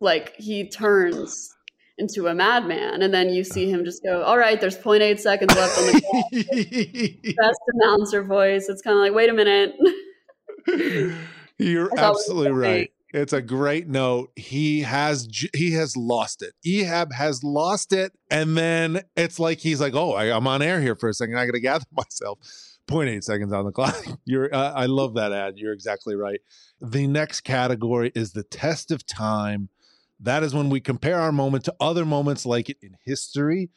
like 0.00 0.34
he 0.36 0.68
turns 0.68 1.52
into 1.98 2.26
a 2.26 2.34
madman 2.34 3.00
and 3.00 3.14
then 3.14 3.30
you 3.30 3.42
see 3.42 3.70
him 3.70 3.82
just 3.84 4.02
go 4.02 4.22
all 4.22 4.36
right 4.36 4.60
there's 4.60 4.76
0.8 4.76 5.18
seconds 5.18 5.54
left 5.54 5.78
on 5.78 5.86
the 5.86 6.00
clock 7.24 7.36
best 7.36 7.60
announcer 7.72 8.22
voice 8.22 8.68
it's 8.68 8.82
kind 8.82 8.96
of 8.96 9.00
like 9.00 9.14
wait 9.14 9.30
a 9.30 9.32
minute 9.32 9.74
You're 11.58 11.86
I 11.92 11.96
thought 11.96 12.10
it 12.10 12.10
was 12.10 12.20
absolutely 12.20 12.52
right. 12.52 12.90
It's 13.14 13.32
a 13.32 13.40
great 13.40 13.88
note. 13.88 14.30
He 14.36 14.82
has 14.82 15.28
he 15.54 15.72
has 15.72 15.96
lost 15.96 16.42
it. 16.42 16.54
Ehab 16.66 17.12
has 17.12 17.42
lost 17.42 17.92
it, 17.92 18.12
and 18.30 18.56
then 18.56 19.02
it's 19.16 19.38
like 19.38 19.60
he's 19.60 19.80
like, 19.80 19.94
"Oh, 19.94 20.12
I, 20.12 20.36
I'm 20.36 20.46
on 20.46 20.60
air 20.60 20.80
here 20.80 20.96
for 20.96 21.08
a 21.08 21.14
second. 21.14 21.36
I 21.38 21.46
got 21.46 21.52
to 21.52 21.60
gather 21.60 21.84
myself." 21.92 22.38
0.8 22.88 23.24
seconds 23.24 23.52
on 23.52 23.64
the 23.64 23.72
clock. 23.72 24.00
You're, 24.24 24.54
uh, 24.54 24.72
I 24.72 24.86
love 24.86 25.14
that 25.14 25.32
ad. 25.32 25.54
You're 25.56 25.72
exactly 25.72 26.14
right. 26.14 26.38
The 26.80 27.08
next 27.08 27.40
category 27.40 28.12
is 28.14 28.30
the 28.30 28.44
test 28.44 28.92
of 28.92 29.04
time. 29.04 29.70
That 30.20 30.42
is 30.42 30.54
when 30.54 30.70
we 30.70 30.80
compare 30.80 31.20
our 31.20 31.32
moment 31.32 31.64
to 31.64 31.74
other 31.80 32.04
moments 32.04 32.46
like 32.46 32.70
it 32.70 32.78
in 32.82 32.96
history. 33.04 33.70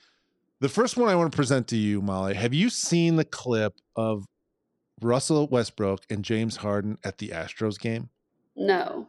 The 0.61 0.69
first 0.69 0.97
one 0.97 1.09
I 1.09 1.15
want 1.15 1.31
to 1.31 1.35
present 1.35 1.67
to 1.69 1.77
you, 1.77 2.01
Molly. 2.01 2.33
Have 2.33 2.53
you 2.53 2.69
seen 2.69 3.15
the 3.15 3.25
clip 3.25 3.73
of 3.95 4.25
Russell 5.01 5.47
Westbrook 5.47 6.01
and 6.09 6.23
James 6.23 6.57
Harden 6.57 6.97
at 7.03 7.17
the 7.17 7.29
Astros 7.29 7.79
game? 7.79 8.09
No. 8.55 9.07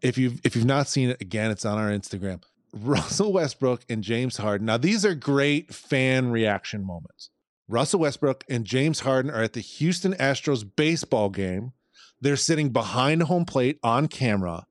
If 0.00 0.18
you've 0.18 0.40
if 0.44 0.54
you've 0.54 0.64
not 0.64 0.88
seen 0.88 1.10
it, 1.10 1.20
again, 1.20 1.50
it's 1.50 1.64
on 1.64 1.78
our 1.78 1.90
Instagram. 1.90 2.42
Russell 2.74 3.32
Westbrook 3.32 3.84
and 3.88 4.02
James 4.02 4.36
Harden. 4.36 4.66
Now, 4.66 4.76
these 4.76 5.04
are 5.04 5.14
great 5.14 5.72
fan 5.72 6.30
reaction 6.30 6.84
moments. 6.84 7.30
Russell 7.68 8.00
Westbrook 8.00 8.44
and 8.48 8.64
James 8.64 9.00
Harden 9.00 9.30
are 9.30 9.42
at 9.42 9.54
the 9.54 9.60
Houston 9.60 10.12
Astros 10.14 10.68
baseball 10.76 11.30
game. 11.30 11.72
They're 12.20 12.36
sitting 12.36 12.70
behind 12.70 13.22
home 13.24 13.44
plate 13.44 13.78
on 13.82 14.08
camera, 14.08 14.66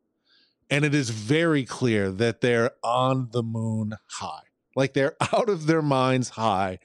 and 0.74 0.84
it 0.84 0.95
is 0.95 1.11
very 1.11 1.65
clear 1.65 2.09
that 2.09 2.41
they're 2.41 2.71
on 2.84 3.30
the 3.32 3.43
moon 3.43 3.93
high. 4.07 4.41
Like 4.76 4.95
they're 4.95 5.15
out 5.34 5.47
of 5.47 5.67
their 5.67 5.84
minds 5.84 6.30
high. 6.30 6.80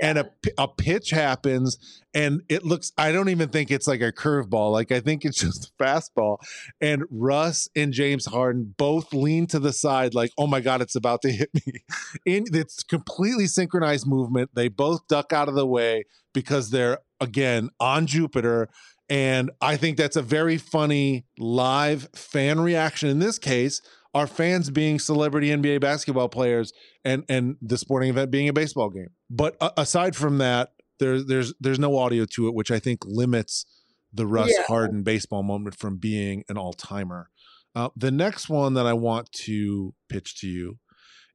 And 0.00 0.18
a, 0.18 0.30
a 0.56 0.66
pitch 0.66 1.10
happens, 1.10 2.02
and 2.14 2.40
it 2.48 2.64
looks, 2.64 2.90
I 2.96 3.12
don't 3.12 3.28
even 3.28 3.50
think 3.50 3.70
it's 3.70 3.86
like 3.86 4.00
a 4.00 4.10
curveball. 4.10 4.72
Like, 4.72 4.90
I 4.90 4.98
think 4.98 5.26
it's 5.26 5.38
just 5.40 5.70
a 5.70 5.82
fastball. 5.82 6.38
And 6.80 7.04
Russ 7.10 7.68
and 7.76 7.92
James 7.92 8.24
Harden 8.24 8.74
both 8.78 9.12
lean 9.12 9.46
to 9.48 9.58
the 9.58 9.74
side, 9.74 10.14
like, 10.14 10.32
oh 10.38 10.46
my 10.46 10.60
God, 10.60 10.80
it's 10.80 10.96
about 10.96 11.20
to 11.22 11.30
hit 11.30 11.50
me. 11.54 11.84
In 12.24 12.44
it's 12.52 12.82
completely 12.82 13.46
synchronized 13.46 14.06
movement. 14.06 14.50
They 14.54 14.68
both 14.68 15.06
duck 15.06 15.34
out 15.34 15.48
of 15.48 15.54
the 15.54 15.66
way 15.66 16.04
because 16.32 16.70
they're, 16.70 16.98
again, 17.20 17.68
on 17.78 18.06
Jupiter. 18.06 18.70
And 19.08 19.50
I 19.60 19.76
think 19.76 19.96
that's 19.96 20.16
a 20.16 20.22
very 20.22 20.56
funny 20.56 21.26
live 21.38 22.08
fan 22.14 22.60
reaction. 22.60 23.08
In 23.10 23.18
this 23.18 23.38
case, 23.38 23.82
our 24.14 24.26
fans 24.26 24.70
being 24.70 24.98
celebrity 24.98 25.48
NBA 25.48 25.80
basketball 25.80 26.28
players 26.28 26.72
and 27.04 27.24
and 27.28 27.56
the 27.60 27.76
sporting 27.76 28.10
event 28.10 28.30
being 28.30 28.48
a 28.48 28.52
baseball 28.52 28.88
game. 28.88 29.08
But 29.28 29.56
uh, 29.60 29.70
aside 29.76 30.16
from 30.16 30.38
that, 30.38 30.70
there's 31.00 31.26
there's 31.26 31.52
there's 31.60 31.78
no 31.78 31.98
audio 31.98 32.24
to 32.34 32.48
it, 32.48 32.54
which 32.54 32.70
I 32.70 32.78
think 32.78 33.00
limits 33.04 33.66
the 34.12 34.26
Russ 34.26 34.52
Yeah. 34.56 34.64
Harden 34.66 35.02
baseball 35.02 35.42
moment 35.42 35.76
from 35.76 35.96
being 35.96 36.44
an 36.48 36.56
all 36.56 36.72
timer. 36.72 37.28
Uh, 37.74 37.88
the 37.96 38.12
next 38.12 38.48
one 38.48 38.74
that 38.74 38.86
I 38.86 38.92
want 38.92 39.32
to 39.32 39.94
pitch 40.08 40.40
to 40.40 40.48
you 40.48 40.78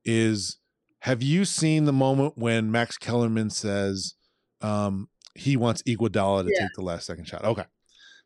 is: 0.06 0.58
Have 1.02 1.22
you 1.22 1.44
seen 1.44 1.84
the 1.84 1.94
moment 1.94 2.34
when 2.38 2.72
Max 2.72 2.98
Kellerman 2.98 3.50
says 3.50 4.16
um, 4.62 5.10
he 5.40 5.58
wants 5.58 5.82
Iguodala 5.84 6.44
to 6.46 6.52
Yeah. 6.54 6.62
take 6.62 6.74
the 6.76 6.82
last 6.84 7.06
second 7.06 7.26
shot? 7.26 7.44
Okay, 7.46 7.66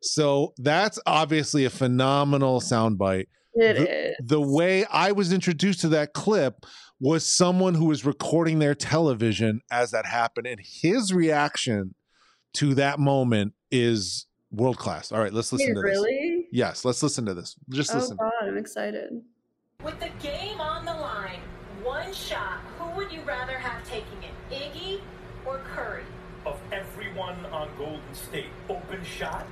so 0.02 0.54
that's 0.58 1.00
obviously 1.06 1.66
a 1.66 1.70
phenomenal 1.70 2.60
soundbite 2.60 3.28
It 3.56 3.74
The- 3.78 4.08
is. 4.10 4.16
the 4.24 4.42
way 4.42 4.84
I 4.86 5.12
was 5.12 5.32
introduced 5.32 5.82
to 5.82 5.90
that 5.90 6.14
clip 6.14 6.66
was 7.00 7.24
someone 7.26 7.76
who 7.76 7.86
was 7.86 8.04
recording 8.04 8.58
their 8.60 8.74
television 8.74 9.62
as 9.70 9.92
that 9.92 10.06
happened, 10.08 10.48
and 10.48 10.60
his 10.64 11.14
reaction 11.14 11.94
to 12.54 12.74
that 12.76 12.98
moment 13.00 13.54
is 13.72 14.26
world 14.52 14.78
class. 14.78 15.12
All 15.12 15.20
right, 15.20 15.32
let's 15.34 15.52
listen 15.52 15.68
Wait, 15.70 15.74
to 15.76 15.82
this. 15.82 15.98
really? 16.00 16.48
Yes, 16.52 16.84
let's 16.86 17.04
listen 17.04 17.26
to 17.26 17.34
this. 17.36 17.56
Just 17.70 17.92
Oh 17.94 17.98
listen. 18.00 18.18
God, 18.18 18.32
I'm 18.44 18.58
excited. 18.58 19.22
With 19.84 20.00
the 20.00 20.10
game 20.22 20.60
on 20.62 20.86
the 20.86 20.94
line, 20.94 21.42
one 21.84 22.12
shot, 22.14 22.60
who 22.80 22.90
would 22.96 23.12
you 23.12 23.22
rather 23.22 23.58
have 23.58 23.84
taking 23.88 24.24
it, 24.24 24.34
Iggy 24.52 25.00
or 25.46 25.60
Curry? 25.76 26.04
of 26.46 26.60
everyone 26.74 27.46
on 27.48 27.70
Golden 28.14 28.30
State. 28.30 28.46
Open 28.70 29.04
shot, 29.04 29.48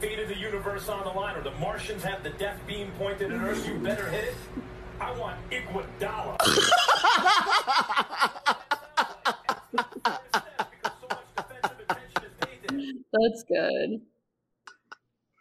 fate 0.00 0.18
of 0.18 0.28
the 0.28 0.36
universe 0.36 0.88
on 0.88 1.04
the 1.04 1.10
line, 1.10 1.36
or 1.36 1.42
the 1.42 1.50
Martians 1.52 2.02
have 2.02 2.22
the 2.22 2.30
death 2.30 2.58
beam 2.66 2.90
pointed 2.98 3.32
at 3.32 3.40
Earth. 3.40 3.66
You 3.66 3.74
better 3.74 4.08
hit 4.08 4.24
it. 4.24 4.34
I 5.00 5.12
want 5.18 5.36
Iguodala. 5.50 6.38
That's 13.14 13.44
good. 13.46 14.00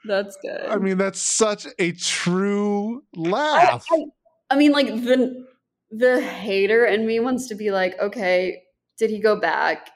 That's 0.04 0.38
good. 0.42 0.66
I 0.68 0.78
mean, 0.78 0.98
that's 0.98 1.22
such 1.22 1.68
a 1.80 1.94
true 1.94 3.02
I, 3.16 3.20
laugh. 3.20 3.86
I, 3.90 4.04
I 4.50 4.58
mean, 4.58 4.74
like 4.74 4.88
the 4.88 5.48
the 5.90 6.22
hater 6.22 6.86
in 6.86 7.08
me 7.08 7.22
wants 7.22 7.48
to 7.48 7.56
be 7.56 7.72
like, 7.72 7.98
okay, 8.00 8.64
did 8.98 9.10
he 9.10 9.20
go 9.20 9.40
back 9.40 9.90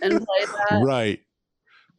and 0.00 0.12
play 0.12 0.46
that? 0.70 0.82
right. 0.82 1.20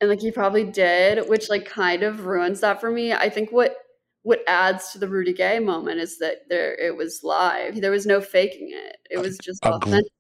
And 0.02 0.10
like 0.10 0.22
he 0.22 0.32
probably 0.32 0.64
did, 0.64 1.28
which 1.30 1.50
like 1.50 1.66
kind 1.66 2.04
of 2.04 2.26
ruins 2.26 2.62
that 2.62 2.80
for 2.80 2.90
me. 2.92 3.14
I 3.14 3.30
think 3.30 3.52
what 3.52 3.76
what 4.24 4.42
adds 4.48 4.92
to 4.92 5.00
the 5.00 5.08
Rudy 5.08 5.34
Gay 5.34 5.60
moment 5.60 6.00
is 6.00 6.20
that 6.20 6.50
there 6.50 6.74
it 6.76 6.96
was 6.96 7.22
live. 7.24 7.82
There 7.82 7.92
was 7.92 8.06
no 8.06 8.22
faking 8.22 8.70
it. 8.72 8.98
It 9.10 9.20
was 9.20 9.38
just 9.38 9.64
authentic. 9.66 10.12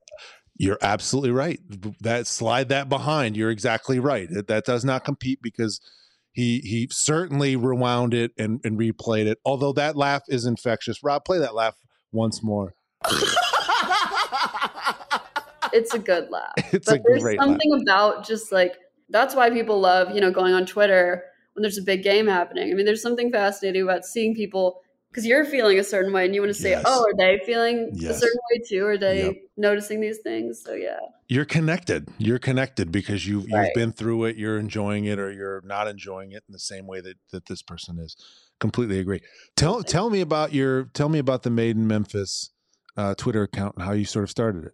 You're 0.57 0.79
absolutely 0.81 1.31
right. 1.31 1.59
That 2.01 2.27
slide 2.27 2.69
that 2.69 2.89
behind. 2.89 3.37
You're 3.37 3.51
exactly 3.51 3.99
right. 3.99 4.27
That, 4.29 4.47
that 4.47 4.65
does 4.65 4.83
not 4.83 5.05
compete 5.05 5.41
because 5.41 5.79
he 6.33 6.59
he 6.59 6.89
certainly 6.91 7.55
rewound 7.55 8.13
it 8.13 8.31
and, 8.37 8.59
and 8.65 8.77
replayed 8.77 9.25
it. 9.25 9.37
Although 9.45 9.73
that 9.73 9.95
laugh 9.95 10.23
is 10.27 10.45
infectious. 10.45 11.01
Rob, 11.01 11.23
play 11.23 11.39
that 11.39 11.55
laugh 11.55 11.75
once 12.11 12.43
more. 12.43 12.73
It's 15.73 15.93
a 15.93 15.99
good 15.99 16.29
laugh. 16.29 16.53
It's 16.73 16.87
but 16.87 16.99
a 16.99 17.03
there's 17.05 17.21
great 17.21 17.39
laugh. 17.39 17.47
something 17.47 17.81
about 17.81 18.27
just 18.27 18.51
like 18.51 18.77
that's 19.09 19.35
why 19.35 19.49
people 19.49 19.79
love 19.79 20.13
you 20.13 20.21
know 20.21 20.31
going 20.31 20.53
on 20.53 20.65
twitter 20.65 21.23
when 21.53 21.61
there's 21.61 21.77
a 21.77 21.83
big 21.83 22.03
game 22.03 22.27
happening 22.27 22.71
i 22.71 22.73
mean 22.75 22.85
there's 22.85 23.01
something 23.01 23.31
fascinating 23.31 23.81
about 23.81 24.05
seeing 24.05 24.35
people 24.35 24.81
because 25.11 25.25
you're 25.25 25.43
feeling 25.45 25.79
a 25.79 25.83
certain 25.83 26.13
way 26.13 26.25
and 26.25 26.35
you 26.35 26.41
want 26.41 26.49
to 26.53 26.59
say 26.59 26.71
Yes. 26.71 26.83
oh 26.85 27.01
are 27.03 27.17
they 27.17 27.39
feeling 27.45 27.89
a 27.93 28.13
certain 28.13 28.39
way 28.51 28.61
too 28.67 28.85
are 28.85 28.97
they 28.97 29.25
Yep. 29.25 29.33
noticing 29.57 29.99
these 30.01 30.19
things 30.23 30.61
so 30.63 30.73
yeah 30.73 30.99
You're 31.27 31.45
connected. 31.45 32.07
You're 32.17 32.39
connected 32.39 32.91
because 32.91 33.27
you've 33.27 33.47
you've 33.49 33.73
been 33.75 33.91
through 33.91 34.25
it. 34.25 34.35
You're 34.35 34.57
enjoying 34.57 35.05
it, 35.05 35.19
or 35.19 35.31
you're 35.31 35.61
not 35.63 35.87
enjoying 35.87 36.31
it 36.31 36.43
in 36.47 36.53
the 36.53 36.59
same 36.73 36.87
way 36.87 37.01
that 37.01 37.17
that 37.31 37.45
this 37.45 37.61
person 37.61 37.99
is. 37.99 38.15
Completely 38.59 38.97
agree. 38.99 39.21
Tell 39.55 39.83
tell 39.83 40.09
me 40.09 40.21
about 40.21 40.53
your 40.53 40.85
tell 40.85 41.07
me 41.09 41.19
about 41.19 41.43
the 41.43 41.51
Made 41.51 41.75
in 41.77 41.85
Memphis 41.87 42.49
uh, 42.97 43.13
Twitter 43.15 43.43
account 43.43 43.75
and 43.77 43.85
how 43.85 43.91
you 43.93 44.05
sort 44.05 44.23
of 44.23 44.29
started 44.31 44.65
it. 44.65 44.73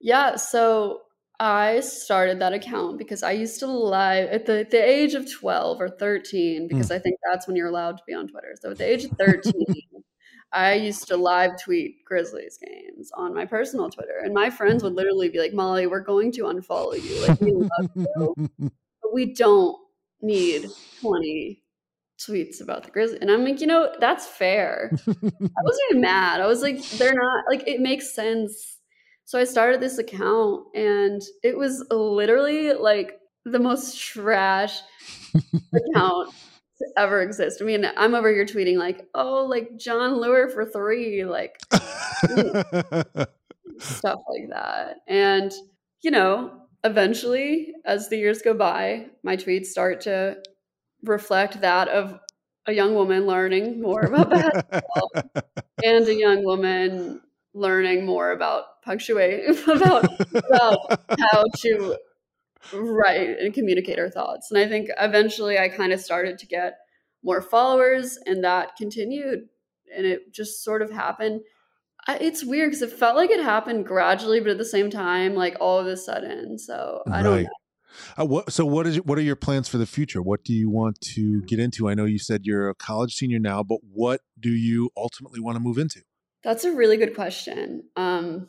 yeah 0.00 0.36
so 0.36 1.00
i 1.38 1.80
started 1.80 2.38
that 2.40 2.52
account 2.52 2.98
because 2.98 3.22
i 3.22 3.30
used 3.30 3.58
to 3.60 3.66
live 3.66 4.28
at 4.30 4.46
the, 4.46 4.66
the 4.70 4.78
age 4.78 5.14
of 5.14 5.30
12 5.30 5.80
or 5.80 5.88
13 5.88 6.62
hmm. 6.62 6.66
because 6.68 6.90
i 6.90 6.98
think 6.98 7.16
that's 7.30 7.46
when 7.46 7.56
you're 7.56 7.68
allowed 7.68 7.96
to 7.98 8.02
be 8.06 8.14
on 8.14 8.26
twitter 8.28 8.54
so 8.60 8.70
at 8.70 8.78
the 8.78 8.90
age 8.90 9.04
of 9.04 9.10
13 9.12 9.52
I 10.52 10.74
used 10.74 11.08
to 11.08 11.16
live 11.16 11.62
tweet 11.62 12.04
Grizzlies 12.04 12.58
games 12.58 13.10
on 13.14 13.34
my 13.34 13.44
personal 13.44 13.90
Twitter, 13.90 14.20
and 14.22 14.32
my 14.32 14.48
friends 14.48 14.82
would 14.82 14.94
literally 14.94 15.28
be 15.28 15.38
like, 15.38 15.52
"Molly, 15.52 15.86
we're 15.86 16.00
going 16.00 16.32
to 16.32 16.42
unfollow 16.42 16.94
you. 17.02 17.26
Like, 17.26 17.40
we 17.40 17.52
love 17.52 17.90
you, 17.94 18.50
but 19.02 19.12
we 19.12 19.34
don't 19.34 19.76
need 20.22 20.66
20 21.00 21.62
tweets 22.18 22.62
about 22.62 22.84
the 22.84 22.90
Grizzlies." 22.90 23.20
And 23.20 23.30
I'm 23.30 23.44
like, 23.44 23.60
you 23.60 23.66
know, 23.66 23.92
that's 24.00 24.26
fair. 24.26 24.90
I 24.92 25.10
wasn't 25.10 25.82
even 25.90 26.00
mad. 26.00 26.40
I 26.40 26.46
was 26.46 26.62
like, 26.62 26.82
they're 26.90 27.14
not 27.14 27.44
like 27.48 27.66
it 27.66 27.80
makes 27.80 28.14
sense. 28.14 28.75
So 29.26 29.38
I 29.38 29.44
started 29.44 29.80
this 29.80 29.98
account, 29.98 30.66
and 30.74 31.20
it 31.42 31.58
was 31.58 31.84
literally 31.90 32.72
like 32.72 33.18
the 33.44 33.58
most 33.58 34.00
trash 34.00 34.80
account 35.74 36.32
to 36.78 36.86
ever 36.96 37.22
exist. 37.22 37.60
I 37.60 37.64
mean, 37.64 37.86
I'm 37.96 38.14
over 38.14 38.30
here 38.32 38.46
tweeting 38.46 38.76
like, 38.78 39.06
"Oh, 39.14 39.44
like 39.44 39.76
Jon 39.76 40.20
Leuer 40.20 40.50
for 40.52 40.64
three, 40.64 41.24
like 41.24 41.58
stuff 43.78 44.20
like 44.28 44.48
that. 44.50 44.98
And 45.08 45.52
you 46.02 46.10
know, 46.10 46.52
eventually, 46.84 47.74
as 47.84 48.08
the 48.08 48.16
years 48.18 48.42
go 48.42 48.54
by, 48.54 49.06
my 49.22 49.36
tweets 49.36 49.66
start 49.66 50.02
to 50.02 50.36
reflect 51.02 51.60
that 51.60 51.88
of 51.88 52.18
a 52.66 52.72
young 52.72 52.94
woman 52.94 53.26
learning 53.26 53.80
more 53.80 54.02
about 54.02 54.30
basketball 54.30 55.10
and 55.84 56.06
a 56.08 56.14
young 56.14 56.44
woman 56.44 57.20
learning 57.56 58.04
more 58.04 58.30
about 58.30 58.82
punctuate 58.84 59.58
about 59.66 60.04
about 60.30 61.00
how 61.32 61.44
to 61.56 61.96
write 62.72 63.38
and 63.40 63.54
communicate 63.54 63.98
our 63.98 64.10
thoughts. 64.10 64.50
And 64.50 64.60
I 64.60 64.68
think 64.68 64.90
eventually 65.00 65.58
I 65.58 65.68
kind 65.68 65.92
of 65.92 66.00
started 66.00 66.38
to 66.38 66.46
get 66.46 66.78
more 67.24 67.40
followers 67.40 68.18
and 68.26 68.44
that 68.44 68.76
continued 68.76 69.48
and 69.96 70.06
it 70.06 70.32
just 70.32 70.62
sort 70.62 70.82
of 70.82 70.90
happened. 70.90 71.40
I, 72.06 72.18
it's 72.18 72.44
weird 72.44 72.70
because 72.70 72.82
it 72.82 72.92
felt 72.92 73.16
like 73.16 73.30
it 73.30 73.42
happened 73.42 73.86
gradually, 73.86 74.40
but 74.40 74.50
at 74.50 74.58
the 74.58 74.64
same 74.64 74.90
time, 74.90 75.34
like 75.34 75.56
all 75.60 75.78
of 75.78 75.86
a 75.86 75.96
sudden. 75.96 76.58
So 76.58 77.02
I 77.10 77.22
don't 77.22 77.42
know. 77.44 77.48
Uh, 78.20 78.26
what, 78.26 78.52
so 78.52 78.66
what 78.66 78.86
is 78.86 78.96
what 79.02 79.16
are 79.16 79.22
your 79.22 79.36
plans 79.36 79.68
for 79.68 79.78
the 79.78 79.86
future? 79.86 80.20
What 80.20 80.44
do 80.44 80.52
you 80.52 80.68
want 80.68 81.00
to 81.14 81.40
get 81.42 81.58
into? 81.58 81.88
I 81.88 81.94
know 81.94 82.04
you 82.04 82.18
said 82.18 82.42
you're 82.44 82.68
a 82.68 82.74
college 82.74 83.14
senior 83.14 83.38
now, 83.38 83.62
but 83.62 83.78
what 83.82 84.20
do 84.38 84.50
you 84.50 84.90
ultimately 84.96 85.40
want 85.40 85.56
to 85.56 85.60
move 85.60 85.78
into? 85.78 86.02
That's 86.46 86.64
a 86.64 86.72
really 86.72 86.96
good 86.96 87.16
question. 87.16 87.82
Um, 87.96 88.48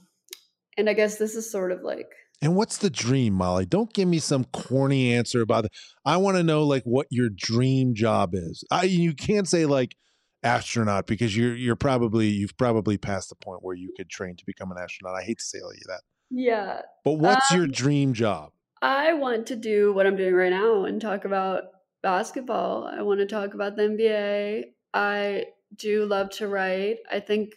and 0.78 0.88
I 0.88 0.94
guess 0.94 1.18
this 1.18 1.36
is 1.36 1.52
sort 1.52 1.72
of 1.72 1.82
like 1.82 2.06
And 2.44 2.56
what's 2.56 2.78
the 2.78 2.92
dream, 2.92 3.34
Molly? 3.34 3.66
Don't 3.66 3.92
give 3.92 4.08
me 4.08 4.20
some 4.20 4.46
corny 4.46 5.14
answer 5.16 5.42
about 5.42 5.66
it. 5.66 5.72
I 6.06 6.18
want 6.18 6.38
to 6.38 6.44
know 6.44 6.64
like 6.64 6.84
what 6.84 7.08
your 7.10 7.30
dream 7.30 7.96
job 7.96 8.36
is. 8.36 8.64
I 8.70 8.84
you 8.84 9.16
can't 9.16 9.48
say 9.48 9.66
like 9.66 9.96
astronaut 10.44 11.08
because 11.08 11.36
you're 11.36 11.56
you're 11.56 11.76
probably 11.76 12.28
you've 12.28 12.56
probably 12.56 13.00
passed 13.00 13.30
the 13.30 13.36
point 13.36 13.64
where 13.64 13.76
you 13.76 13.92
could 13.98 14.12
train 14.12 14.36
to 14.36 14.46
become 14.46 14.72
an 14.72 14.78
astronaut. 14.78 15.16
I 15.20 15.24
hate 15.24 15.40
to 15.40 15.44
say 15.44 15.58
you 15.58 15.88
that. 15.88 16.02
yeah. 16.30 16.82
But 17.04 17.14
what's 17.14 17.52
your 17.52 17.64
Um, 17.64 17.72
dream 17.72 18.14
job? 18.14 18.52
I 18.82 19.14
want 19.14 19.48
to 19.48 19.56
do 19.56 19.92
what 19.94 20.06
I'm 20.06 20.16
doing 20.16 20.36
right 20.36 20.52
now 20.52 20.86
and 20.86 21.02
talk 21.02 21.26
about 21.26 21.64
basketball. 22.04 22.84
I 22.86 23.02
want 23.02 23.20
to 23.22 23.26
talk 23.26 23.56
about 23.56 23.76
the 23.76 23.84
NBA. 23.84 24.66
I 24.94 25.46
do 25.76 26.06
love 26.06 26.30
to 26.38 26.48
write. 26.48 26.98
I 27.12 27.20
think 27.20 27.56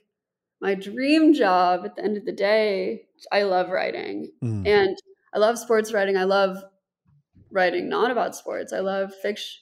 my 0.61 0.75
dream 0.75 1.33
job 1.35 1.85
at 1.85 1.97
the 1.97 2.05
end 2.05 2.17
of 2.17 2.25
the 2.25 2.33
day, 2.33 3.07
I 3.33 3.43
love 3.43 3.71
writing. 3.71 4.31
Mm. 4.43 4.67
And 4.67 4.97
I 5.35 5.39
love 5.39 5.59
sports 5.59 5.93
writing. 5.93 6.17
I 6.17 6.25
love 6.25 6.63
writing 7.51 7.89
not 7.89 8.11
about 8.11 8.37
sports. 8.37 8.73
I 8.73 8.81
love 8.81 9.13
fiction. 9.23 9.61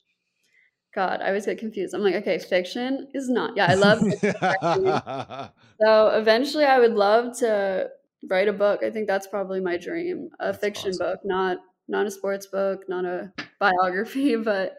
God, 0.94 1.20
I 1.20 1.28
always 1.28 1.46
get 1.46 1.58
confused. 1.58 1.94
I'm 1.94 2.02
like, 2.02 2.14
okay, 2.16 2.38
fiction 2.38 3.08
is 3.14 3.28
not. 3.28 3.56
Yeah, 3.56 3.66
I 3.70 3.74
love 3.74 4.00
So 5.80 6.08
eventually, 6.08 6.64
I 6.64 6.78
would 6.80 6.94
love 6.94 7.38
to 7.38 7.90
write 8.28 8.48
a 8.48 8.52
book. 8.52 8.82
I 8.82 8.90
think 8.90 9.06
that's 9.06 9.26
probably 9.26 9.60
my 9.60 9.76
dream. 9.76 10.30
A 10.40 10.46
That's 10.46 10.58
fiction 10.58 10.90
awesome. 10.90 11.06
book, 11.06 11.20
not 11.24 11.58
not 11.88 12.06
a 12.06 12.10
sports 12.10 12.46
book, 12.46 12.88
not 12.88 13.04
a 13.04 13.32
biography, 13.60 14.36
but 14.50 14.78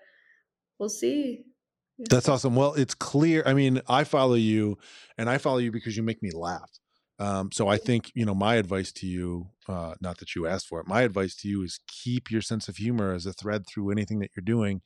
we'll 0.78 0.90
see. 0.90 1.46
That's 2.00 2.30
awesome. 2.30 2.56
Well, 2.56 2.74
it's 2.76 2.96
clear. 2.96 3.44
I 3.46 3.54
mean, 3.54 3.82
I 3.88 4.04
follow 4.04 4.36
you, 4.36 4.78
and 5.18 5.30
I 5.30 5.38
follow 5.38 5.58
you 5.58 5.72
because 5.72 5.98
you 5.98 6.04
make 6.04 6.24
me 6.24 6.32
laugh. 6.34 6.70
Um, 7.20 7.52
so 7.52 7.68
I 7.68 7.78
think 7.78 8.12
you 8.16 8.26
know 8.26 8.34
my 8.34 8.56
advice 8.56 8.94
to 8.94 9.06
you, 9.06 9.48
uh, 9.68 9.96
not 10.00 10.18
that 10.20 10.36
you 10.36 10.48
asked 10.48 10.68
for 10.68 10.80
it. 10.80 10.88
My 10.88 11.02
advice 11.02 11.36
to 11.38 11.50
you 11.50 11.64
is 11.64 11.80
keep 11.88 12.32
your 12.32 12.42
sense 12.42 12.70
of 12.70 12.78
humor 12.78 13.14
as 13.14 13.26
a 13.26 13.34
thread 13.34 13.66
through 13.68 13.92
anything 13.92 14.20
that 14.20 14.32
you're 14.36 14.44
doing, 14.44 14.82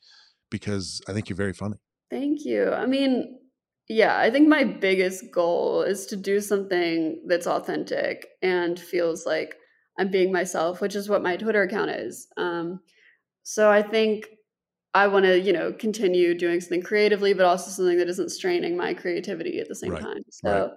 because 0.49 1.01
I 1.07 1.14
think 1.14 1.30
you're 1.30 1.38
very 1.38 1.53
funny. 1.53 1.78
Thank 2.09 2.45
you. 2.45 2.72
I 2.72 2.88
mean, 2.88 3.39
yeah, 3.88 4.18
I 4.18 4.32
think 4.32 4.47
my 4.47 4.64
biggest 4.64 5.32
goal 5.32 5.84
is 5.84 6.07
to 6.07 6.16
do 6.16 6.39
something 6.41 7.24
that's 7.28 7.47
authentic 7.47 8.28
and 8.41 8.80
feels 8.80 9.26
like 9.26 9.55
I'm 9.99 10.09
being 10.09 10.32
myself, 10.32 10.82
which 10.82 10.95
is 10.95 11.09
what 11.09 11.22
my 11.22 11.38
Twitter 11.38 11.61
account 11.61 11.91
is. 11.91 12.28
Um, 12.38 12.80
so 13.43 13.70
I 13.70 13.84
think 13.84 14.28
I 14.94 15.08
want 15.08 15.26
to, 15.26 15.39
you 15.39 15.54
know, 15.54 15.74
continue 15.74 16.38
doing 16.38 16.62
something 16.62 16.84
creatively, 16.84 17.34
but 17.34 17.46
also 17.46 17.72
something 17.72 17.98
that 17.98 18.10
isn't 18.10 18.30
straining 18.32 18.78
my 18.78 18.94
creativity 18.94 19.60
at 19.60 19.68
the 19.68 19.76
same 19.76 19.91
Right, 19.91 20.02
time. 20.02 20.22
So, 20.30 20.52
right. 20.52 20.72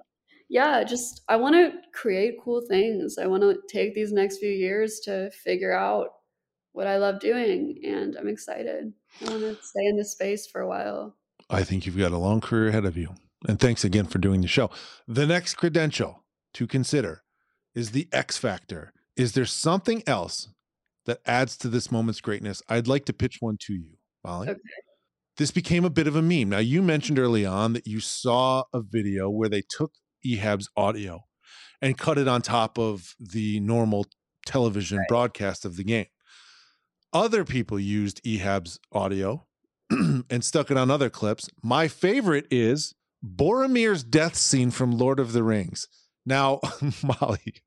yeah, 0.49 0.85
just 0.85 1.23
I 1.29 1.37
want 1.37 1.55
to 1.55 1.73
create 1.93 2.37
cool 2.43 2.63
things. 2.67 3.19
I 3.19 3.27
want 3.27 3.43
to 3.43 3.59
take 3.69 3.95
these 3.95 4.13
next 4.13 4.39
few 4.39 4.51
years 4.51 5.01
to 5.01 5.31
figure 5.31 5.77
out 5.77 6.09
what 6.73 6.87
I 6.87 6.99
love 6.99 7.21
doing, 7.21 7.79
and 7.85 8.17
I'm 8.17 8.29
excited. 8.29 8.93
I 9.23 9.31
want 9.31 9.41
to 9.41 9.55
stay 9.63 9.85
in 9.87 9.97
this 9.97 10.13
space 10.13 10.47
for 10.47 10.61
a 10.61 10.69
while. 10.69 11.17
I 11.49 11.63
think 11.63 11.87
you've 11.87 11.99
got 11.99 12.13
a 12.13 12.19
long 12.19 12.41
career 12.41 12.69
ahead 12.69 12.85
of 12.85 12.97
you. 12.97 13.15
And 13.47 13.61
thanks 13.61 13.85
again 13.85 14.07
for 14.07 14.19
doing 14.19 14.41
the 14.41 14.49
show. 14.49 14.71
The 15.07 15.27
next 15.27 15.55
credential 15.55 16.25
to 16.55 16.67
consider 16.67 17.23
is 17.75 17.93
the 17.93 18.09
X 18.13 18.39
factor. 18.39 18.93
Is 19.17 19.33
there 19.33 19.47
something 19.47 20.03
else 20.07 20.49
that 21.05 21.21
adds 21.27 21.57
to 21.59 21.69
this 21.69 21.93
moment's 21.93 22.21
greatness? 22.21 22.63
I'd 22.69 22.89
like 22.89 23.05
to 23.07 23.13
pitch 23.13 23.37
one 23.41 23.57
to 23.61 23.75
you, 23.75 23.99
Molly. 24.27 24.49
Okay. 24.51 24.61
This 25.39 25.51
became 25.51 25.85
a 25.85 25.91
bit 25.91 26.07
of 26.07 26.17
a 26.17 26.23
meme. 26.23 26.49
Now, 26.49 26.59
you 26.59 26.83
mentioned 26.83 27.19
early 27.19 27.45
on 27.45 27.75
that 27.75 27.87
you 27.87 28.01
saw 28.01 28.65
a 28.73 28.81
video 28.81 29.31
where 29.31 29.49
they 29.49 29.63
took 29.63 29.93
Ehab's 30.27 30.69
audio 30.77 31.25
and 31.81 31.99
cut 31.99 32.19
it 32.19 32.27
on 32.27 32.43
top 32.43 32.79
of 32.79 33.15
the 33.21 33.61
normal 33.61 34.07
television 34.47 35.05
broadcast 35.09 35.65
of 35.65 35.77
the 35.77 35.85
game. 35.85 36.07
Other 37.13 37.45
people 37.45 37.79
used 37.79 38.23
Ehab's 38.25 38.81
audio 38.93 39.47
and 39.91 40.45
stuck 40.45 40.71
it 40.71 40.77
on 40.77 40.91
other 40.91 41.11
clips. 41.11 41.49
My 41.63 41.87
favorite 41.87 42.47
is 42.51 42.95
Boromir's 43.25 44.05
death 44.05 44.37
scene 44.37 44.71
from 44.71 44.93
Lord 44.93 45.21
of 45.21 45.33
the 45.33 45.43
Rings. 45.43 45.87
Now, 46.25 46.61
Molly, 47.21 47.63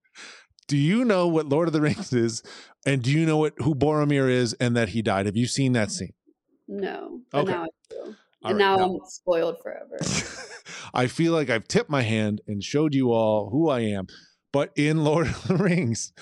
do 0.68 0.76
you 0.76 1.06
know 1.06 1.28
what 1.28 1.48
Lord 1.48 1.68
of 1.68 1.74
the 1.74 1.82
Rings 1.82 2.12
is? 2.14 2.44
And 2.86 3.02
do 3.02 3.12
you 3.12 3.26
know 3.26 3.38
what 3.38 3.54
who 3.60 3.76
Boromir 3.76 4.30
is 4.30 4.54
and 4.54 4.76
that 4.76 4.90
he 4.90 5.02
died? 5.02 5.26
Have 5.26 5.38
you 5.38 5.48
seen 5.48 5.74
that 5.74 5.92
scene? 5.92 6.14
No, 6.72 7.22
Okay. 7.34 7.52
now 7.52 7.64
I 7.64 7.68
do. 7.90 8.02
And 8.06 8.16
right, 8.44 8.56
now, 8.56 8.76
now- 8.78 8.84
I'm 8.86 9.00
spoiled 9.08 9.58
forever. 9.62 9.98
I 10.94 11.08
feel 11.08 11.34
like 11.34 11.50
I've 11.50 11.68
tipped 11.68 11.90
my 11.90 12.04
hand 12.04 12.42
and 12.48 12.64
showed 12.64 12.94
you 12.94 13.12
all 13.12 13.50
who 13.50 13.70
I 13.70 13.80
am. 13.82 14.08
But 14.54 14.72
in 14.76 15.04
Lord 15.04 15.28
of 15.28 15.48
the 15.48 15.56
Rings, 15.56 16.14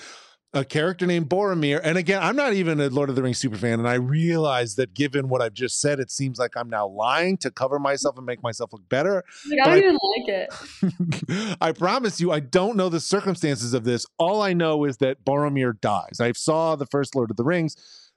a 0.54 0.64
character 0.64 1.06
named 1.06 1.28
Boromir, 1.28 1.80
and 1.84 1.98
again, 1.98 2.22
I'm 2.22 2.34
not 2.34 2.54
even 2.54 2.80
a 2.80 2.88
Lord 2.88 3.10
of 3.10 3.14
the 3.16 3.22
Rings 3.22 3.36
super 3.36 3.56
fan, 3.58 3.78
and 3.78 3.86
I 3.86 3.94
realize 3.94 4.76
that 4.76 4.94
given 4.94 5.28
what 5.28 5.42
I've 5.42 5.52
just 5.52 5.78
said, 5.80 6.00
it 6.00 6.10
seems 6.10 6.38
like 6.38 6.56
I'm 6.56 6.70
now 6.70 6.88
lying 6.88 7.36
to 7.38 7.50
cover 7.50 7.78
myself 7.78 8.16
and 8.16 8.24
make 8.24 8.42
myself 8.42 8.72
look 8.72 8.88
better. 8.88 9.22
Like, 9.48 9.60
I 9.62 9.64
don't 9.66 9.74
I- 9.74 9.78
even 9.78 9.98
like 10.16 11.28
it. 11.28 11.56
I 11.60 11.72
promise 11.72 12.20
you, 12.22 12.32
I 12.32 12.40
don't 12.40 12.76
know 12.76 12.88
the 12.88 13.00
circumstances 13.00 13.74
of 13.74 13.84
this. 13.84 14.06
All 14.18 14.40
I 14.40 14.54
know 14.54 14.84
is 14.86 14.96
that 14.96 15.24
Boromir 15.24 15.78
dies. 15.78 16.18
I 16.20 16.32
saw 16.32 16.74
the 16.74 16.86
first 16.86 17.14
Lord 17.14 17.30
of 17.30 17.36
the 17.36 17.44
Rings. 17.44 17.76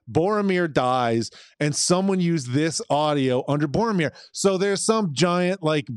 Boromir 0.10 0.72
dies, 0.72 1.30
and 1.60 1.76
someone 1.76 2.20
used 2.20 2.52
this 2.52 2.82
audio 2.90 3.44
under 3.48 3.68
Boromir. 3.68 4.12
So 4.32 4.58
there's 4.58 4.82
some 4.82 5.14
giant, 5.14 5.62
like, 5.64 5.88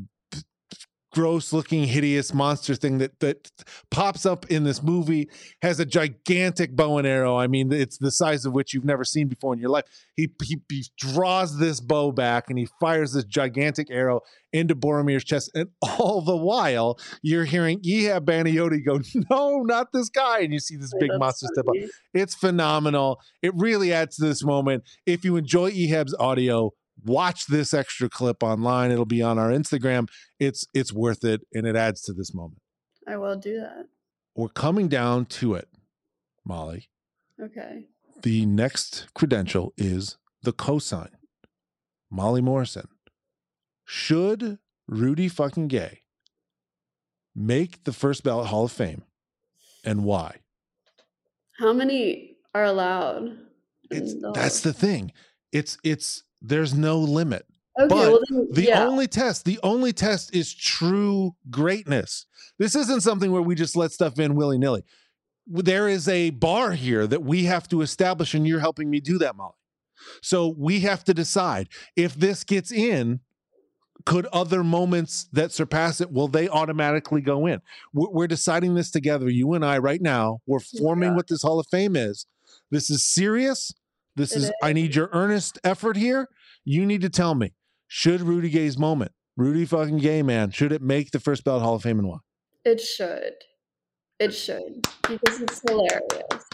gross 1.15 1.53
looking 1.53 1.85
hideous 1.85 2.33
monster 2.33 2.75
thing 2.75 2.97
that 2.97 3.17
that 3.21 3.49
pops 3.89 4.25
up 4.25 4.45
in 4.51 4.65
this 4.65 4.83
movie 4.83 5.29
has 5.61 5.79
a 5.79 5.85
gigantic 5.85 6.75
bow 6.75 6.97
and 6.97 7.07
arrow. 7.07 7.37
I 7.37 7.47
mean 7.47 7.71
it's 7.71 7.97
the 7.97 8.11
size 8.11 8.45
of 8.45 8.51
which 8.51 8.73
you've 8.73 8.83
never 8.83 9.05
seen 9.05 9.29
before 9.29 9.53
in 9.53 9.59
your 9.59 9.69
life. 9.69 9.85
He, 10.17 10.29
he 10.43 10.59
he 10.69 10.83
draws 10.99 11.57
this 11.57 11.79
bow 11.79 12.11
back 12.11 12.49
and 12.49 12.59
he 12.59 12.67
fires 12.81 13.13
this 13.13 13.23
gigantic 13.23 13.87
arrow 13.89 14.19
into 14.51 14.75
boromir's 14.75 15.23
chest. 15.23 15.51
And 15.55 15.69
all 15.81 16.21
the 16.21 16.35
while 16.35 16.99
you're 17.21 17.45
hearing 17.45 17.79
ehab 17.79 18.25
Baniotti 18.25 18.85
go 18.85 18.99
no 19.31 19.61
not 19.61 19.93
this 19.93 20.09
guy. 20.09 20.41
And 20.41 20.51
you 20.51 20.59
see 20.59 20.75
this 20.75 20.93
big 20.99 21.11
monster 21.17 21.47
step 21.53 21.65
up. 21.65 21.75
It's 22.13 22.35
phenomenal. 22.35 23.21
It 23.41 23.53
really 23.55 23.93
adds 23.93 24.17
to 24.17 24.25
this 24.25 24.43
moment. 24.43 24.83
If 25.05 25.23
you 25.23 25.37
enjoy 25.37 25.71
ehab's 25.71 26.13
audio 26.19 26.73
watch 27.05 27.45
this 27.47 27.73
extra 27.73 28.09
clip 28.09 28.43
online 28.43 28.91
it'll 28.91 29.05
be 29.05 29.21
on 29.21 29.37
our 29.37 29.49
instagram. 29.49 30.09
It's 30.39 30.65
it's 30.73 30.91
worth 30.93 31.23
it 31.23 31.41
and 31.53 31.65
it 31.65 31.75
adds 31.75 32.01
to 32.03 32.13
this 32.13 32.33
moment. 32.33 32.61
I 33.07 33.17
will 33.17 33.37
do 33.37 33.59
that. 33.59 33.85
we're 34.35 34.49
coming 34.49 34.87
down 34.87 35.25
to 35.25 35.53
it 35.55 35.69
molly. 36.43 36.89
Okay. 37.41 37.85
the 38.23 38.45
next 38.45 39.07
credential 39.13 39.73
is 39.77 40.17
the 40.43 40.53
cosign. 40.53 41.09
Molly 42.09 42.41
morrison. 42.41 42.87
Should 43.83 44.59
rudy 44.87 45.27
fucking 45.27 45.67
gay 45.67 46.01
make 47.35 47.83
the 47.83 47.93
first 47.93 48.23
ballot 48.23 48.47
hall 48.47 48.65
of 48.65 48.71
fame 48.71 49.03
and 49.83 50.03
why? 50.03 50.37
How 51.59 51.73
many 51.73 52.37
are 52.53 52.63
allowed? 52.63 53.37
it's 53.91 54.15
that's 54.33 54.61
the 54.61 54.73
thing. 54.73 55.11
It's 55.51 55.77
it's 55.83 56.23
there's 56.47 56.73
no 56.73 56.99
limit 56.99 57.45
Okay, 57.77 57.87
but 57.89 57.97
well 57.97 58.19
then, 58.29 58.47
The 58.51 58.63
yeah. 58.63 58.85
only 58.85 59.07
test, 59.07 59.43
the 59.43 59.59
only 59.61 59.91
test 59.91 60.33
is 60.33 60.53
true 60.53 61.35
greatness. 61.49 62.25
This 62.57 62.73
isn't 62.75 63.01
something 63.01 63.31
where 63.31 63.41
we 63.41 63.53
just 63.55 63.75
let 63.75 63.91
stuff 63.91 64.17
in 64.17 64.35
willy 64.35 64.57
nilly. 64.57 64.83
There 65.45 65.89
is 65.89 66.07
a 66.07 66.29
bar 66.29 66.71
here 66.71 67.05
that 67.05 67.23
we 67.23 67.43
have 67.45 67.67
to 67.69 67.81
establish, 67.81 68.33
and 68.33 68.47
you're 68.47 68.61
helping 68.61 68.89
me 68.89 69.01
do 69.01 69.17
that, 69.17 69.35
Molly. 69.35 69.55
So 70.21 70.55
we 70.57 70.79
have 70.81 71.03
to 71.03 71.13
decide 71.13 71.67
if 71.97 72.15
this 72.15 72.43
gets 72.45 72.71
in, 72.71 73.19
could 74.05 74.25
other 74.27 74.63
moments 74.63 75.27
that 75.33 75.51
surpass 75.51 75.99
it, 75.99 76.11
will 76.11 76.27
they 76.27 76.47
automatically 76.47 77.21
go 77.21 77.45
in? 77.45 77.59
We're, 77.93 78.27
deciding 78.27 78.75
this 78.75 78.91
together, 78.91 79.29
you 79.29 79.53
and 79.53 79.65
I, 79.65 79.79
right 79.79 80.01
now. 80.01 80.39
We're 80.45 80.59
forming 80.59 81.09
Yeah. 81.09 81.15
what 81.15 81.27
this 81.27 81.41
Hall 81.41 81.59
of 81.59 81.67
Fame 81.71 81.95
is. 81.95 82.25
This 82.71 82.89
is 82.89 83.03
serious. 83.03 83.73
This 84.15 84.35
It 84.35 84.43
is, 84.43 84.51
I 84.63 84.73
need 84.73 84.95
your 84.95 85.09
earnest 85.11 85.59
effort 85.63 85.97
here. 85.97 86.29
You 86.63 86.85
need 86.85 87.01
to 87.01 87.09
tell 87.09 87.35
me 87.35 87.53
should 87.87 88.21
Rudy 88.21 88.49
Gay's 88.49 88.77
moment, 88.77 89.11
Rudy 89.37 89.65
fucking 89.65 89.97
Gay 89.97 90.23
man, 90.23 90.51
should 90.51 90.71
it 90.71 90.81
make 90.81 91.11
the 91.11 91.19
first 91.19 91.43
ballot 91.43 91.63
Hall 91.63 91.75
of 91.75 91.83
Fame 91.83 91.99
and 91.99 92.07
why? 92.07 92.17
It 92.63 92.81
should. 92.81 93.33
It 94.19 94.31
should. 94.31 94.87
Because 95.07 95.41
it's 95.41 95.61
hilarious. 95.67 96.49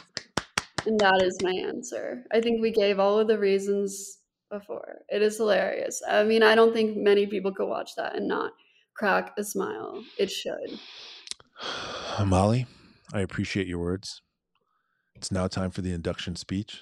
And 0.86 1.00
that 1.00 1.22
is 1.22 1.38
my 1.44 1.52
answer. 1.52 2.26
I 2.34 2.42
think 2.42 2.62
we 2.62 2.72
gave 2.72 3.00
all 3.00 3.20
of 3.20 3.28
the 3.28 3.38
reasons 3.38 4.18
before. 4.50 5.00
It 5.10 5.22
is 5.22 5.38
hilarious. 5.38 6.02
I 6.10 6.24
mean, 6.24 6.44
I 6.44 6.56
don't 6.56 6.74
think 6.74 6.98
many 6.98 7.28
people 7.28 7.54
could 7.54 7.68
watch 7.68 7.92
that 7.96 8.16
and 8.16 8.28
not 8.28 8.52
crack 8.96 9.34
a 9.38 9.44
smile. 9.44 10.04
It 10.18 10.32
should. 10.32 10.80
Molly, 12.26 12.66
I 13.14 13.22
appreciate 13.22 13.68
your 13.68 13.80
words. 13.80 14.22
It's 15.16 15.32
now 15.32 15.48
time 15.48 15.70
for 15.70 15.82
the 15.82 15.94
induction 15.94 16.36
speech. 16.36 16.82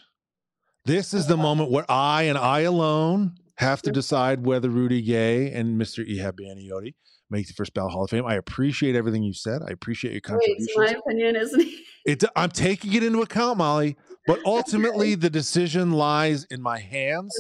This 0.90 1.14
is 1.14 1.28
the 1.28 1.38
moment 1.38 1.70
where 1.70 1.86
I 1.88 2.24
and 2.24 2.36
I 2.36 2.62
alone 2.62 3.36
have 3.58 3.84
to 3.84 3.92
decide 3.92 4.44
whether 4.44 4.72
Rudy 4.72 5.04
Gay 5.04 5.52
and 5.52 5.80
Mr. 5.80 6.04
Ehab 6.04 6.40
Baniotti 6.40 6.96
make 7.30 7.46
the 7.46 7.54
first 7.54 7.76
ballot 7.76 7.92
Hall 7.92 8.06
of 8.06 8.10
Fame. 8.10 8.26
I 8.26 8.34
appreciate 8.34 8.96
everything 8.96 9.22
you 9.22 9.36
said. 9.36 9.62
I 9.62 9.70
appreciate 9.70 10.14
your 10.14 10.16
Wait, 10.16 10.24
contributions. 10.24 10.72
so 10.74 10.82
my 10.82 10.96
opinion 10.98 11.36
isn't. 11.36 11.70
It, 12.08 12.24
I'm 12.36 12.50
taking 12.50 12.94
it 12.94 13.04
into 13.04 13.22
account, 13.22 13.60
Molly. 13.60 13.98
But 14.26 14.40
ultimately, 14.46 15.14
the 15.14 15.30
decision 15.30 15.92
lies 15.92 16.46
in 16.46 16.60
my 16.60 16.80
hands. 16.80 17.36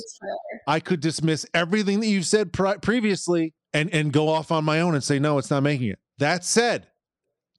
I 0.68 0.80
could 0.80 1.00
dismiss 1.00 1.47
everything 1.52 2.02
that 2.02 2.06
you've 2.08 2.28
said 2.28 2.54
pri- 2.54 2.78
previously 2.78 3.56
and 3.74 3.91
and 3.91 4.14
go 4.14 4.30
off 4.30 4.52
on 4.52 4.64
my 4.64 4.80
own 4.80 4.93
and 4.93 5.04
say 5.04 5.18
no, 5.18 5.39
it's 5.39 5.50
not 5.50 5.64
making 5.64 5.88
it. 5.88 5.97
That 6.20 6.45
said, 6.45 6.86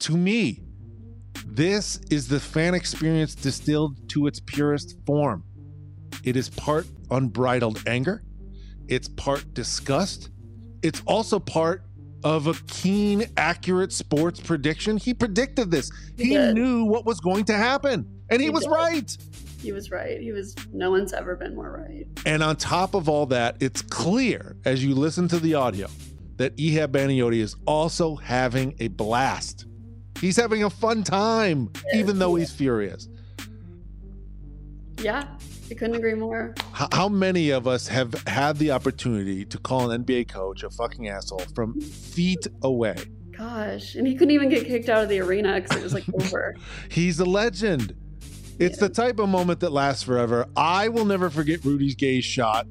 to 0.01 0.17
me, 0.17 0.63
this 1.45 1.99
is 2.13 2.29
the 2.29 2.39
fan 2.39 2.75
experience 2.75 3.35
distilled 3.35 4.09
to 4.11 4.29
its 4.29 4.39
purest 4.39 4.97
form. 5.05 5.43
It 6.25 6.37
is 6.37 6.49
part 6.51 6.87
unbridled 7.11 7.83
anger. 7.87 8.23
It's 8.89 9.09
part 9.09 9.55
disgust. 9.55 10.31
It's 10.83 11.03
also 11.07 11.39
part 11.39 11.83
of 12.25 12.47
a 12.47 12.55
keen, 12.67 13.25
accurate 13.37 13.93
sports 13.93 14.41
prediction. 14.41 14.97
He 14.97 15.15
predicted 15.15 15.71
this. 15.71 15.91
He 16.17 16.31
He 16.37 16.53
knew 16.53 16.85
what 16.85 17.07
was 17.07 17.21
going 17.21 17.45
to 17.47 17.55
happen, 17.57 18.07
and 18.29 18.41
he, 18.41 18.47
He 18.49 18.51
was 18.51 18.65
did. 18.65 18.71
right. 18.71 19.17
He 19.63 19.73
was 19.73 19.91
right. 19.91 20.21
He 20.21 20.33
was. 20.33 20.55
No 20.73 20.91
one's 20.91 21.13
ever 21.13 21.37
been 21.37 21.55
more 21.55 21.71
right. 21.87 22.07
And 22.27 22.43
on 22.43 22.57
top 22.57 22.95
of 22.95 23.09
all 23.09 23.27
that, 23.27 23.57
it's 23.61 23.83
clear 23.83 24.57
as 24.65 24.83
you 24.85 24.95
listen 24.95 25.29
to 25.29 25.39
the 25.39 25.55
audio 25.55 25.89
that 26.37 26.57
Ehab 26.57 26.89
Baniotti 26.89 27.41
is 27.41 27.57
also 27.67 28.17
having 28.17 28.75
a 28.81 28.89
blast. 28.89 29.67
He's 30.19 30.37
having 30.37 30.65
a 30.65 30.71
fun 30.71 31.03
time, 31.05 31.71
even 31.95 32.19
though 32.19 32.35
he's 32.35 32.51
furious. 32.51 33.09
Yeah, 35.03 35.27
I 35.71 35.75
couldn't 35.75 35.97
agree 35.97 36.15
more. 36.15 36.55
H- 36.81 36.89
How 36.93 37.09
many 37.09 37.51
of 37.51 37.67
us 37.67 37.87
have 37.89 38.13
had 38.27 38.57
the 38.59 38.71
opportunity 38.73 39.45
to 39.45 39.59
call 39.59 39.91
an 39.91 40.05
NBA 40.05 40.29
coach 40.29 40.63
a 40.63 40.71
fucking 40.71 41.09
asshole 41.09 41.43
from 41.55 41.81
feet 41.81 42.47
away? 42.63 42.97
Gosh, 43.37 43.95
and 43.95 44.07
he 44.07 44.15
couldn't 44.15 44.33
even 44.33 44.49
get 44.49 44.67
kicked 44.67 44.89
out 44.89 45.03
of 45.03 45.09
the 45.09 45.21
arena 45.21 45.61
because 45.61 45.77
it 45.79 45.83
was 45.83 45.95
like 45.95 46.05
over. 46.15 46.55
He's 46.91 47.21
a 47.21 47.25
legend. 47.25 47.95
It's 48.59 48.77
the 48.79 48.89
type 48.91 49.19
of 49.19 49.29
moment 49.29 49.61
that 49.61 49.73
lasts 49.73 50.03
forever. 50.03 50.47
I 50.57 50.89
will 50.89 51.07
never 51.07 51.31
forget 51.31 51.65
Rudy's 51.65 51.95
Gay 51.95 52.21
shot 52.21 52.67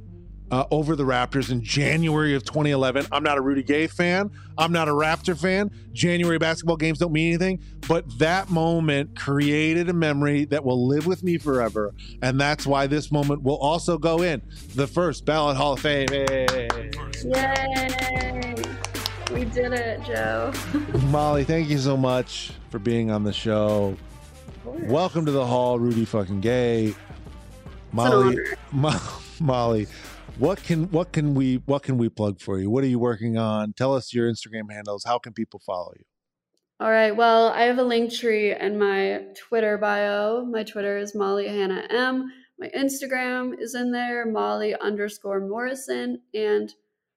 uh, 0.52 0.66
over 0.72 0.96
the 0.96 1.04
Raptors 1.04 1.52
in 1.52 1.64
January 1.64 2.36
of 2.36 2.44
2011. 2.44 3.08
I'm 3.12 3.24
not 3.24 3.38
a 3.38 3.42
Rudy 3.42 3.64
Gay 3.64 3.88
fan. 3.88 4.32
I'm 4.58 4.72
not 4.72 4.88
a 4.88 4.92
Raptor 4.92 5.40
fan. 5.40 5.72
January 5.94 6.38
basketball 6.38 6.78
games 6.78 7.00
don't 7.00 7.12
mean 7.12 7.30
anything, 7.30 7.62
but 7.88 8.06
that 8.20 8.50
moment 8.50 9.16
created 9.18 9.90
a 9.90 9.94
memory 9.94 10.46
that 10.46 10.64
will 10.64 10.88
live 10.88 11.06
with 11.06 11.24
me 11.24 11.38
forever. 11.38 11.94
And 12.22 12.40
that's 12.40 12.66
why 12.66 12.88
this 12.88 13.12
moment 13.12 13.44
will 13.44 13.58
also 13.58 13.98
go 13.98 14.22
in 14.22 14.42
the 14.76 14.88
first 14.88 15.26
ballot 15.26 15.58
Hall 15.58 15.74
of 15.74 15.80
Fame. 15.80 16.08
Hey. 16.10 16.68
Yay! 17.24 18.56
We 19.34 19.46
did 19.46 19.74
it, 19.74 20.04
Joe. 20.04 20.52
Molly, 21.10 21.44
thank 21.44 21.70
you 21.70 21.78
so 21.78 21.96
much 21.96 22.52
for 22.72 22.80
being 22.80 23.12
on 23.12 23.24
the 23.24 23.34
show. 23.34 23.96
Welcome 24.66 25.26
to 25.26 25.32
the 25.32 25.46
hall, 25.46 25.78
Rudy 25.80 26.06
fucking 26.06 26.42
gay. 26.42 26.96
Molly. 27.92 28.38
Mo- 28.72 29.00
Molly, 29.40 29.88
what 30.40 30.64
can 30.64 30.90
what 30.92 31.12
can 31.12 31.36
we 31.36 31.58
what 31.66 31.84
can 31.84 31.98
we 31.98 32.08
plug 32.10 32.40
for 32.40 32.60
you? 32.60 32.70
What 32.70 32.84
are 32.84 32.88
you 32.88 33.00
working 33.00 33.38
on? 33.38 33.74
Tell 33.74 33.94
us 33.94 34.14
your 34.14 34.32
Instagram 34.32 34.72
handles. 34.72 35.04
How 35.06 35.20
can 35.20 35.34
people 35.34 35.60
follow 35.60 35.92
you? 35.98 36.06
All 36.80 36.90
right. 36.90 37.12
Well, 37.12 37.50
I 37.50 37.64
have 37.64 37.78
a 37.78 37.84
link 37.84 38.14
tree 38.14 38.56
in 38.56 38.80
my 38.80 39.26
Twitter 39.36 39.78
bio. 39.78 40.46
My 40.46 40.64
Twitter 40.64 40.98
is 40.98 41.14
Molly 41.14 41.48
Hannah 41.48 41.86
M. 41.90 42.32
My 42.58 42.70
Instagram 42.70 43.60
is 43.60 43.76
in 43.76 43.92
there, 43.92 44.26
Molly 44.26 44.76
underscore 44.76 45.42
Morrison. 45.42 46.22
And 46.34 46.74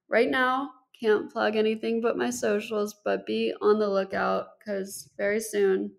right 0.09 0.29
now, 0.29 0.71
can't 1.01 1.33
plug 1.33 1.55
anything 1.55 2.01
but 2.01 2.17
my 2.17 2.31
socials, 2.31 2.97
but 3.05 3.27
be 3.27 3.55
on 3.61 3.79
the 3.79 3.89
lookout 3.89 4.47
because 4.59 5.09
very 5.17 5.41
soon 5.41 5.93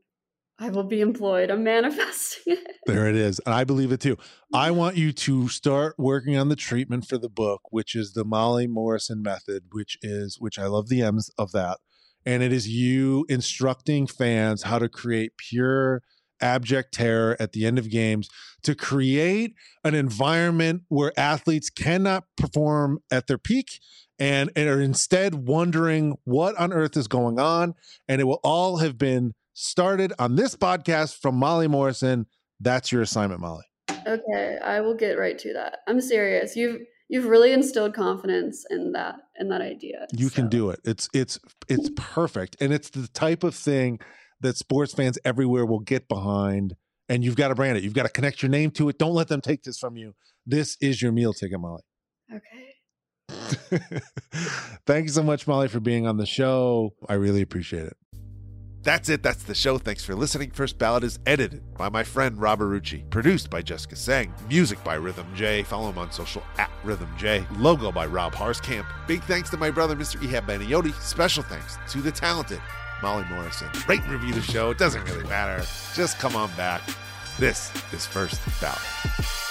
I 0.63 0.69
will 0.69 0.85
be 0.85 1.01
employed. 1.01 1.51
I'm 1.51 1.63
manifesting 1.65 2.53
it. 2.53 2.67
There 2.85 3.07
it 3.07 3.15
is. 3.15 3.39
And 3.45 3.53
I 3.53 3.63
believe 3.63 3.91
it 3.91 3.99
too. 3.99 4.17
I 4.53 4.71
want 4.71 4.97
you 4.97 5.13
to 5.13 5.47
start 5.47 5.95
working 5.97 6.37
on 6.37 6.49
the 6.49 6.55
treatment 6.55 7.05
for 7.05 7.17
the 7.17 7.29
book, 7.29 7.61
which 7.69 7.95
is 7.95 8.13
the 8.13 8.25
Molly 8.25 8.67
Morrison 8.67 9.21
method, 9.21 9.63
which 9.71 9.97
is 10.01 10.37
which 10.39 10.59
I 10.59 10.67
love 10.67 10.89
the 10.89 11.01
M's 11.01 11.29
of 11.37 11.51
that. 11.53 11.79
And 12.25 12.43
it 12.43 12.53
is 12.53 12.67
you 12.67 13.25
instructing 13.27 14.05
fans 14.07 14.63
how 14.63 14.79
to 14.79 14.87
create 14.87 15.37
pure 15.37 16.01
abject 16.41 16.93
terror 16.93 17.37
at 17.39 17.51
the 17.53 17.65
end 17.65 17.79
of 17.79 17.89
games 17.89 18.29
to 18.63 18.75
create 18.75 19.55
an 19.83 19.95
environment 19.95 20.83
where 20.87 21.17
athletes 21.17 21.69
cannot 21.69 22.25
perform 22.37 22.99
at 23.11 23.27
their 23.27 23.37
peak 23.37 23.79
and, 24.19 24.49
and 24.55 24.69
are 24.69 24.81
instead 24.81 25.47
wondering 25.47 26.17
what 26.23 26.55
on 26.57 26.71
earth 26.71 26.95
is 26.95 27.07
going 27.07 27.39
on. 27.39 27.75
And 28.07 28.21
it 28.21 28.25
will 28.25 28.41
all 28.43 28.77
have 28.77 28.97
been 28.97 29.33
started 29.53 30.13
on 30.19 30.35
this 30.35 30.55
podcast 30.55 31.19
from 31.19 31.35
Molly 31.35 31.67
Morrison. 31.67 32.25
That's 32.59 32.91
your 32.91 33.01
assignment, 33.01 33.41
Molly. 33.41 33.63
Okay, 34.07 34.57
I 34.63 34.81
will 34.81 34.95
get 34.95 35.17
right 35.17 35.37
to 35.39 35.53
that. 35.53 35.79
I'm 35.87 36.01
serious. 36.01 36.55
You've 36.55 36.81
you've 37.09 37.25
really 37.25 37.51
instilled 37.51 37.93
confidence 37.93 38.65
in 38.69 38.91
that 38.93 39.15
in 39.39 39.49
that 39.49 39.61
idea. 39.61 40.07
You 40.11 40.29
can 40.29 40.49
do 40.49 40.69
it. 40.69 40.79
It's 40.83 41.09
it's 41.13 41.39
it's 41.69 41.89
perfect. 41.95 42.57
And 42.59 42.73
it's 42.73 42.89
the 42.89 43.07
type 43.07 43.43
of 43.43 43.55
thing 43.55 43.99
that 44.41 44.57
sports 44.57 44.93
fans 44.93 45.17
everywhere 45.23 45.65
will 45.65 45.79
get 45.79 46.07
behind. 46.07 46.75
And 47.09 47.23
you've 47.23 47.35
got 47.35 47.49
to 47.49 47.55
brand 47.55 47.77
it. 47.77 47.83
You've 47.83 47.93
got 47.93 48.03
to 48.03 48.09
connect 48.09 48.41
your 48.41 48.49
name 48.49 48.71
to 48.71 48.89
it. 48.89 48.97
Don't 48.97 49.13
let 49.13 49.27
them 49.27 49.41
take 49.41 49.63
this 49.63 49.77
from 49.77 49.97
you. 49.97 50.13
This 50.45 50.77
is 50.81 51.01
your 51.01 51.11
meal 51.11 51.33
ticket, 51.33 51.59
Molly. 51.59 51.83
Okay. 52.33 52.73
Thank 54.85 55.03
you 55.05 55.11
so 55.11 55.23
much, 55.23 55.45
Molly, 55.45 55.67
for 55.67 55.79
being 55.79 56.07
on 56.07 56.17
the 56.17 56.25
show. 56.25 56.93
I 57.07 57.15
really 57.15 57.41
appreciate 57.41 57.85
it. 57.85 57.97
That's 58.83 59.07
it. 59.07 59.23
That's 59.23 59.43
the 59.43 59.55
show. 59.55 59.77
Thanks 59.77 60.03
for 60.03 60.13
listening. 60.13 60.51
First 60.51 60.77
Ballot 60.77 61.05
is 61.05 61.17
edited 61.25 61.73
by 61.75 61.87
my 61.89 62.03
friend 62.03 62.39
Robert 62.39 62.67
Rucci, 62.67 63.09
produced 63.09 63.49
by 63.49 63.61
Jessica 63.61 63.95
Sang, 63.95 64.33
music 64.49 64.83
by 64.83 64.95
Rhythm 64.95 65.25
J. 65.33 65.63
Follow 65.63 65.89
him 65.89 65.97
on 65.97 66.11
social 66.11 66.43
at 66.57 66.69
Rhythm 66.83 67.09
J. 67.17 67.45
Logo 67.57 67.91
by 67.91 68.05
Rob 68.05 68.33
Harskamp. 68.33 68.85
Big 69.07 69.23
thanks 69.23 69.49
to 69.51 69.57
my 69.57 69.71
brother, 69.71 69.95
Mr. 69.95 70.17
Ehab 70.17 70.45
Baniotti. 70.47 70.93
Special 71.01 71.43
thanks 71.43 71.77
to 71.89 72.01
the 72.01 72.11
talented 72.11 72.61
Molly 73.01 73.25
Morrison. 73.29 73.69
Rate 73.87 74.01
and 74.01 74.11
review 74.11 74.33
the 74.33 74.41
show. 74.41 74.71
It 74.71 74.77
doesn't 74.77 75.03
really 75.05 75.27
matter. 75.27 75.63
Just 75.95 76.19
come 76.19 76.35
on 76.35 76.49
back. 76.57 76.81
This 77.39 77.71
is 77.93 78.05
First 78.05 78.41
Ballot. 78.61 79.42